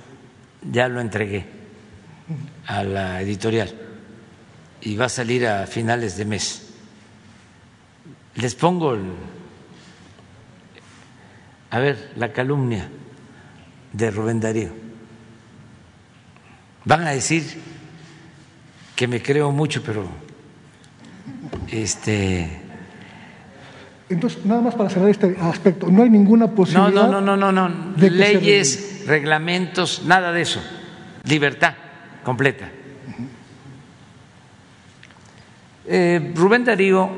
ya 0.70 0.86
lo 0.86 1.00
entregué 1.00 1.44
a 2.68 2.84
la 2.84 3.20
editorial 3.20 3.74
y 4.80 4.94
va 4.94 5.06
a 5.06 5.08
salir 5.08 5.44
a 5.48 5.66
finales 5.66 6.16
de 6.16 6.24
mes. 6.24 6.72
Les 8.36 8.54
pongo 8.54 8.94
el, 8.94 9.02
a 11.74 11.80
ver, 11.80 12.12
la 12.14 12.32
calumnia 12.32 12.88
de 13.92 14.10
Rubén 14.12 14.38
Darío. 14.38 14.70
Van 16.84 17.04
a 17.04 17.10
decir 17.10 17.42
que 18.94 19.08
me 19.08 19.20
creo 19.20 19.50
mucho, 19.50 19.82
pero 19.82 20.06
este 21.66 22.48
Entonces, 24.08 24.46
nada 24.46 24.60
más 24.60 24.76
para 24.76 24.88
cerrar 24.88 25.08
este 25.08 25.36
aspecto, 25.40 25.90
no 25.90 26.04
hay 26.04 26.10
ninguna 26.10 26.46
no, 26.46 26.54
posibilidad. 26.54 27.08
no, 27.10 27.20
no, 27.20 27.36
no, 27.36 27.50
no, 27.50 27.68
no. 27.68 27.92
de 27.96 28.08
que 28.08 28.08
se 28.08 28.34
leyes, 28.34 29.04
reglamentos, 29.08 30.04
nada 30.06 30.30
de 30.30 30.42
eso. 30.42 30.62
Libertad 31.24 31.74
completa. 32.22 32.68
Eh, 35.86 36.32
Rubén 36.36 36.64
Darío 36.64 37.10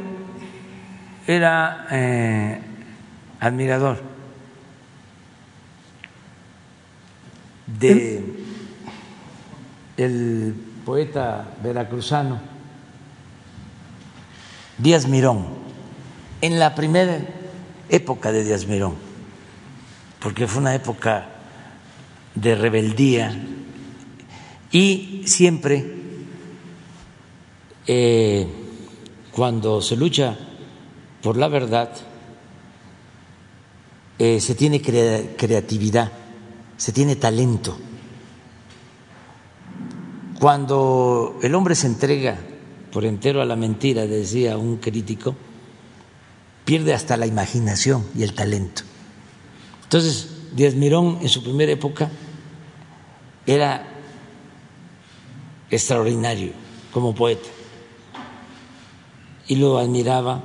era 1.26 1.88
eh, 1.90 2.58
admirador 3.38 4.15
de 7.66 8.24
el 9.96 10.54
poeta 10.84 11.54
veracruzano 11.62 12.40
Díaz 14.78 15.08
Mirón, 15.08 15.46
en 16.42 16.58
la 16.58 16.74
primera 16.74 17.18
época 17.88 18.30
de 18.30 18.44
Díaz 18.44 18.66
Mirón, 18.66 18.94
porque 20.20 20.46
fue 20.46 20.60
una 20.60 20.74
época 20.74 21.28
de 22.34 22.54
rebeldía 22.54 23.34
y 24.70 25.22
siempre 25.24 25.94
eh, 27.86 28.46
cuando 29.32 29.80
se 29.80 29.96
lucha 29.96 30.36
por 31.22 31.38
la 31.38 31.48
verdad 31.48 31.90
eh, 34.18 34.40
se 34.40 34.54
tiene 34.54 34.82
crea- 34.82 35.36
creatividad, 35.38 36.12
se 36.76 36.92
tiene 36.92 37.16
talento. 37.16 37.76
Cuando 40.38 41.38
el 41.42 41.54
hombre 41.54 41.74
se 41.74 41.86
entrega 41.86 42.38
por 42.92 43.04
entero 43.04 43.40
a 43.40 43.44
la 43.44 43.56
mentira, 43.56 44.06
decía 44.06 44.58
un 44.58 44.76
crítico, 44.76 45.34
pierde 46.64 46.94
hasta 46.94 47.16
la 47.16 47.26
imaginación 47.26 48.04
y 48.14 48.22
el 48.22 48.34
talento. 48.34 48.82
Entonces, 49.84 50.28
Díaz 50.54 50.74
Mirón 50.74 51.18
en 51.22 51.28
su 51.28 51.42
primera 51.42 51.72
época 51.72 52.10
era 53.46 53.86
extraordinario 55.70 56.52
como 56.92 57.14
poeta 57.14 57.48
y 59.48 59.56
lo 59.56 59.78
admiraba 59.78 60.42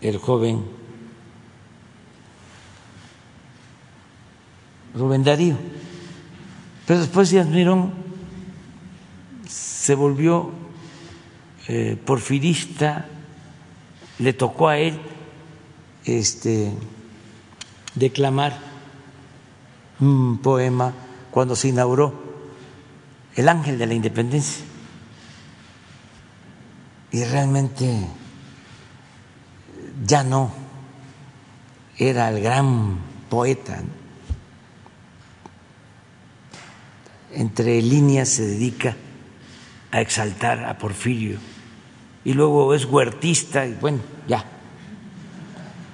el 0.00 0.18
joven 0.18 0.64
Rubén 4.94 5.24
Darío. 5.24 5.56
Pero 6.86 7.00
después 7.00 7.30
Díaz 7.30 7.46
Mirón 7.46 7.92
se 9.48 9.94
volvió 9.94 10.50
eh, 11.68 11.98
porfirista, 12.04 13.06
le 14.18 14.32
tocó 14.32 14.68
a 14.68 14.78
él 14.78 15.00
este, 16.04 16.72
declamar 17.94 18.58
un 20.00 20.38
poema 20.38 20.92
cuando 21.30 21.56
se 21.56 21.68
inauguró 21.68 22.22
el 23.34 23.48
ángel 23.48 23.78
de 23.78 23.86
la 23.86 23.94
independencia. 23.94 24.64
Y 27.10 27.24
realmente 27.24 28.06
ya 30.04 30.24
no 30.24 30.50
era 31.96 32.28
el 32.30 32.42
gran 32.42 32.98
poeta. 33.28 33.82
Entre 37.36 37.80
líneas 37.82 38.28
se 38.28 38.46
dedica 38.46 38.96
a 39.90 40.00
exaltar 40.00 40.64
a 40.64 40.78
Porfirio 40.78 41.38
y 42.24 42.32
luego 42.32 42.74
es 42.74 42.84
huertista 42.84 43.66
y 43.66 43.74
bueno, 43.74 43.98
ya. 44.26 44.44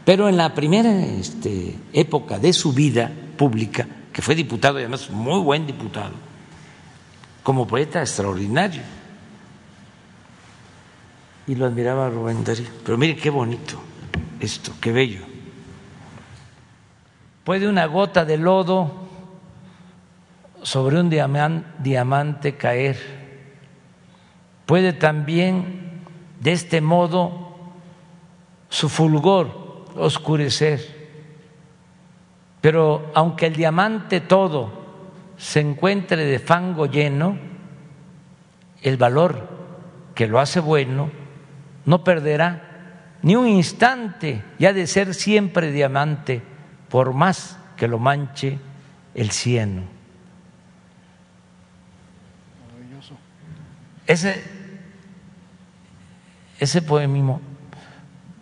Pero 0.04 0.28
en 0.28 0.36
la 0.36 0.54
primera 0.54 0.90
este, 1.04 1.76
época 1.92 2.38
de 2.38 2.52
su 2.52 2.72
vida 2.72 3.10
pública, 3.36 3.86
que 4.12 4.22
fue 4.22 4.34
diputado 4.34 4.78
y 4.78 4.82
además 4.82 5.10
muy 5.10 5.40
buen 5.40 5.66
diputado, 5.66 6.12
como 7.42 7.66
poeta 7.66 8.00
extraordinario, 8.00 8.82
y 11.46 11.54
lo 11.54 11.66
admiraba 11.66 12.08
Rubén 12.08 12.44
Darío. 12.44 12.68
Pero 12.84 12.96
miren 12.96 13.16
qué 13.16 13.30
bonito 13.30 13.80
esto, 14.40 14.72
qué 14.80 14.92
bello. 14.92 15.20
Puede 17.44 17.68
una 17.68 17.86
gota 17.86 18.24
de 18.24 18.36
lodo 18.36 19.10
sobre 20.62 21.01
un 21.01 21.11
diamante 21.11 22.57
caer. 22.57 22.99
Puede 24.66 24.93
también 24.93 26.03
de 26.41 26.53
este 26.53 26.81
modo 26.81 27.57
su 28.69 28.89
fulgor 28.89 29.87
oscurecer. 29.97 31.01
Pero 32.61 33.11
aunque 33.15 33.47
el 33.47 33.57
diamante 33.57 34.20
todo 34.20 34.70
se 35.37 35.61
encuentre 35.61 36.24
de 36.24 36.39
fango 36.39 36.87
lleno, 36.87 37.39
el 38.82 38.97
valor 38.97 39.49
que 40.15 40.27
lo 40.27 40.39
hace 40.39 40.61
bueno 40.61 41.11
no 41.87 42.05
perderá 42.05 43.19
ni 43.23 43.37
un 43.37 43.49
instante 43.49 44.43
y 44.59 44.66
ha 44.66 44.73
de 44.73 44.87
ser 44.87 45.15
siempre 45.15 45.73
diamante, 45.73 46.43
por 46.89 47.12
más 47.12 47.59
que 47.77 47.89
lo 47.89 47.99
manche 47.99 48.59
el 49.15 49.31
cieno. 49.31 49.99
Ese, 54.11 54.43
ese 56.59 56.82
poemimo, 56.82 57.41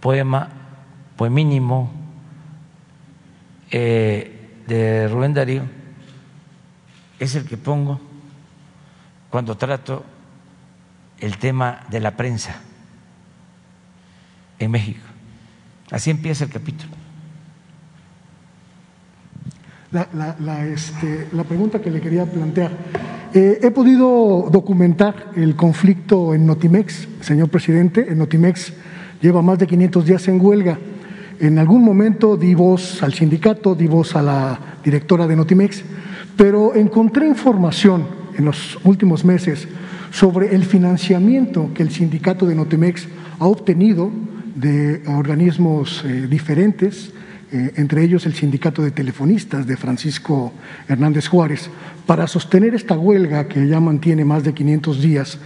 poema, 0.00 0.48
poemínimo 1.14 1.92
eh, 3.70 4.62
de 4.66 5.08
Rubén 5.08 5.34
Darío 5.34 5.64
es 7.18 7.34
el 7.34 7.44
que 7.44 7.58
pongo 7.58 8.00
cuando 9.28 9.58
trato 9.58 10.06
el 11.18 11.36
tema 11.36 11.84
de 11.90 12.00
la 12.00 12.16
prensa 12.16 12.62
en 14.58 14.70
México. 14.70 15.04
Así 15.90 16.08
empieza 16.08 16.44
el 16.44 16.50
capítulo. 16.50 16.92
La, 19.90 20.64
este, 20.64 21.28
pregunta 21.46 21.78
que 21.78 21.90
le 21.90 22.00
quería 22.00 22.24
plantear. 22.24 22.70
Eh, 23.34 23.60
he 23.62 23.70
podido 23.70 24.48
documentar 24.50 25.32
el 25.36 25.54
conflicto 25.54 26.32
en 26.32 26.46
Notimex, 26.46 27.06
señor 27.20 27.50
presidente. 27.50 28.06
En 28.08 28.18
Notimex 28.18 28.72
lleva 29.20 29.42
más 29.42 29.58
de 29.58 29.66
500 29.66 30.06
días 30.06 30.28
en 30.28 30.40
huelga. 30.40 30.78
En 31.38 31.58
algún 31.58 31.84
momento 31.84 32.38
di 32.38 32.54
voz 32.54 33.02
al 33.02 33.12
sindicato, 33.12 33.74
di 33.74 33.86
voz 33.86 34.16
a 34.16 34.22
la 34.22 34.58
directora 34.82 35.26
de 35.26 35.36
Notimex, 35.36 35.84
pero 36.36 36.74
encontré 36.74 37.28
información 37.28 38.06
en 38.36 38.46
los 38.46 38.78
últimos 38.84 39.26
meses 39.26 39.68
sobre 40.10 40.54
el 40.54 40.64
financiamiento 40.64 41.70
que 41.74 41.82
el 41.82 41.90
sindicato 41.90 42.46
de 42.46 42.54
Notimex 42.54 43.08
ha 43.38 43.46
obtenido 43.46 44.10
de 44.54 45.02
organismos 45.06 46.02
eh, 46.06 46.26
diferentes, 46.28 47.12
eh, 47.50 47.72
entre 47.76 48.04
ellos 48.04 48.26
el 48.26 48.34
Sindicato 48.34 48.82
de 48.82 48.90
Telefonistas 48.90 49.66
de 49.66 49.76
Francisco 49.76 50.52
Hernández 50.86 51.28
Juárez, 51.28 51.70
para 52.06 52.26
sostener 52.26 52.74
esta 52.74 52.98
huelga 52.98 53.48
que 53.48 53.66
ya 53.66 53.80
mantiene 53.80 54.24
más 54.24 54.44
de 54.44 54.52
500 54.52 55.00
días. 55.02 55.38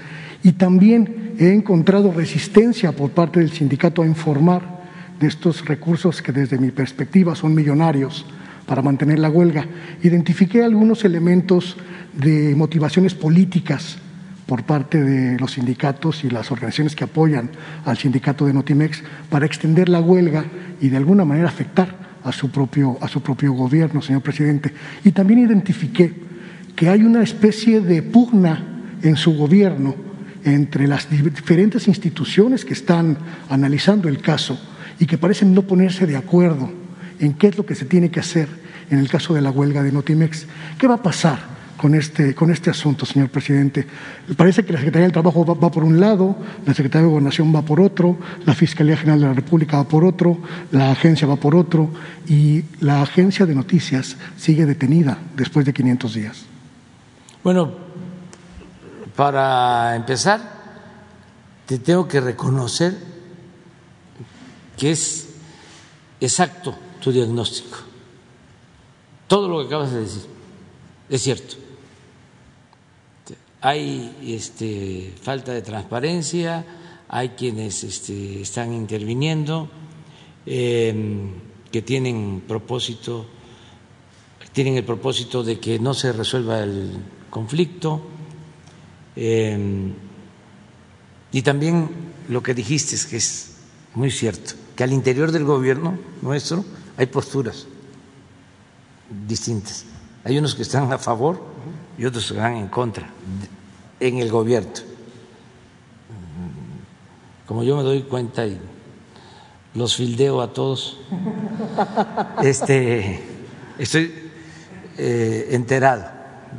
Y 0.42 0.52
también 0.52 1.34
he 1.38 1.52
encontrado 1.52 2.12
resistencia 2.12 2.92
por 2.92 3.10
parte 3.10 3.40
del 3.40 3.50
sindicato 3.50 4.02
a 4.02 4.06
informar 4.06 4.82
de 5.20 5.28
estos 5.28 5.64
recursos 5.64 6.20
que 6.20 6.32
desde 6.32 6.58
mi 6.58 6.72
perspectiva 6.72 7.36
son 7.36 7.54
millonarios 7.54 8.26
para 8.66 8.82
mantener 8.82 9.18
la 9.18 9.30
huelga. 9.30 9.66
Identifiqué 10.02 10.62
algunos 10.64 11.04
elementos 11.04 11.76
de 12.14 12.54
motivaciones 12.56 13.14
políticas 13.14 13.98
por 14.46 14.64
parte 14.64 15.02
de 15.02 15.38
los 15.38 15.52
sindicatos 15.52 16.24
y 16.24 16.30
las 16.30 16.50
organizaciones 16.50 16.96
que 16.96 17.04
apoyan 17.04 17.50
al 17.84 17.96
sindicato 17.96 18.46
de 18.46 18.52
Notimex 18.52 19.02
para 19.30 19.46
extender 19.46 19.88
la 19.88 20.00
huelga 20.00 20.44
y 20.80 20.88
de 20.88 20.96
alguna 20.96 21.24
manera 21.24 21.48
afectar 21.48 22.02
a 22.24 22.32
su 22.32 22.50
propio, 22.50 22.98
a 23.00 23.08
su 23.08 23.20
propio 23.20 23.52
gobierno, 23.52 24.02
señor 24.02 24.22
presidente. 24.22 24.72
Y 25.04 25.12
también 25.12 25.40
identifiqué 25.40 26.12
que 26.76 26.88
hay 26.88 27.02
una 27.02 27.22
especie 27.22 27.80
de 27.80 28.02
pugna 28.02 28.64
en 29.02 29.16
su 29.16 29.36
gobierno 29.36 29.94
entre 30.44 30.88
las 30.88 31.08
diferentes 31.08 31.86
instituciones 31.88 32.64
que 32.64 32.72
están 32.74 33.16
analizando 33.48 34.08
el 34.08 34.20
caso 34.20 34.60
y 34.98 35.06
que 35.06 35.18
parecen 35.18 35.54
no 35.54 35.62
ponerse 35.62 36.06
de 36.06 36.16
acuerdo 36.16 36.70
en 37.20 37.34
qué 37.34 37.48
es 37.48 37.56
lo 37.56 37.64
que 37.64 37.74
se 37.74 37.84
tiene 37.84 38.10
que 38.10 38.20
hacer 38.20 38.48
en 38.90 38.98
el 38.98 39.08
caso 39.08 39.34
de 39.34 39.40
la 39.40 39.50
huelga 39.50 39.82
de 39.82 39.92
Notimex. 39.92 40.46
¿Qué 40.78 40.86
va 40.86 40.94
a 40.94 41.02
pasar? 41.02 41.38
Con 41.82 41.96
este, 41.96 42.32
con 42.32 42.52
este 42.52 42.70
asunto, 42.70 43.04
señor 43.04 43.28
presidente. 43.28 43.84
Parece 44.36 44.64
que 44.64 44.72
la 44.72 44.78
Secretaría 44.78 45.06
del 45.06 45.12
Trabajo 45.12 45.44
va, 45.44 45.68
por 45.68 45.82
un 45.82 45.98
lado, 45.98 46.36
la 46.64 46.74
Secretaría 46.74 47.06
de 47.06 47.10
Gobernación 47.10 47.52
va 47.52 47.62
por 47.62 47.80
otro, 47.80 48.18
la 48.46 48.54
Fiscalía 48.54 48.96
General 48.96 49.18
de 49.18 49.26
la 49.26 49.32
República 49.32 49.78
va 49.78 49.88
por 49.88 50.04
otro, 50.04 50.38
la 50.70 50.92
agencia 50.92 51.26
va 51.26 51.34
por 51.34 51.56
otro 51.56 51.90
y 52.28 52.62
la 52.78 53.02
agencia 53.02 53.46
de 53.46 53.56
noticias 53.56 54.16
sigue 54.36 54.64
detenida 54.64 55.18
después 55.34 55.66
de 55.66 55.72
500 55.72 56.14
días. 56.14 56.44
Bueno, 57.42 57.72
para 59.16 59.96
empezar, 59.96 60.40
te 61.66 61.80
tengo 61.80 62.06
que 62.06 62.20
reconocer 62.20 62.96
que 64.78 64.92
es 64.92 65.30
exacto 66.20 66.76
tu 67.00 67.10
diagnóstico. 67.10 67.78
Todo 69.26 69.48
lo 69.48 69.58
que 69.58 69.66
acabas 69.66 69.90
de 69.90 70.00
decir 70.02 70.22
es 71.10 71.22
cierto 71.22 71.71
hay 73.62 74.16
este, 74.26 75.14
falta 75.22 75.52
de 75.52 75.62
transparencia, 75.62 76.66
hay 77.08 77.30
quienes 77.30 77.84
este, 77.84 78.42
están 78.42 78.72
interviniendo, 78.74 79.70
em, 80.44 81.30
que 81.70 81.80
tienen 81.80 82.42
propósito, 82.46 83.24
tienen 84.52 84.76
el 84.76 84.84
propósito 84.84 85.44
de 85.44 85.60
que 85.60 85.78
no 85.78 85.94
se 85.94 86.12
resuelva 86.12 86.58
el 86.58 86.90
conflicto. 87.30 88.02
Em, 89.14 89.94
y 91.30 91.42
también 91.42 91.88
lo 92.28 92.42
que 92.42 92.54
dijiste 92.54 92.96
es 92.96 93.06
que 93.06 93.16
es 93.16 93.56
muy 93.94 94.10
cierto, 94.10 94.54
que 94.74 94.82
al 94.82 94.92
interior 94.92 95.30
del 95.30 95.44
gobierno 95.44 95.96
nuestro 96.20 96.64
hay 96.96 97.06
posturas 97.06 97.68
distintas. 99.28 99.84
Hay 100.24 100.36
unos 100.36 100.56
que 100.56 100.62
están 100.62 100.92
a 100.92 100.98
favor 100.98 101.52
y 101.98 102.04
otros 102.04 102.32
que 102.32 102.38
van 102.38 102.56
en 102.56 102.68
contra 102.68 103.08
en 104.00 104.18
el 104.18 104.30
gobierno. 104.30 104.72
Como 107.46 107.62
yo 107.62 107.76
me 107.76 107.82
doy 107.82 108.02
cuenta 108.02 108.46
y 108.46 108.60
los 109.74 109.96
fildeo 109.96 110.40
a 110.40 110.52
todos, 110.52 111.00
este, 112.42 113.20
estoy 113.78 114.30
eh, 114.96 115.48
enterado 115.50 116.04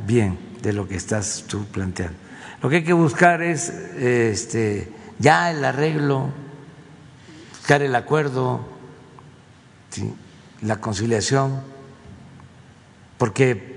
bien 0.06 0.38
de 0.62 0.72
lo 0.72 0.86
que 0.86 0.96
estás 0.96 1.44
tú 1.48 1.64
planteando. 1.64 2.16
Lo 2.62 2.68
que 2.68 2.76
hay 2.76 2.84
que 2.84 2.92
buscar 2.92 3.42
es 3.42 3.68
este, 3.70 4.90
ya 5.18 5.50
el 5.50 5.64
arreglo, 5.64 6.30
buscar 7.58 7.82
el 7.82 7.94
acuerdo, 7.94 8.60
la 10.62 10.80
conciliación 10.80 11.74
porque 13.18 13.73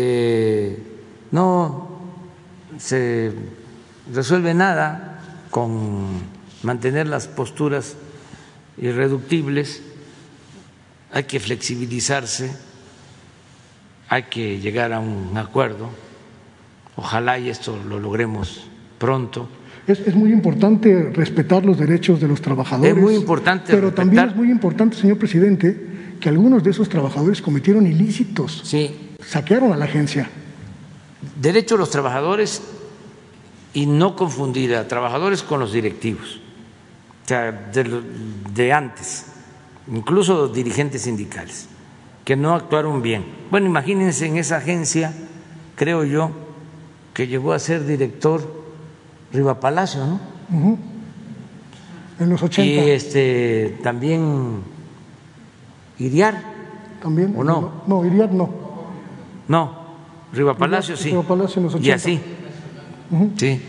eh, 0.00 0.78
no 1.32 1.88
se 2.78 3.32
resuelve 4.14 4.54
nada 4.54 5.20
con 5.50 6.06
mantener 6.62 7.08
las 7.08 7.26
posturas 7.26 7.96
irreductibles, 8.80 9.82
hay 11.10 11.24
que 11.24 11.40
flexibilizarse, 11.40 12.52
hay 14.08 14.22
que 14.24 14.60
llegar 14.60 14.92
a 14.92 15.00
un 15.00 15.36
acuerdo, 15.36 15.88
ojalá 16.94 17.40
y 17.40 17.48
esto 17.48 17.76
lo 17.88 17.98
logremos 17.98 18.68
pronto. 18.98 19.48
Es, 19.88 20.14
muy 20.14 20.30
importante 20.30 21.10
respetar 21.12 21.64
los 21.64 21.76
derechos 21.76 22.20
de 22.20 22.28
los 22.28 22.40
trabajadores. 22.40 22.94
Es 22.94 23.02
muy 23.02 23.16
importante. 23.16 23.72
Pero 23.72 23.92
también 23.92 24.28
es 24.28 24.36
muy 24.36 24.48
importante, 24.48 24.96
señor 24.96 25.18
presidente, 25.18 25.76
que 26.20 26.28
algunos 26.28 26.62
de 26.62 26.70
esos 26.70 26.88
trabajadores 26.88 27.42
cometieron 27.42 27.84
ilícitos. 27.84 28.60
Sí. 28.64 29.07
Saquearon 29.18 29.72
a 29.72 29.76
la 29.76 29.86
agencia. 29.86 30.30
Derecho 31.40 31.74
de 31.74 31.80
los 31.80 31.90
trabajadores 31.90 32.62
y 33.74 33.86
no 33.86 34.14
confundir 34.14 34.76
a 34.76 34.86
trabajadores 34.86 35.42
con 35.42 35.60
los 35.60 35.72
directivos, 35.72 36.40
o 37.24 37.28
sea, 37.28 37.50
de, 37.52 38.02
de 38.54 38.72
antes, 38.72 39.26
incluso 39.92 40.48
dirigentes 40.48 41.02
sindicales, 41.02 41.68
que 42.24 42.36
no 42.36 42.54
actuaron 42.54 43.02
bien. 43.02 43.24
Bueno, 43.50 43.66
imagínense 43.66 44.26
en 44.26 44.36
esa 44.36 44.58
agencia, 44.58 45.12
creo 45.74 46.04
yo, 46.04 46.30
que 47.12 47.26
llegó 47.26 47.52
a 47.52 47.58
ser 47.58 47.84
director 47.84 48.64
Riva 49.32 49.58
Palacio, 49.58 50.00
¿no? 50.06 50.78
En 52.20 52.30
los 52.30 52.42
80. 52.42 52.62
Y 52.62 52.90
este, 52.90 53.78
también 53.82 54.62
Iriar. 55.98 56.40
¿También? 57.02 57.34
¿O 57.36 57.44
no? 57.44 57.82
No, 57.86 58.04
Iriar 58.04 58.32
no. 58.32 58.67
No, 59.48 59.88
Riva 60.32 60.56
Palacio 60.56 60.96
sí. 60.96 61.10
Riva 61.10 61.22
Palacio 61.22 61.58
en 61.58 61.64
los 61.64 61.74
80. 61.74 61.88
Y 61.88 61.92
así. 61.92 62.20
Sí. 63.36 63.62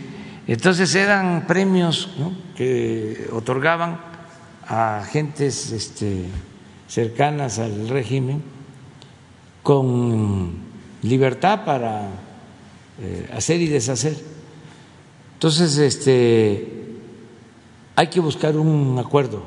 Entonces 0.46 0.94
eran 0.94 1.46
premios 1.46 2.10
que 2.56 3.28
otorgaban 3.32 4.00
a 4.66 5.02
gentes 5.10 5.72
este, 5.72 6.26
cercanas 6.86 7.58
al 7.58 7.88
régimen 7.88 8.42
con 9.62 10.52
libertad 11.02 11.64
para 11.64 12.08
eh, 13.00 13.30
hacer 13.32 13.60
y 13.60 13.68
deshacer. 13.68 14.16
Entonces, 15.34 15.78
este, 15.78 16.98
hay 17.96 18.08
que 18.08 18.20
buscar 18.20 18.56
un 18.56 18.98
acuerdo 18.98 19.42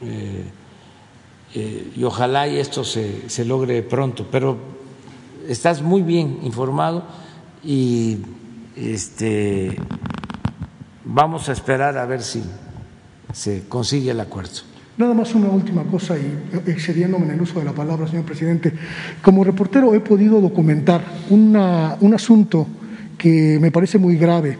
eh, 0.00 0.44
eh, 1.54 1.92
y 1.96 2.02
ojalá 2.04 2.48
y 2.48 2.58
esto 2.58 2.84
se, 2.84 3.28
se 3.28 3.44
logre 3.44 3.82
pronto. 3.82 4.26
Pero 4.30 4.77
estás 5.48 5.82
muy 5.82 6.02
bien 6.02 6.38
informado 6.42 7.04
y 7.64 8.18
este, 8.76 9.76
vamos 11.04 11.48
a 11.48 11.52
esperar 11.52 11.96
a 11.96 12.04
ver 12.06 12.22
si 12.22 12.44
se 13.32 13.64
consigue 13.68 14.10
el 14.10 14.20
acuerdo. 14.20 14.68
Nada 14.98 15.14
más 15.14 15.34
una 15.34 15.48
última 15.48 15.84
cosa 15.84 16.16
y 16.18 16.38
excediéndome 16.66 17.26
en 17.26 17.32
el 17.32 17.40
uso 17.40 17.60
de 17.60 17.64
la 17.64 17.72
palabra, 17.72 18.06
señor 18.06 18.24
presidente. 18.24 18.72
Como 19.22 19.42
reportero 19.42 19.94
he 19.94 20.00
podido 20.00 20.40
documentar 20.40 21.02
una, 21.30 21.96
un 22.00 22.14
asunto 22.14 22.66
que 23.16 23.58
me 23.60 23.70
parece 23.70 23.98
muy 23.98 24.16
grave. 24.16 24.58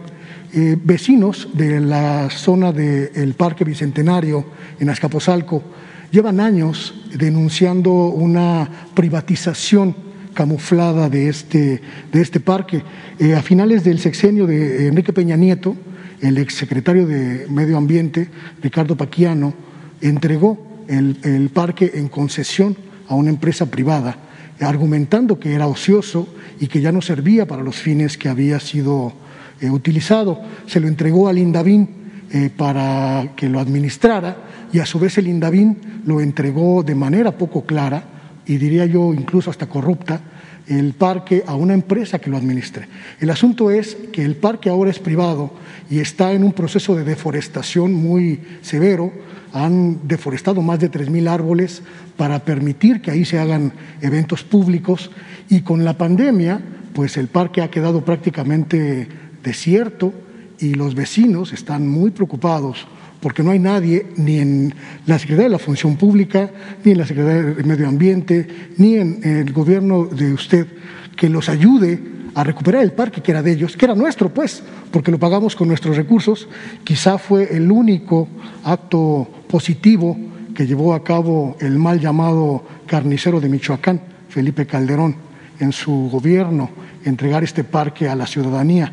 Eh, 0.51 0.75
vecinos 0.81 1.49
de 1.53 1.79
la 1.79 2.29
zona 2.31 2.71
del 2.71 3.35
Parque 3.35 3.63
Bicentenario 3.63 4.43
en 4.79 4.89
Azcapotzalco 4.89 5.61
llevan 6.09 6.39
años 6.39 6.95
denunciando 7.13 7.91
una 7.91 8.67
privatización 8.95 10.08
camuflada 10.33 11.09
de 11.09 11.29
este, 11.29 11.81
de 12.11 12.21
este 12.21 12.39
parque. 12.39 12.83
Eh, 13.19 13.35
a 13.35 13.41
finales 13.41 13.83
del 13.83 13.99
sexenio 13.99 14.47
de 14.47 14.87
Enrique 14.87 15.13
Peña 15.13 15.35
Nieto, 15.35 15.75
el 16.21 16.37
exsecretario 16.37 17.07
de 17.07 17.47
Medio 17.49 17.77
Ambiente, 17.77 18.29
Ricardo 18.61 18.95
Paquiano, 18.95 19.53
entregó 20.01 20.85
el, 20.87 21.17
el 21.23 21.49
parque 21.49 21.91
en 21.95 22.07
concesión 22.09 22.75
a 23.07 23.15
una 23.15 23.29
empresa 23.29 23.65
privada, 23.65 24.17
argumentando 24.59 25.39
que 25.39 25.53
era 25.53 25.67
ocioso 25.67 26.27
y 26.59 26.67
que 26.67 26.81
ya 26.81 26.91
no 26.91 27.01
servía 27.01 27.47
para 27.47 27.63
los 27.63 27.77
fines 27.77 28.17
que 28.17 28.29
había 28.29 28.59
sido 28.59 29.13
eh, 29.61 29.69
utilizado. 29.69 30.41
Se 30.67 30.79
lo 30.79 30.87
entregó 30.87 31.27
al 31.27 31.37
Indavín 31.37 31.89
eh, 32.31 32.49
para 32.55 33.33
que 33.35 33.49
lo 33.49 33.59
administrara 33.59 34.37
y 34.71 34.79
a 34.79 34.85
su 34.85 34.99
vez 34.99 35.17
el 35.17 35.27
Indavín 35.27 35.77
lo 36.05 36.21
entregó 36.21 36.83
de 36.83 36.95
manera 36.95 37.37
poco 37.37 37.65
clara 37.65 38.18
y 38.49 38.57
diría 38.57 38.87
yo 38.87 39.13
incluso 39.13 39.51
hasta 39.51 39.69
corrupta 39.69 40.21
el 40.67 40.93
parque 40.93 41.43
a 41.45 41.53
una 41.53 41.75
empresa 41.75 42.17
que 42.17 42.31
lo 42.31 42.37
administre. 42.37 42.87
El 43.19 43.29
asunto 43.29 43.69
es 43.69 43.95
que 44.11 44.25
el 44.25 44.35
parque 44.35 44.69
ahora 44.69 44.89
es 44.89 44.97
privado 44.97 45.53
y 45.87 45.99
está 45.99 46.33
en 46.33 46.43
un 46.43 46.53
proceso 46.53 46.95
de 46.95 47.03
deforestación 47.03 47.93
muy 47.93 48.39
severo. 48.63 49.13
Han 49.53 50.07
deforestado 50.07 50.63
más 50.63 50.79
de 50.79 50.89
3.000 50.91 51.29
árboles 51.29 51.83
para 52.17 52.43
permitir 52.43 53.01
que 53.01 53.11
ahí 53.11 53.23
se 53.23 53.37
hagan 53.37 53.71
eventos 54.01 54.43
públicos 54.43 55.11
y 55.47 55.61
con 55.61 55.85
la 55.85 55.95
pandemia, 55.95 56.59
pues 56.93 57.17
el 57.17 57.27
parque 57.27 57.61
ha 57.61 57.69
quedado 57.69 58.03
prácticamente 58.03 59.07
desierto 59.43 60.11
y 60.59 60.73
los 60.73 60.95
vecinos 60.95 61.53
están 61.53 61.87
muy 61.87 62.09
preocupados 62.09 62.87
porque 63.21 63.43
no 63.43 63.51
hay 63.51 63.59
nadie, 63.59 64.07
ni 64.15 64.39
en 64.39 64.73
la 65.05 65.19
Secretaría 65.19 65.49
de 65.49 65.53
la 65.53 65.59
Función 65.59 65.97
Pública, 65.97 66.49
ni 66.83 66.93
en 66.93 66.97
la 66.97 67.05
Secretaría 67.05 67.53
de 67.55 67.63
Medio 67.63 67.87
Ambiente, 67.87 68.47
ni 68.77 68.95
en 68.95 69.19
el 69.23 69.51
gobierno 69.51 70.05
de 70.05 70.33
usted, 70.33 70.67
que 71.15 71.29
los 71.29 71.49
ayude 71.49 71.99
a 72.35 72.43
recuperar 72.43 72.83
el 72.83 72.93
parque 72.93 73.21
que 73.21 73.31
era 73.31 73.43
de 73.43 73.51
ellos, 73.51 73.75
que 73.75 73.85
era 73.85 73.95
nuestro, 73.95 74.29
pues, 74.33 74.63
porque 74.91 75.11
lo 75.11 75.19
pagamos 75.19 75.55
con 75.55 75.67
nuestros 75.67 75.97
recursos. 75.97 76.47
Quizá 76.83 77.17
fue 77.17 77.55
el 77.55 77.69
único 77.71 78.27
acto 78.63 79.27
positivo 79.49 80.17
que 80.55 80.65
llevó 80.65 80.93
a 80.93 81.03
cabo 81.03 81.57
el 81.59 81.77
mal 81.77 81.99
llamado 81.99 82.63
carnicero 82.85 83.41
de 83.41 83.49
Michoacán, 83.49 84.01
Felipe 84.29 84.65
Calderón, 84.65 85.15
en 85.59 85.73
su 85.73 86.09
gobierno, 86.09 86.69
entregar 87.03 87.43
este 87.43 87.63
parque 87.63 88.07
a 88.07 88.15
la 88.15 88.27
ciudadanía 88.27 88.91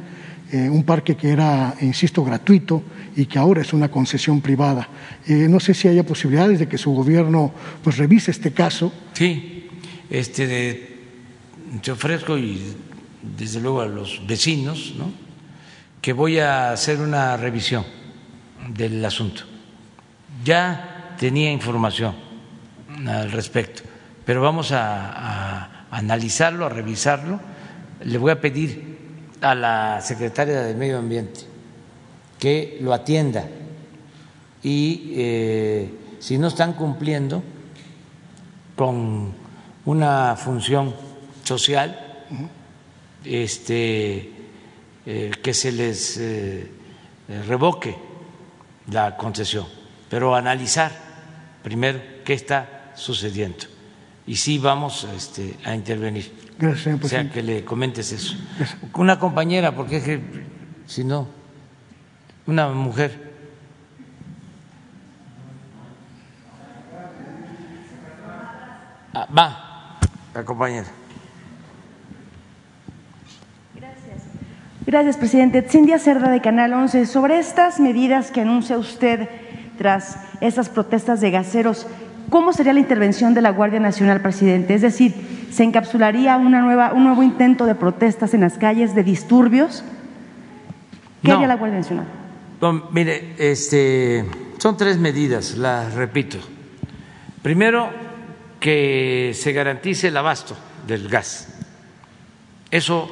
eh, 0.52 0.70
un 0.70 0.84
parque 0.84 1.16
que 1.16 1.30
era, 1.30 1.74
insisto, 1.80 2.22
gratuito 2.22 2.82
y 3.16 3.26
que 3.26 3.38
ahora 3.38 3.62
es 3.62 3.72
una 3.72 3.88
concesión 3.88 4.40
privada. 4.40 4.88
Eh, 5.26 5.48
no 5.48 5.58
sé 5.58 5.74
si 5.74 5.88
haya 5.88 6.04
posibilidades 6.04 6.60
de 6.60 6.68
que 6.68 6.78
su 6.78 6.92
gobierno 6.92 7.52
pues 7.82 7.96
revise 7.96 8.30
este 8.30 8.52
caso. 8.52 8.92
Sí, 9.12 9.68
este, 10.08 10.98
te 11.82 11.90
ofrezco 11.90 12.38
y 12.38 12.62
desde 13.36 13.60
luego 13.60 13.80
a 13.80 13.86
los 13.86 14.24
vecinos, 14.24 14.94
¿no? 14.96 15.10
que 16.00 16.12
voy 16.12 16.38
a 16.38 16.70
hacer 16.70 17.00
una 17.00 17.36
revisión 17.36 17.84
del 18.68 19.04
asunto. 19.04 19.42
Ya 20.44 21.16
tenía 21.18 21.50
información 21.50 22.14
al 23.04 23.32
respecto, 23.32 23.82
pero 24.24 24.42
vamos 24.42 24.70
a, 24.70 25.10
a 25.10 25.86
analizarlo, 25.90 26.66
a 26.66 26.68
revisarlo. 26.68 27.40
Le 28.04 28.18
voy 28.18 28.30
a 28.30 28.40
pedir 28.40 28.95
a 29.40 29.54
la 29.54 30.00
secretaria 30.00 30.62
de 30.62 30.74
Medio 30.74 30.98
Ambiente 30.98 31.56
que 32.38 32.78
lo 32.80 32.92
atienda. 32.92 33.48
Y 34.62 35.12
eh, 35.14 35.90
si 36.18 36.38
no 36.38 36.48
están 36.48 36.72
cumpliendo 36.74 37.42
con 38.74 39.32
una 39.84 40.36
función 40.36 40.94
social, 41.44 42.24
este, 43.24 44.32
eh, 45.06 45.30
que 45.42 45.54
se 45.54 45.72
les 45.72 46.16
eh, 46.18 46.70
revoque 47.46 47.96
la 48.90 49.16
concesión, 49.16 49.66
pero 50.08 50.34
analizar 50.34 50.92
primero 51.62 52.00
qué 52.24 52.34
está 52.34 52.92
sucediendo. 52.94 53.64
Y 54.26 54.36
sí 54.36 54.58
vamos 54.58 55.06
este, 55.16 55.56
a 55.64 55.74
intervenir. 55.74 56.45
Gracias, 56.58 56.84
señor 56.84 57.00
presidente. 57.00 57.30
O 57.30 57.34
sea, 57.34 57.42
que 57.42 57.42
le 57.42 57.64
comentes 57.64 58.12
eso. 58.12 58.36
Una 58.94 59.18
compañera, 59.18 59.74
porque 59.74 59.98
es 59.98 60.04
que 60.04 60.20
si 60.86 61.04
no, 61.04 61.28
una 62.46 62.68
mujer. 62.68 63.34
Ah, 69.12 69.26
va, 69.36 69.98
la 70.34 70.44
compañera. 70.44 70.86
Gracias. 73.74 74.22
Gracias, 74.86 75.16
presidente. 75.16 75.62
Cindia 75.68 75.98
Cerda 75.98 76.30
de 76.30 76.40
Canal 76.40 76.72
11. 76.72 77.06
Sobre 77.06 77.38
estas 77.38 77.80
medidas 77.80 78.30
que 78.30 78.40
anuncia 78.42 78.78
usted 78.78 79.28
tras 79.76 80.18
estas 80.40 80.68
protestas 80.70 81.20
de 81.20 81.30
gaseros, 81.30 81.86
¿cómo 82.30 82.52
sería 82.52 82.72
la 82.72 82.80
intervención 82.80 83.34
de 83.34 83.42
la 83.42 83.50
Guardia 83.50 83.80
Nacional, 83.80 84.20
presidente? 84.20 84.74
Es 84.74 84.82
decir, 84.82 85.14
se 85.50 85.64
encapsularía 85.64 86.36
una 86.36 86.60
nueva, 86.60 86.92
un 86.92 87.04
nuevo 87.04 87.22
intento 87.22 87.66
de 87.66 87.74
protestas 87.74 88.34
en 88.34 88.42
las 88.42 88.58
calles, 88.58 88.94
de 88.94 89.02
disturbios. 89.02 89.84
¿Qué 91.22 91.32
haría 91.32 91.46
la 91.46 91.56
Guardia 91.56 91.78
Nacional? 91.78 92.06
mire, 92.92 93.34
este, 93.38 94.24
son 94.58 94.76
tres 94.76 94.98
medidas, 94.98 95.56
las 95.56 95.94
repito. 95.94 96.38
Primero, 97.42 97.90
que 98.60 99.32
se 99.34 99.52
garantice 99.52 100.08
el 100.08 100.16
abasto 100.16 100.56
del 100.86 101.08
gas. 101.08 101.60
Eso 102.70 103.08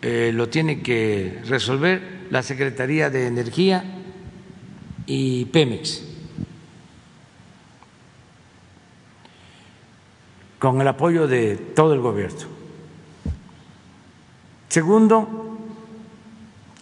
eh, 0.00 0.30
lo 0.32 0.48
tiene 0.48 0.80
que 0.80 1.40
resolver 1.46 2.22
la 2.30 2.42
Secretaría 2.42 3.10
de 3.10 3.26
Energía 3.26 3.84
y 5.06 5.44
Pemex, 5.46 6.02
con 10.62 10.80
el 10.80 10.86
apoyo 10.86 11.26
de 11.26 11.56
todo 11.56 11.92
el 11.92 11.98
gobierno. 11.98 12.46
Segundo, 14.68 15.58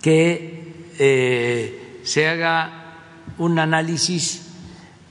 que 0.03 0.93
eh, 0.99 2.03
se 2.05 2.29
haga 2.29 2.99
un 3.39 3.59
análisis 3.59 4.51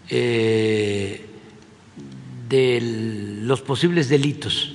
eh, 0.07 1.25
de 2.47 3.39
los 3.41 3.63
posibles 3.63 4.07
delitos 4.07 4.71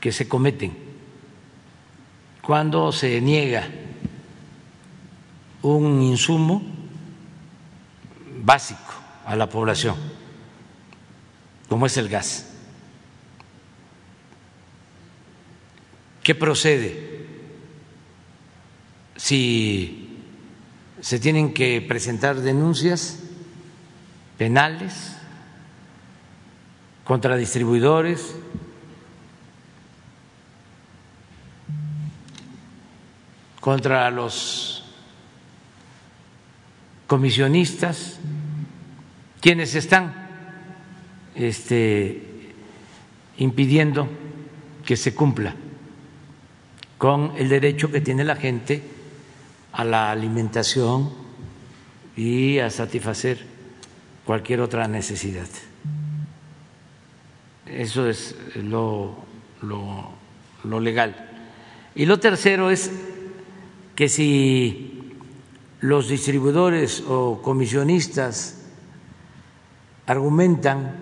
que 0.00 0.10
se 0.10 0.26
cometen 0.26 0.72
cuando 2.40 2.90
se 2.90 3.20
niega 3.20 3.68
un 5.60 6.00
insumo 6.00 6.62
básico 8.42 8.94
a 9.26 9.36
la 9.36 9.46
población, 9.46 9.94
como 11.68 11.84
es 11.84 11.94
el 11.98 12.08
gas. 12.08 12.47
¿Qué 16.28 16.34
procede 16.34 17.24
si 19.16 20.18
se 21.00 21.18
tienen 21.18 21.54
que 21.54 21.80
presentar 21.80 22.36
denuncias 22.42 23.20
penales 24.36 25.16
contra 27.04 27.34
distribuidores, 27.34 28.36
contra 33.60 34.10
los 34.10 34.84
comisionistas, 37.06 38.18
quienes 39.40 39.74
están 39.74 40.12
este, 41.34 42.52
impidiendo 43.38 44.10
que 44.84 44.94
se 44.94 45.14
cumpla 45.14 45.54
con 46.98 47.32
el 47.36 47.48
derecho 47.48 47.90
que 47.90 48.00
tiene 48.00 48.24
la 48.24 48.36
gente 48.36 48.82
a 49.72 49.84
la 49.84 50.10
alimentación 50.10 51.10
y 52.16 52.58
a 52.58 52.68
satisfacer 52.68 53.46
cualquier 54.26 54.60
otra 54.60 54.88
necesidad. 54.88 55.46
Eso 57.66 58.08
es 58.08 58.34
lo, 58.56 59.16
lo, 59.62 60.80
legal. 60.80 61.30
Y 61.94 62.06
lo 62.06 62.18
tercero 62.18 62.70
es 62.70 62.90
que 63.94 64.08
si 64.08 65.14
los 65.80 66.08
distribuidores 66.08 67.04
o 67.06 67.40
comisionistas 67.42 68.64
argumentan 70.06 70.96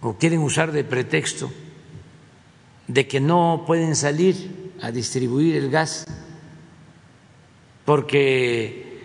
o 0.00 0.14
quieren 0.14 0.40
usar 0.40 0.72
de 0.72 0.82
pretexto 0.82 1.52
de 2.86 3.06
que 3.06 3.20
no 3.20 3.64
pueden 3.66 3.96
salir 3.96 4.72
a 4.82 4.90
distribuir 4.90 5.56
el 5.56 5.70
gas 5.70 6.06
porque 7.84 9.00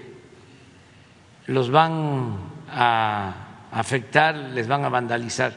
los 1.48 1.70
van 1.70 2.38
a 2.70 3.68
afectar, 3.72 4.36
les 4.36 4.68
van 4.68 4.86
a 4.86 4.90
vandalizar 4.90 5.56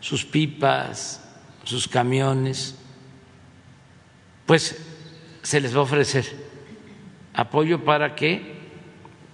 sus 0.00 0.24
pipas, 0.24 1.20
sus 1.64 1.88
camiones, 1.88 2.74
pues 4.46 4.76
se 5.42 5.60
les 5.60 5.74
va 5.74 5.80
a 5.80 5.82
ofrecer 5.82 6.24
apoyo 7.34 7.84
para 7.84 8.14
que 8.14 8.58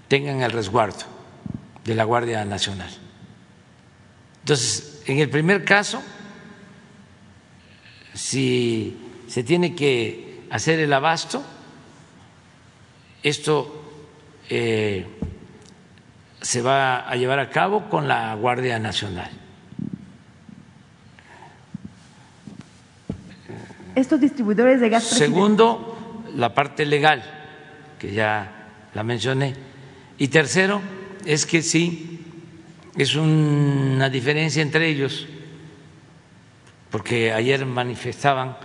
tengan 0.09 0.43
el 0.43 0.51
resguardo 0.51 1.05
de 1.85 1.95
la 1.95 2.05
Guardia 2.05 2.45
Nacional. 2.45 2.91
Entonces, 4.41 5.03
en 5.07 5.19
el 5.19 5.31
primer 5.31 5.65
caso, 5.65 6.03
si 8.15 8.97
se 9.27 9.43
tiene 9.43 9.75
que 9.75 10.45
hacer 10.51 10.79
el 10.79 10.93
abasto, 10.93 11.43
esto 13.23 13.83
eh, 14.49 15.07
se 16.41 16.63
va 16.63 17.09
a 17.09 17.17
llevar 17.17 17.39
a 17.39 17.51
cabo 17.51 17.89
con 17.89 18.07
la 18.07 18.35
Guardia 18.35 18.79
Nacional. 18.79 19.31
Estos 23.95 24.21
distribuidores 24.21 24.81
de 24.81 24.89
gas. 24.89 25.05
Segundo, 25.05 26.23
la 26.35 26.53
parte 26.53 26.85
legal, 26.85 27.23
que 27.99 28.13
ya 28.13 28.69
la 28.93 29.03
mencioné. 29.03 29.55
Y 30.19 30.29
tercero, 30.29 30.81
es 31.25 31.47
que 31.47 31.63
sí, 31.63 32.21
es 32.97 33.17
una 33.17 34.11
diferencia 34.11 34.63
entre 34.63 34.89
ellos, 34.89 35.27
porque 36.95 37.33
ayer 37.33 37.67
manifestaban 37.67 38.57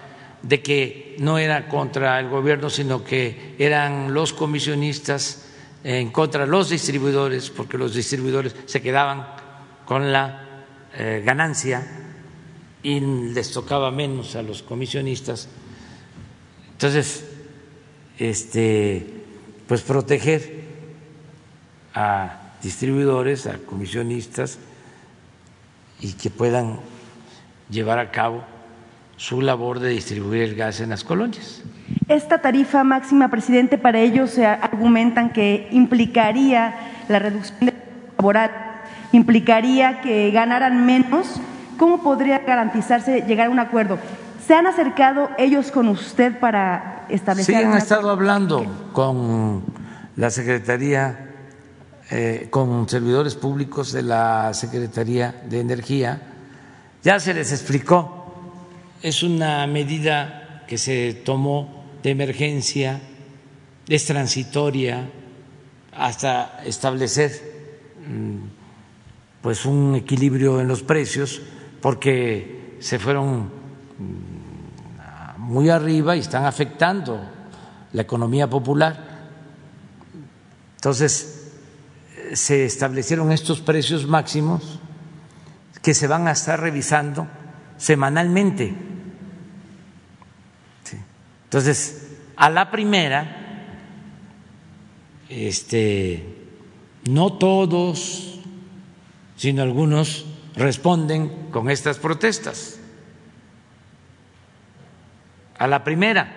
de 0.43 0.61
que 0.61 1.15
no 1.17 1.39
era 1.39 1.67
contra 1.67 2.19
el 2.19 2.29
gobierno, 2.29 2.69
sino 2.69 3.03
que 3.03 3.55
eran 3.57 4.13
los 4.13 4.33
comisionistas 4.33 5.47
en 5.83 6.11
contra 6.11 6.45
de 6.45 6.51
los 6.51 6.69
distribuidores, 6.69 7.49
porque 7.49 7.79
los 7.79 7.95
distribuidores 7.95 8.55
se 8.67 8.83
quedaban 8.83 9.25
con 9.83 10.13
la 10.13 10.63
eh, 10.93 11.23
ganancia 11.25 12.13
y 12.83 12.99
les 12.99 13.51
tocaba 13.51 13.89
menos 13.89 14.35
a 14.35 14.43
los 14.43 14.61
comisionistas. 14.61 15.49
Entonces, 16.73 17.25
este, 18.19 19.07
pues 19.67 19.81
proteger 19.81 20.65
a 21.95 22.53
distribuidores, 22.61 23.47
a 23.47 23.57
comisionistas 23.57 24.59
y 25.99 26.13
que 26.13 26.29
puedan 26.29 26.79
llevar 27.69 27.99
a 27.99 28.11
cabo 28.11 28.43
su 29.17 29.41
labor 29.41 29.79
de 29.79 29.89
distribuir 29.89 30.43
el 30.43 30.55
gas 30.55 30.79
en 30.79 30.89
las 30.89 31.03
colonias. 31.03 31.61
Esta 32.07 32.41
tarifa 32.41 32.83
máxima, 32.83 33.29
presidente, 33.29 33.77
para 33.77 33.99
ellos 33.99 34.31
se 34.31 34.45
argumentan 34.45 35.31
que 35.31 35.67
implicaría 35.71 36.73
la 37.09 37.19
reducción 37.19 37.65
de 37.67 37.73
laboral, 38.17 38.51
implicaría 39.11 40.01
que 40.01 40.31
ganaran 40.31 40.85
menos. 40.85 41.39
¿Cómo 41.77 42.01
podría 42.01 42.39
garantizarse 42.39 43.21
llegar 43.21 43.47
a 43.47 43.49
un 43.49 43.59
acuerdo? 43.59 43.99
¿Se 44.45 44.53
han 44.53 44.67
acercado 44.67 45.29
ellos 45.37 45.71
con 45.71 45.87
usted 45.87 46.39
para 46.39 47.05
establecer? 47.09 47.55
Sí, 47.55 47.63
han 47.63 47.77
estado 47.77 48.09
hablando 48.09 48.65
con 48.93 49.63
la 50.15 50.29
Secretaría, 50.29 51.29
eh, 52.09 52.47
con 52.49 52.89
servidores 52.89 53.35
públicos 53.35 53.91
de 53.91 54.03
la 54.03 54.53
Secretaría 54.53 55.35
de 55.47 55.59
Energía. 55.59 56.28
Ya 57.03 57.19
se 57.19 57.33
les 57.33 57.51
explicó 57.51 58.19
es 59.01 59.23
una 59.23 59.65
medida 59.67 60.63
que 60.67 60.77
se 60.77 61.13
tomó 61.13 61.85
de 62.03 62.11
emergencia, 62.11 62.99
es 63.87 64.05
transitoria 64.05 65.09
hasta 65.93 66.61
establecer 66.65 67.31
mm, 68.07 68.37
pues 69.41 69.65
un 69.65 69.95
equilibrio 69.95 70.59
en 70.59 70.67
los 70.67 70.83
precios 70.83 71.41
porque 71.81 72.75
se 72.79 72.99
fueron 72.99 73.49
mm, 73.97 75.39
muy 75.39 75.69
arriba 75.69 76.15
y 76.15 76.19
están 76.19 76.45
afectando 76.45 77.21
la 77.93 78.01
economía 78.01 78.49
popular. 78.49 79.29
Entonces, 80.75 81.51
se 82.33 82.65
establecieron 82.65 83.31
estos 83.31 83.61
precios 83.61 84.05
máximos 84.05 84.79
que 85.89 85.95
se 85.95 86.05
van 86.05 86.27
a 86.27 86.33
estar 86.33 86.59
revisando 86.61 87.27
semanalmente. 87.75 88.71
Entonces, 91.45 92.11
a 92.35 92.47
la 92.51 92.69
primera, 92.69 93.65
este, 95.29 96.45
no 97.09 97.39
todos, 97.39 98.39
sino 99.35 99.63
algunos 99.63 100.27
responden 100.53 101.49
con 101.49 101.71
estas 101.71 101.97
protestas. 101.97 102.79
A 105.57 105.65
la 105.65 105.83
primera, 105.83 106.31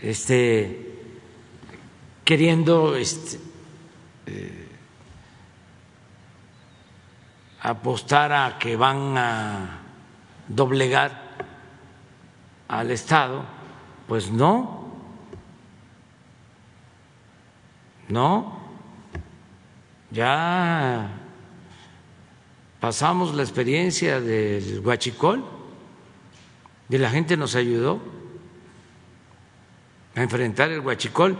este, 0.00 0.94
queriendo 2.24 2.96
este, 2.96 3.38
eh, 4.24 4.59
apostar 7.62 8.32
a 8.32 8.58
que 8.58 8.76
van 8.76 9.16
a 9.16 9.80
doblegar 10.48 11.30
al 12.68 12.90
Estado, 12.90 13.44
pues 14.08 14.30
no, 14.30 14.88
no, 18.08 18.60
ya 20.10 21.10
pasamos 22.80 23.34
la 23.34 23.42
experiencia 23.42 24.20
del 24.20 24.80
huachicol 24.84 25.44
y 26.88 26.98
la 26.98 27.10
gente 27.10 27.36
nos 27.36 27.54
ayudó 27.54 28.00
a 30.16 30.22
enfrentar 30.22 30.70
el 30.70 30.80
huachicol. 30.80 31.36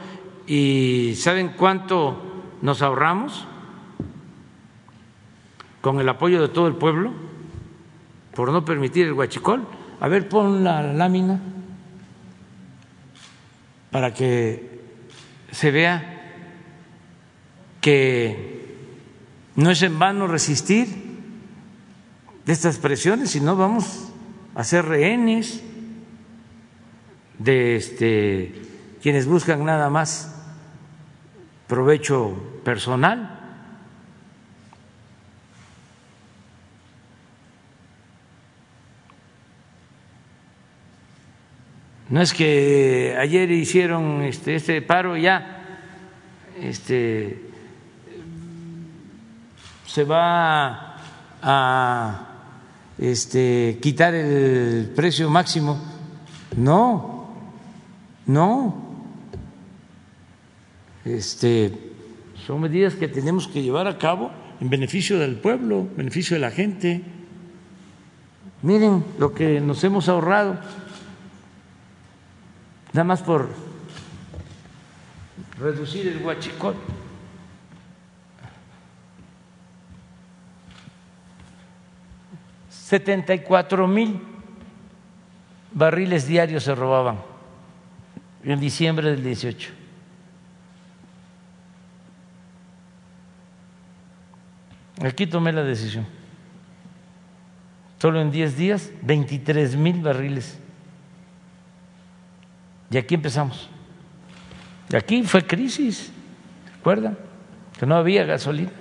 Y 0.46 1.14
¿saben 1.16 1.54
cuánto 1.56 2.16
nos 2.62 2.82
ahorramos? 2.82 3.46
Con 5.80 6.00
el 6.00 6.08
apoyo 6.08 6.42
de 6.42 6.48
todo 6.48 6.66
el 6.68 6.76
pueblo 6.76 7.12
por 8.34 8.52
no 8.52 8.64
permitir 8.64 9.06
el 9.06 9.12
huachicol. 9.12 9.66
A 10.00 10.08
ver, 10.08 10.28
pon 10.28 10.64
la 10.64 10.82
lámina 10.82 11.40
para 13.90 14.14
que 14.14 14.80
se 15.50 15.70
vea 15.70 16.16
que 17.80 18.76
no 19.56 19.70
es 19.70 19.82
en 19.82 19.98
vano 19.98 20.26
resistir 20.26 20.88
de 22.44 22.52
estas 22.52 22.78
presiones, 22.78 23.30
sino 23.30 23.56
vamos 23.56 24.10
a 24.54 24.64
ser 24.64 24.84
rehenes 24.86 25.62
de 27.38 27.76
este, 27.76 28.62
quienes 29.02 29.26
buscan 29.26 29.64
nada 29.64 29.90
más 29.90 30.34
provecho 31.66 32.60
personal. 32.64 33.39
No 42.10 42.20
es 42.20 42.34
que 42.34 43.16
ayer 43.18 43.50
hicieron 43.52 44.22
este, 44.22 44.56
este 44.56 44.82
paro 44.82 45.16
ya 45.16 45.60
este, 46.60 47.40
se 49.86 50.04
va 50.04 50.96
a 51.40 52.26
este, 52.98 53.78
quitar 53.80 54.14
el 54.14 54.90
precio 54.94 55.30
máximo. 55.30 55.80
No, 56.56 57.30
no. 58.26 58.90
Este, 61.04 61.72
son 62.44 62.60
medidas 62.60 62.94
que 62.94 63.06
tenemos 63.06 63.46
que 63.46 63.62
llevar 63.62 63.86
a 63.86 63.98
cabo 63.98 64.32
en 64.60 64.68
beneficio 64.68 65.16
del 65.16 65.36
pueblo, 65.36 65.86
en 65.92 65.96
beneficio 65.96 66.34
de 66.34 66.40
la 66.40 66.50
gente. 66.50 67.02
Miren 68.62 69.04
lo 69.18 69.32
que 69.32 69.60
nos 69.60 69.82
hemos 69.84 70.08
ahorrado, 70.08 70.58
nada 72.92 73.04
más 73.04 73.22
por 73.22 73.48
reducir 75.58 76.08
el 76.08 76.24
huachicol. 76.24 76.74
74 82.90 83.86
mil 83.86 84.20
barriles 85.70 86.26
diarios 86.26 86.64
se 86.64 86.74
robaban 86.74 87.20
en 88.42 88.58
diciembre 88.58 89.10
del 89.10 89.22
18. 89.22 89.70
Aquí 95.04 95.26
tomé 95.26 95.52
la 95.52 95.62
decisión. 95.62 96.06
Solo 98.00 98.20
en 98.20 98.30
10 98.30 98.56
días, 98.56 98.90
23 99.02 99.76
mil 99.76 100.02
barriles. 100.02 100.58
Y 102.90 102.98
aquí 102.98 103.14
empezamos. 103.14 103.70
Y 104.90 104.96
aquí 104.96 105.22
fue 105.22 105.46
crisis, 105.46 106.12
¿recuerdan? 106.76 107.16
Que 107.78 107.86
no 107.86 107.96
había 107.96 108.24
gasolina. 108.24 108.72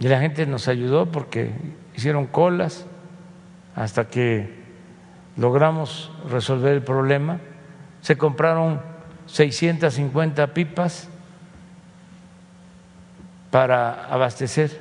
Y 0.00 0.08
la 0.08 0.20
gente 0.20 0.46
nos 0.46 0.68
ayudó 0.68 1.06
porque 1.12 1.52
hicieron 1.94 2.26
colas 2.26 2.86
hasta 3.76 4.08
que 4.08 4.62
logramos 5.36 6.10
resolver 6.28 6.72
el 6.72 6.82
problema. 6.82 7.38
Se 8.00 8.16
compraron 8.16 8.80
650 9.26 10.54
pipas 10.54 11.08
para 13.50 14.06
abastecer 14.06 14.80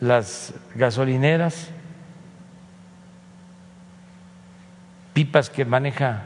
las 0.00 0.54
gasolineras, 0.74 1.70
pipas 5.12 5.50
que 5.50 5.64
maneja 5.64 6.24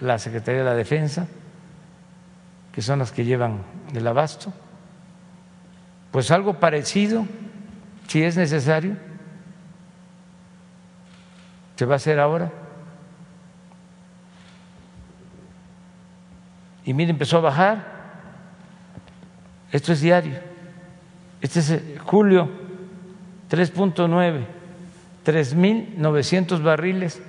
la 0.00 0.18
Secretaría 0.18 0.60
de 0.60 0.66
la 0.66 0.74
Defensa, 0.74 1.26
que 2.72 2.82
son 2.82 3.00
las 3.00 3.12
que 3.12 3.24
llevan 3.24 3.62
el 3.94 4.06
abasto. 4.06 4.52
Pues 6.10 6.30
algo 6.30 6.54
parecido 6.54 7.26
si 8.08 8.22
es 8.22 8.36
necesario, 8.36 8.96
se 11.76 11.86
va 11.86 11.94
a 11.94 11.96
hacer 11.96 12.18
ahora. 12.18 12.50
Y 16.84 16.92
mire, 16.92 17.10
empezó 17.10 17.38
a 17.38 17.40
bajar. 17.40 18.00
Esto 19.70 19.92
es 19.92 20.00
diario. 20.00 20.40
Este 21.40 21.60
es 21.60 21.70
eh, 21.70 21.98
julio 22.04 22.50
3.9, 23.50 24.44
3.900 25.24 26.62
barriles 26.62 27.22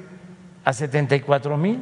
a 0.63 0.73
74 0.73 1.57
mil. 1.57 1.81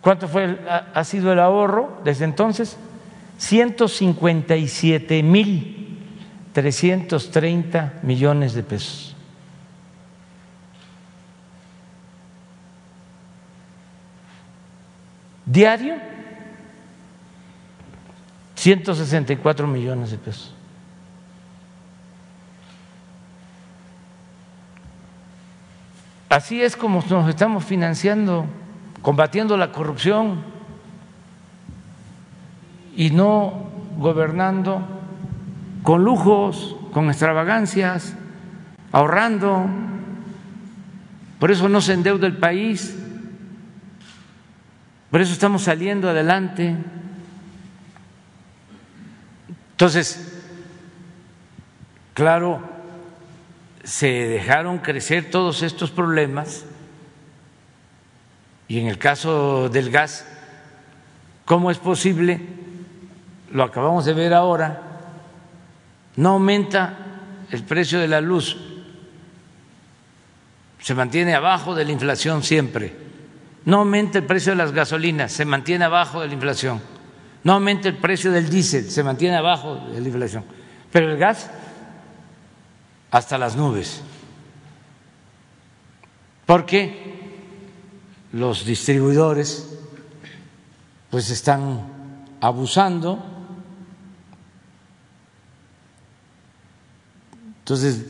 ¿Cuánto 0.00 0.28
fue 0.28 0.58
ha 0.94 1.04
sido 1.04 1.32
el 1.32 1.40
ahorro 1.40 2.00
desde 2.04 2.24
entonces? 2.24 2.76
157 3.38 5.22
mil 5.22 5.78
330 6.52 8.00
millones 8.02 8.52
de 8.52 8.64
pesos. 8.64 9.14
Diario, 15.46 15.94
164 18.56 19.68
millones 19.68 20.10
de 20.10 20.18
pesos. 20.18 20.52
Así 26.28 26.62
es 26.62 26.76
como 26.76 27.02
nos 27.08 27.28
estamos 27.28 27.64
financiando, 27.64 28.44
combatiendo 29.00 29.56
la 29.56 29.72
corrupción 29.72 30.42
y 32.94 33.10
no 33.10 33.70
gobernando 33.96 34.86
con 35.82 36.04
lujos, 36.04 36.76
con 36.92 37.08
extravagancias, 37.08 38.14
ahorrando. 38.92 39.66
Por 41.38 41.50
eso 41.50 41.68
no 41.68 41.80
se 41.80 41.94
endeuda 41.94 42.26
el 42.26 42.36
país, 42.36 42.94
por 45.10 45.22
eso 45.22 45.32
estamos 45.32 45.62
saliendo 45.62 46.10
adelante. 46.10 46.76
Entonces, 49.70 50.44
claro, 52.12 52.60
se 53.88 54.06
dejaron 54.06 54.78
crecer 54.78 55.30
todos 55.30 55.62
estos 55.62 55.90
problemas 55.90 56.66
y 58.68 58.80
en 58.80 58.86
el 58.86 58.98
caso 58.98 59.70
del 59.70 59.90
gas, 59.90 60.26
¿cómo 61.46 61.70
es 61.70 61.78
posible? 61.78 62.40
Lo 63.50 63.64
acabamos 63.64 64.04
de 64.04 64.12
ver 64.12 64.34
ahora 64.34 64.88
no 66.18 66.30
aumenta 66.30 66.98
el 67.48 67.62
precio 67.62 68.00
de 68.00 68.08
la 68.08 68.20
luz, 68.20 68.56
se 70.80 70.92
mantiene 70.92 71.32
abajo 71.32 71.76
de 71.76 71.84
la 71.84 71.92
inflación 71.92 72.42
siempre. 72.42 72.92
No 73.64 73.78
aumenta 73.78 74.18
el 74.18 74.24
precio 74.24 74.50
de 74.50 74.56
las 74.56 74.72
gasolinas, 74.72 75.30
se 75.30 75.44
mantiene 75.44 75.84
abajo 75.84 76.20
de 76.20 76.26
la 76.26 76.34
inflación. 76.34 76.82
No 77.44 77.52
aumenta 77.52 77.88
el 77.88 77.98
precio 77.98 78.32
del 78.32 78.50
diésel, 78.50 78.90
se 78.90 79.04
mantiene 79.04 79.36
abajo 79.36 79.76
de 79.92 80.00
la 80.00 80.08
inflación. 80.08 80.44
Pero 80.90 81.12
el 81.12 81.18
gas, 81.18 81.52
hasta 83.10 83.38
las 83.38 83.56
nubes. 83.56 84.00
Porque 86.46 87.40
los 88.32 88.64
distribuidores 88.64 89.68
pues 91.10 91.30
están 91.30 91.86
abusando 92.40 93.38
Entonces, 97.68 98.06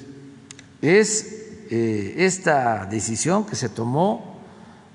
es 0.81 1.67
eh, 1.69 2.15
esta 2.19 2.87
decisión 2.87 3.45
que 3.45 3.57
se 3.57 3.69
tomó 3.69 4.39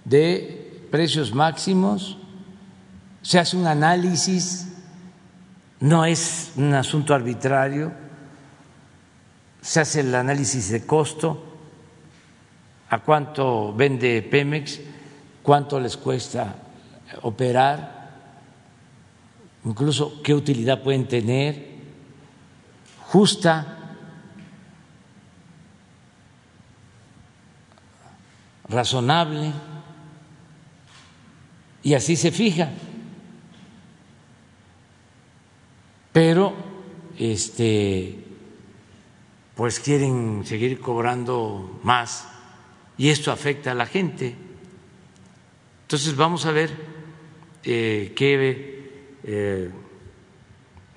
de 0.06 0.88
precios 0.90 1.34
máximos, 1.34 2.18
se 3.22 3.40
hace 3.40 3.58
un 3.58 3.68
análisis, 3.68 4.70
no 5.82 6.06
es 6.06 6.54
un 6.56 6.74
asunto 6.74 7.14
arbitrario, 7.14 7.92
se 9.64 9.80
hace 9.80 10.02
el 10.02 10.14
análisis 10.14 10.70
de 10.70 10.86
costo, 10.86 11.42
a 12.90 13.00
cuánto 13.00 13.74
vende 13.74 14.22
Pemex, 14.22 14.82
cuánto 15.42 15.80
les 15.80 15.96
cuesta 15.96 16.54
operar, 17.22 18.12
incluso 19.64 20.22
qué 20.22 20.34
utilidad 20.34 20.84
pueden 20.84 21.08
tener, 21.08 21.66
justa, 23.06 23.96
razonable, 28.68 29.54
y 31.84 31.94
así 31.94 32.18
se 32.18 32.32
fija. 32.32 32.70
Pero 36.12 36.54
este 37.18 38.23
pues 39.56 39.80
quieren 39.80 40.44
seguir 40.46 40.80
cobrando 40.80 41.80
más 41.84 42.28
y 42.98 43.10
esto 43.10 43.32
afecta 43.32 43.72
a 43.72 43.76
la 43.76 43.86
gente. 43.86 44.36
Entonces 45.84 46.16
vamos 46.16 46.46
a 46.46 46.52
ver 46.52 46.72
eh, 47.64 48.14
qué 48.16 48.90
eh, 49.24 49.70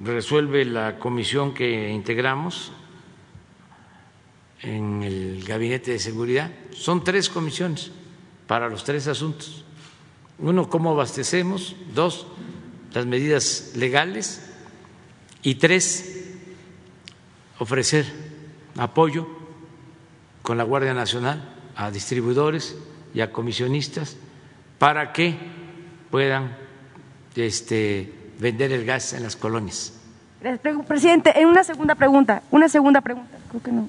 resuelve 0.01 0.65
la 0.65 0.99
comisión 0.99 1.53
que 1.53 1.91
integramos 1.91 2.73
en 4.63 5.03
el 5.03 5.45
Gabinete 5.45 5.93
de 5.93 5.99
Seguridad. 5.99 6.51
Son 6.73 7.05
tres 7.05 7.29
comisiones 7.29 7.91
para 8.47 8.69
los 8.69 8.85
tres 8.85 9.07
asuntos. 9.07 9.65
Uno, 10.39 10.69
cómo 10.69 10.91
abastecemos. 10.91 11.77
Dos, 11.95 12.27
las 12.93 13.07
medidas 13.07 13.73
legales. 13.77 14.43
Y 15.43 15.57
tres, 15.57 16.25
ofrecer 17.59 18.26
apoyo 18.79 19.27
con 20.43 20.59
la 20.59 20.65
Guardia 20.65 20.95
Nacional 20.95 21.43
a 21.75 21.91
distribuidores 21.91 22.77
y 23.15 23.21
a 23.21 23.33
comisionistas 23.33 24.17
para 24.79 25.13
que 25.13 25.37
puedan 26.11 26.57
este, 27.35 28.13
vender 28.39 28.73
el 28.73 28.85
gas 28.85 29.13
en 29.13 29.23
las 29.23 29.37
colonias. 29.37 29.93
Presidente, 30.87 31.39
en 31.39 31.49
una 31.49 31.65
segunda 31.65 31.95
pregunta, 31.95 32.43
una 32.51 32.69
segunda 32.69 33.01
pregunta, 33.01 33.37
creo 33.49 33.63
que 33.63 33.73
no. 33.73 33.89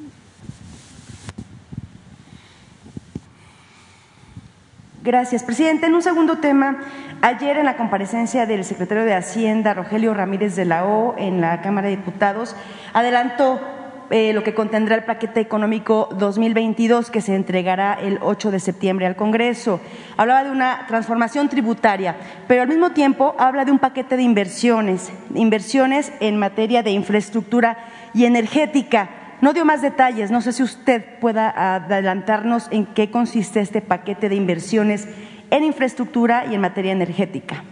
Gracias, 5.04 5.44
presidente. 5.44 5.86
En 5.86 5.94
un 5.94 6.02
segundo 6.02 6.40
tema, 6.40 6.80
ayer 7.22 7.58
en 7.58 7.66
la 7.66 7.78
comparecencia 7.78 8.46
del 8.46 8.66
secretario 8.66 9.06
de 9.06 9.14
Hacienda, 9.14 9.74
Rogelio 9.74 10.14
Ramírez 10.14 10.56
de 10.58 10.66
la 10.66 10.86
O, 10.86 11.16
en 11.18 11.40
la 11.40 11.62
Cámara 11.62 11.88
de 11.88 11.96
Diputados, 11.96 12.58
adelantó 12.94 13.62
eh, 14.10 14.32
lo 14.34 14.44
que 14.44 14.54
contendrá 14.54 14.96
el 14.96 15.04
paquete 15.04 15.40
económico 15.40 16.10
2022 16.18 17.12
que 17.12 17.22
se 17.22 17.36
entregará 17.36 17.94
el 17.94 18.20
8 18.22 18.52
de 18.52 18.60
septiembre 18.60 19.06
al 19.06 19.16
Congreso. 19.16 19.82
Hablaba 20.16 20.44
de 20.44 20.52
una 20.52 20.86
transformación 20.88 21.50
tributaria, 21.50 22.16
pero 22.48 22.62
al 22.62 22.68
mismo 22.68 22.92
tiempo 22.92 23.36
habla 23.38 23.66
de 23.66 23.72
un 23.72 23.80
paquete 23.80 24.18
de 24.18 24.24
inversiones, 24.24 25.12
inversiones 25.36 26.14
en 26.20 26.38
materia 26.38 26.84
de 26.84 26.92
infraestructura 26.92 27.78
y 28.14 28.26
energética. 28.26 29.10
No 29.42 29.54
dio 29.54 29.66
más 29.66 29.82
detalles, 29.82 30.32
no 30.32 30.42
sé 30.42 30.54
si 30.54 30.64
usted 30.64 31.20
pueda 31.20 31.76
adelantarnos 31.76 32.68
en 32.72 32.86
qué 32.86 33.12
consiste 33.12 33.60
este 33.60 33.82
paquete 33.82 34.30
de 34.30 34.36
inversiones 34.36 35.08
en 35.52 35.64
infraestructura 35.64 36.46
y 36.50 36.56
en 36.56 36.62
materia 36.62 36.92
energética. 36.92 37.64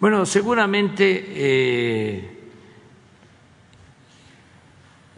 Bueno, 0.00 0.24
seguramente 0.24 1.24
eh, 1.28 2.39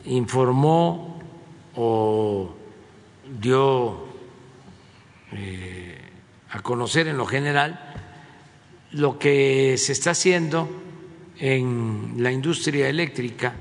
informó 0.07 1.21
o 1.77 2.55
dio 3.41 4.05
eh, 5.33 5.99
a 6.51 6.61
conocer 6.61 7.09
en 7.09 7.17
lo 7.17 7.27
general 7.27 7.95
lo 8.93 9.19
que 9.19 9.77
se 9.79 9.93
está 9.93 10.11
haciendo 10.11 10.69
en 11.39 12.15
la 12.19 12.31
industria 12.31 12.89
eléctrica, 12.89 13.55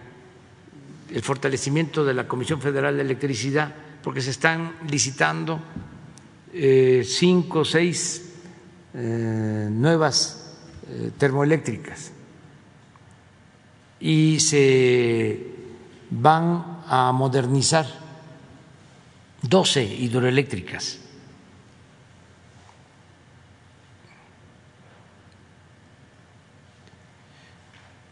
el 1.09 1.21
fortalecimiento 1.21 2.03
de 2.03 2.13
la 2.13 2.27
Comisión 2.27 2.61
Federal 2.61 2.95
de 2.95 3.03
Electricidad, 3.03 3.73
porque 4.03 4.21
se 4.21 4.31
están 4.31 4.75
licitando 4.89 5.61
eh, 6.53 7.03
cinco 7.05 7.59
o 7.59 7.65
seis 7.65 8.33
eh, 8.93 9.67
nuevas 9.71 10.37
termoeléctricas. 11.17 12.11
Y 14.01 14.39
se 14.41 15.60
van 16.11 16.83
a 16.87 17.11
modernizar 17.13 17.87
12 19.41 19.83
hidroeléctricas. 19.83 20.99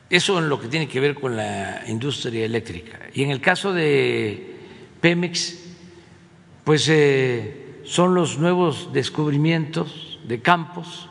Eso 0.09 0.39
en 0.39 0.49
lo 0.49 0.59
que 0.59 0.67
tiene 0.67 0.87
que 0.87 0.99
ver 0.99 1.13
con 1.13 1.35
la 1.35 1.83
industria 1.87 2.43
eléctrica. 2.43 2.99
Y 3.13 3.21
en 3.21 3.29
el 3.29 3.41
caso 3.41 3.73
de 3.73 4.57
Pemex, 5.01 5.59
pues 6.63 6.87
eh, 6.89 7.81
son 7.83 8.15
los 8.15 8.39
nuevos 8.39 8.91
descubrimientos 8.91 10.19
de 10.23 10.41
campos. 10.41 11.09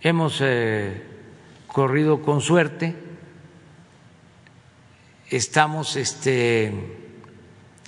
Hemos 0.00 0.40
eh, 0.40 1.00
corrido 1.68 2.22
con 2.22 2.40
suerte 2.40 3.05
estamos 5.30 5.96
este, 5.96 6.72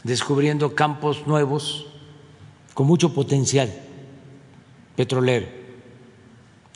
descubriendo 0.02 0.74
campos 0.74 1.26
nuevos 1.26 1.86
con 2.74 2.86
mucho 2.86 3.14
potencial 3.14 3.72
petrolero. 4.96 5.46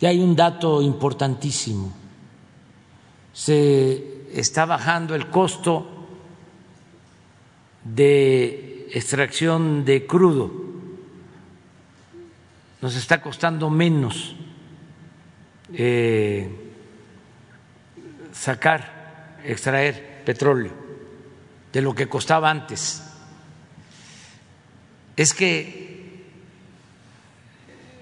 Y 0.01 0.07
hay 0.07 0.21
un 0.21 0.35
dato 0.35 0.83
importantísimo. 0.83 1.93
Se 3.33 4.27
está 4.33 4.67
bajando 4.67 5.15
el 5.15 5.29
costo 5.31 5.87
de 7.85 8.89
extracción 8.93 9.85
de 9.85 10.07
crudo. 10.07 10.51
Nos 12.81 12.97
está 12.97 13.23
costando 13.23 13.71
menos 13.71 14.35
eh, 15.73 16.49
sacar, 18.33 19.39
extraer 19.45 20.12
petróleo 20.25 20.73
de 21.73 21.81
lo 21.81 21.95
que 21.95 22.09
costaba 22.09 22.51
antes. 22.51 23.03
Es 25.17 25.35
que 25.35 26.25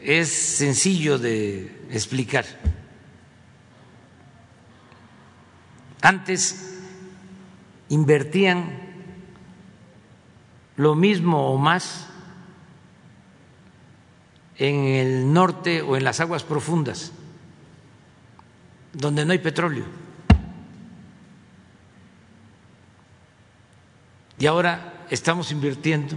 es 0.02 0.28
sencillo 0.28 1.18
de 1.18 1.86
explicar. 1.90 2.47
Antes 6.02 6.78
invertían 7.90 8.90
lo 10.76 10.94
mismo 10.94 11.52
o 11.52 11.59
más 11.59 12.06
en 14.56 14.84
el 14.84 15.32
norte 15.32 15.82
o 15.82 15.97
en 15.97 16.05
las 16.05 16.20
aguas 16.20 16.42
profundas, 16.42 17.12
donde 18.92 19.24
no 19.24 19.32
hay 19.32 19.38
petróleo. 19.38 19.84
Y 24.40 24.46
ahora 24.46 25.04
estamos 25.10 25.52
invirtiendo 25.52 26.16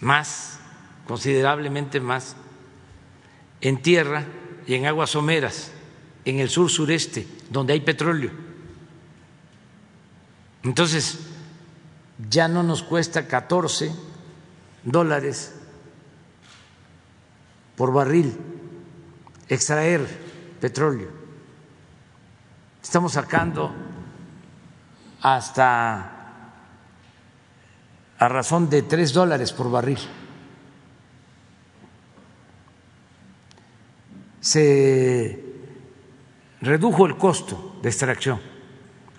más, 0.00 0.58
considerablemente 1.06 2.00
más, 2.00 2.34
en 3.60 3.80
tierra 3.80 4.26
y 4.66 4.74
en 4.74 4.86
aguas 4.86 5.10
someras, 5.10 5.70
en 6.24 6.40
el 6.40 6.50
sur 6.50 6.68
sureste, 6.68 7.28
donde 7.48 7.74
hay 7.74 7.80
petróleo. 7.80 8.32
Entonces, 10.64 11.20
ya 12.28 12.48
no 12.48 12.64
nos 12.64 12.82
cuesta 12.82 13.28
14 13.28 13.92
dólares 14.82 15.54
por 17.76 17.92
barril 17.92 18.36
extraer 19.48 20.04
petróleo. 20.60 21.08
Estamos 22.82 23.12
sacando 23.12 23.85
hasta 25.34 26.12
a 28.16 28.28
razón 28.28 28.70
de 28.70 28.82
tres 28.82 29.12
dólares 29.12 29.52
por 29.52 29.68
barril. 29.68 29.98
Se 34.40 35.44
redujo 36.60 37.06
el 37.06 37.16
costo 37.16 37.80
de 37.82 37.88
extracción. 37.88 38.40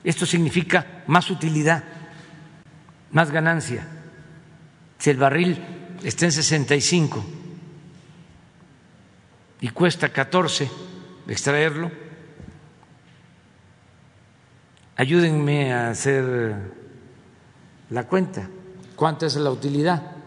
Esto 0.02 0.26
significa 0.26 1.04
más 1.08 1.30
utilidad, 1.30 1.84
más 3.12 3.30
ganancia. 3.30 3.86
Si 5.00 5.10
el 5.10 5.18
barril 5.18 5.62
está 6.04 6.24
en 6.24 6.32
65 6.32 7.26
y 9.60 9.68
cuesta 9.70 10.08
14 10.08 10.72
extraerlo, 11.28 11.92
Ayúdenme 14.98 15.74
a 15.74 15.90
hacer 15.90 16.56
la 17.90 18.04
cuenta. 18.08 18.50
¿Cuánta 18.96 19.28
es 19.28 19.36
la 19.36 19.52
utilidad? 19.52 20.18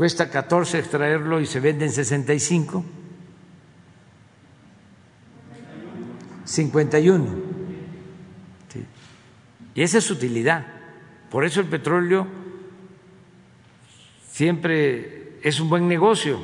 cuesta 0.00 0.30
14 0.30 0.78
extraerlo 0.78 1.42
y 1.42 1.46
se 1.46 1.60
vende 1.60 1.84
en 1.84 1.92
65. 1.92 2.82
51. 6.46 7.26
Sí. 8.72 8.86
Y 9.74 9.82
esa 9.82 9.98
es 9.98 10.04
su 10.04 10.14
utilidad. 10.14 10.66
Por 11.30 11.44
eso 11.44 11.60
el 11.60 11.66
petróleo 11.66 12.26
siempre 14.32 15.38
es 15.42 15.60
un 15.60 15.68
buen 15.68 15.86
negocio. 15.86 16.40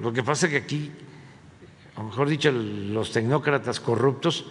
Lo 0.00 0.12
que 0.12 0.22
pasa 0.22 0.46
es 0.46 0.52
que 0.52 0.58
aquí, 0.58 0.92
o 2.00 2.02
mejor 2.02 2.30
dicho, 2.30 2.50
los 2.50 3.12
tecnócratas 3.12 3.78
corruptos 3.78 4.46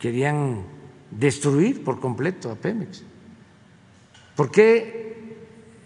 querían 0.00 0.64
destruir 1.08 1.84
por 1.84 2.00
completo 2.00 2.50
a 2.50 2.56
Pemex. 2.56 3.04
¿Por 4.34 4.50
qué 4.50 5.36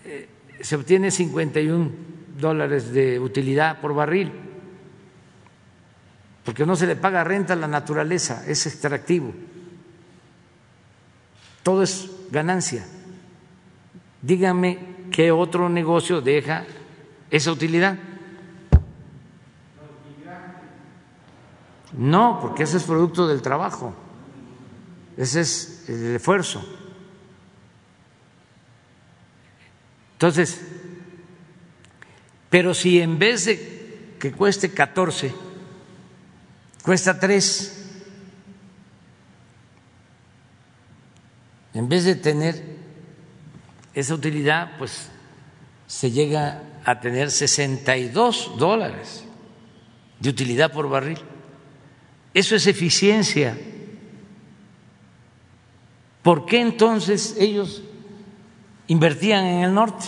eh, 0.07 0.28
se 0.62 0.77
obtiene 0.77 1.11
51 1.11 1.90
dólares 2.40 2.90
de 2.90 3.20
utilidad 3.20 3.82
por 3.82 3.94
barril? 3.94 4.32
Porque 6.43 6.65
no 6.65 6.74
se 6.74 6.86
le 6.86 6.97
paga 6.97 7.23
renta 7.23 7.53
a 7.53 7.57
la 7.57 7.69
naturaleza, 7.69 8.44
es 8.48 8.66
extractivo. 8.66 9.35
Todo 11.62 11.82
es 11.82 12.11
ganancia. 12.31 12.86
Dígame 14.23 14.78
qué 15.11 15.32
otro 15.32 15.69
negocio 15.69 16.23
deja 16.23 16.65
esa 17.31 17.53
utilidad. 17.53 18.15
No, 21.97 22.39
porque 22.40 22.64
ese 22.64 22.77
es 22.77 22.82
producto 22.85 23.27
del 23.27 23.40
trabajo, 23.40 23.94
ese 25.16 25.40
es 25.40 25.85
el 25.89 26.16
esfuerzo. 26.16 26.62
Entonces, 30.12 30.60
pero 32.51 32.74
si 32.74 33.01
en 33.01 33.18
vez 33.18 33.47
de 33.47 34.14
que 34.18 34.32
cueste 34.32 34.73
14, 34.73 35.35
cuesta 36.82 37.18
3, 37.18 37.73
en 41.74 41.89
vez 41.89 42.05
de 42.05 42.14
tener 42.14 42.77
esa 43.94 44.14
utilidad, 44.14 44.77
pues 44.78 45.09
se 45.86 46.10
llega 46.10 46.62
a 46.85 47.01
tener 47.01 47.31
62 47.31 48.52
dólares 48.59 49.24
de 50.20 50.28
utilidad 50.31 50.73
por 50.73 50.89
barril. 50.89 51.18
Eso 52.36 52.54
es 52.54 52.66
eficiencia. 52.66 53.56
¿Por 56.22 56.44
qué 56.44 56.60
entonces 56.60 57.34
ellos 57.38 57.82
invertían 58.88 59.44
en 59.46 59.64
el 59.64 59.72
norte, 59.72 60.04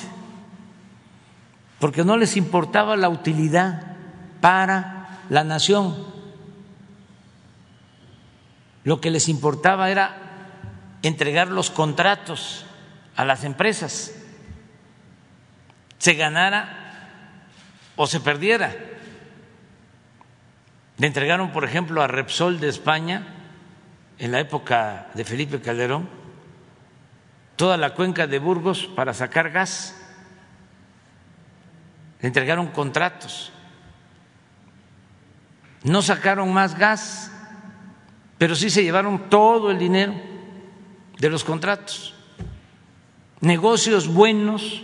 porque 1.79 2.05
no 2.05 2.19
les 2.19 2.37
importaba 2.37 2.99
la 2.99 3.09
utilidad 3.09 3.97
para 4.43 5.21
la 5.31 5.43
nación. 5.43 5.97
Lo 8.85 9.01
que 9.01 9.11
les 9.11 9.31
importaba 9.31 9.91
era 9.91 10.99
entregar 11.01 11.49
los 11.49 11.71
contratos 11.71 12.67
a 13.17 13.25
las 13.25 13.45
empresas, 13.45 14.15
se 15.97 16.13
ganara 16.13 17.07
o 17.97 18.07
se 18.07 18.21
perdiera. 18.21 18.77
Le 20.99 21.07
entregaron, 21.07 21.53
por 21.53 21.65
ejemplo, 21.65 22.03
a 22.03 22.09
Repsol 22.09 22.59
de 22.59 22.69
España, 22.69 23.35
en 24.19 24.33
la 24.33 24.41
época 24.41 25.07
de 25.15 25.25
Felipe 25.25 25.61
Calderón, 25.61 26.09
toda 27.55 27.77
la 27.77 27.95
cuenca 27.95 28.27
de 28.27 28.41
Burgos 28.41 28.87
para 28.97 29.15
sacar 29.15 29.51
gas. 29.51 29.95
Le 32.21 32.27
entregaron 32.27 32.67
contratos. 32.69 33.53
No 35.85 36.03
sacaron 36.03 36.53
más 36.53 36.77
gas, 36.77 37.31
pero 38.37 38.57
sí 38.57 38.69
se 38.69 38.83
llevaron 38.83 39.31
todo 39.31 39.71
el 39.71 39.79
dinero 39.79 40.15
de 41.17 41.31
los 41.31 41.45
contratos. 41.45 42.17
Negocios 43.41 44.09
buenos 44.09 44.83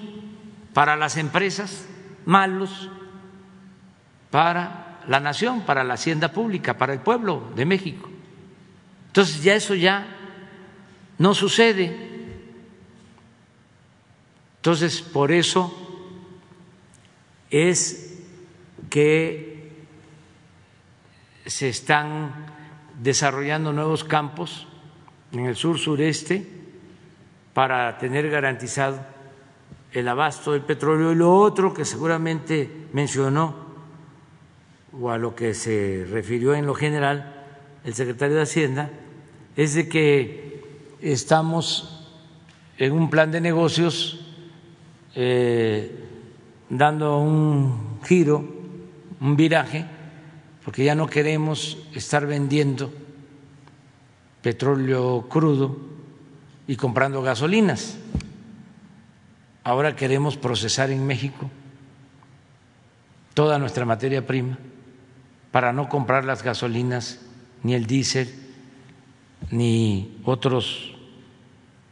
para 0.72 0.94
las 0.94 1.16
empresas, 1.16 1.88
malos 2.24 2.88
para 4.30 4.83
la 5.08 5.20
nación, 5.20 5.62
para 5.62 5.84
la 5.84 5.94
hacienda 5.94 6.32
pública, 6.32 6.76
para 6.76 6.92
el 6.92 7.00
pueblo 7.00 7.50
de 7.54 7.64
México. 7.64 8.08
Entonces 9.08 9.42
ya 9.42 9.54
eso 9.54 9.74
ya 9.74 10.06
no 11.18 11.34
sucede. 11.34 12.14
Entonces, 14.56 15.02
por 15.02 15.30
eso 15.30 15.72
es 17.50 18.18
que 18.90 19.72
se 21.46 21.68
están 21.68 22.46
desarrollando 23.00 23.72
nuevos 23.72 24.04
campos 24.04 24.66
en 25.32 25.46
el 25.46 25.56
sur 25.56 25.78
sureste 25.78 26.46
para 27.52 27.98
tener 27.98 28.30
garantizado 28.30 29.04
el 29.92 30.08
abasto 30.08 30.52
del 30.52 30.62
petróleo. 30.62 31.12
Y 31.12 31.16
lo 31.16 31.36
otro 31.36 31.72
que 31.72 31.84
seguramente 31.84 32.88
mencionó 32.92 33.63
o 35.00 35.10
a 35.10 35.18
lo 35.18 35.34
que 35.34 35.54
se 35.54 36.06
refirió 36.10 36.54
en 36.54 36.66
lo 36.66 36.74
general 36.74 37.34
el 37.84 37.94
secretario 37.94 38.36
de 38.36 38.42
Hacienda 38.42 38.90
es 39.56 39.74
de 39.74 39.88
que 39.88 40.62
estamos 41.00 42.10
en 42.78 42.92
un 42.92 43.10
plan 43.10 43.30
de 43.30 43.40
negocios 43.40 44.20
eh, 45.14 45.96
dando 46.68 47.18
un 47.18 48.00
giro, 48.04 48.44
un 49.20 49.36
viraje, 49.36 49.84
porque 50.64 50.84
ya 50.84 50.94
no 50.94 51.06
queremos 51.06 51.78
estar 51.94 52.26
vendiendo 52.26 52.92
petróleo 54.42 55.26
crudo 55.28 55.76
y 56.66 56.76
comprando 56.76 57.22
gasolinas. 57.22 57.98
Ahora 59.62 59.94
queremos 59.94 60.36
procesar 60.36 60.90
en 60.90 61.06
México 61.06 61.50
toda 63.34 63.58
nuestra 63.58 63.84
materia 63.84 64.26
prima 64.26 64.58
para 65.54 65.72
no 65.72 65.88
comprar 65.88 66.24
las 66.24 66.42
gasolinas, 66.42 67.20
ni 67.62 67.74
el 67.74 67.86
diésel, 67.86 68.28
ni 69.52 70.18
otros 70.24 70.96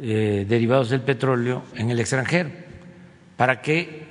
eh, 0.01 0.45
derivados 0.49 0.91
del 0.91 1.03
petróleo 1.03 1.63
en 1.77 1.89
el 1.89 2.01
extranjero 2.01 2.51
para 3.37 3.63
que 3.63 4.03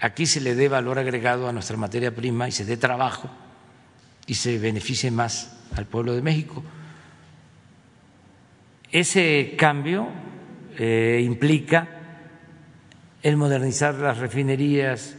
aquí 0.00 0.26
se 0.26 0.40
le 0.40 0.56
dé 0.56 0.68
valor 0.68 0.98
agregado 0.98 1.48
a 1.48 1.52
nuestra 1.52 1.76
materia 1.76 2.12
prima 2.12 2.48
y 2.48 2.50
se 2.50 2.64
dé 2.64 2.76
trabajo 2.76 3.30
y 4.26 4.34
se 4.34 4.58
beneficie 4.58 5.12
más 5.12 5.56
al 5.76 5.86
pueblo 5.86 6.12
de 6.12 6.22
México. 6.22 6.64
Ese 8.90 9.54
cambio 9.56 10.08
eh, 10.76 11.22
implica 11.24 11.88
el 13.22 13.36
modernizar 13.36 13.94
las 13.94 14.18
refinerías, 14.18 15.14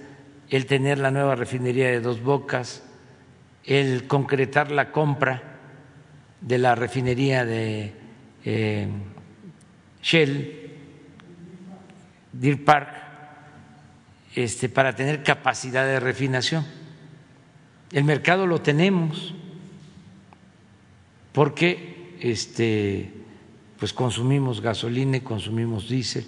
el 0.50 0.66
tener 0.66 0.98
la 0.98 1.12
nueva 1.12 1.36
refinería 1.36 1.88
de 1.88 2.02
dos 2.02 2.22
bocas, 2.22 2.84
el 3.66 4.08
concretar 4.08 4.72
la 4.72 4.92
compra 4.92 5.42
de 6.42 6.58
la 6.58 6.76
refinería 6.76 7.46
de 7.46 7.94
eh, 8.44 8.88
Shell, 10.02 10.72
Deer 12.34 12.64
Park, 12.66 12.90
este, 14.36 14.68
para 14.68 14.96
tener 14.96 15.24
capacidad 15.24 15.86
de 15.86 16.00
refinación. 16.00 16.66
El 17.92 18.04
mercado 18.04 18.48
lo 18.48 18.62
tenemos 18.62 19.34
porque 21.32 22.16
este, 22.20 23.12
pues 23.78 23.94
consumimos 23.94 24.62
gasolina 24.62 25.18
y 25.18 25.22
consumimos 25.22 25.88
diésel, 25.88 26.26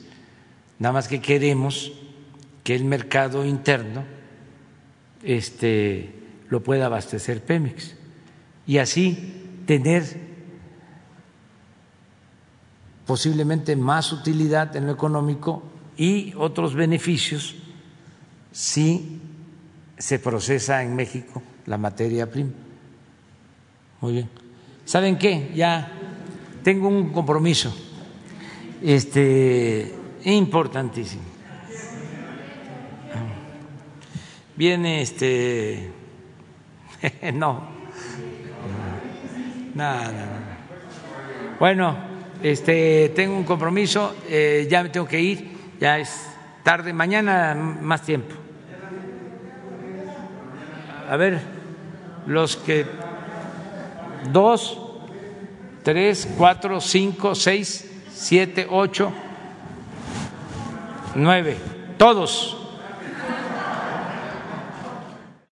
nada 0.80 0.94
más 0.94 1.08
que 1.08 1.22
queremos 1.22 1.92
que 2.64 2.76
el 2.76 2.86
mercado 2.86 3.46
interno 3.46 4.04
este, 5.24 6.14
lo 6.50 6.62
pueda 6.62 6.86
abastecer 6.86 7.44
Pemex 7.44 7.96
y 8.68 8.78
así 8.78 9.62
tener 9.66 10.04
posiblemente 13.06 13.76
más 13.76 14.12
utilidad 14.12 14.76
en 14.76 14.88
lo 14.88 14.94
económico 14.94 15.64
y 15.98 16.34
otros 16.36 16.74
beneficios 16.74 17.56
si 18.52 19.22
se 19.98 20.20
procesa 20.20 20.84
en 20.84 20.96
México 20.96 21.42
la 21.66 21.78
materia 21.78 22.30
prima. 22.30 22.52
Muy 24.02 24.14
bien. 24.14 24.30
¿Saben 24.86 25.18
qué? 25.18 25.52
Ya 25.56 25.92
tengo 26.64 26.88
un 26.88 27.12
compromiso 27.12 27.76
este 28.82 29.94
importantísimo. 30.26 31.24
Viene 34.56 35.02
este 35.02 35.92
no. 37.34 37.64
Nada, 39.74 40.12
no. 40.12 41.60
Bueno, 41.60 41.96
este, 42.42 43.10
tengo 43.16 43.36
un 43.36 43.44
compromiso, 43.44 44.16
eh, 44.28 44.68
ya 44.70 44.84
me 44.84 44.90
tengo 44.90 45.08
que 45.08 45.22
ir, 45.22 45.52
ya 45.80 46.00
es 46.00 46.28
tarde, 46.64 46.94
mañana 46.94 47.54
más 47.56 48.02
tiempo. 48.02 48.36
A 51.10 51.16
ver, 51.18 51.40
los 52.26 52.58
que 52.58 52.86
dos, 54.32 54.80
tres, 55.84 56.28
cuatro, 56.38 56.82
cinco, 56.82 57.36
seis, 57.36 57.90
siete, 58.12 58.68
ocho, 58.70 59.12
nueve, 61.16 61.58
todos. 61.98 62.65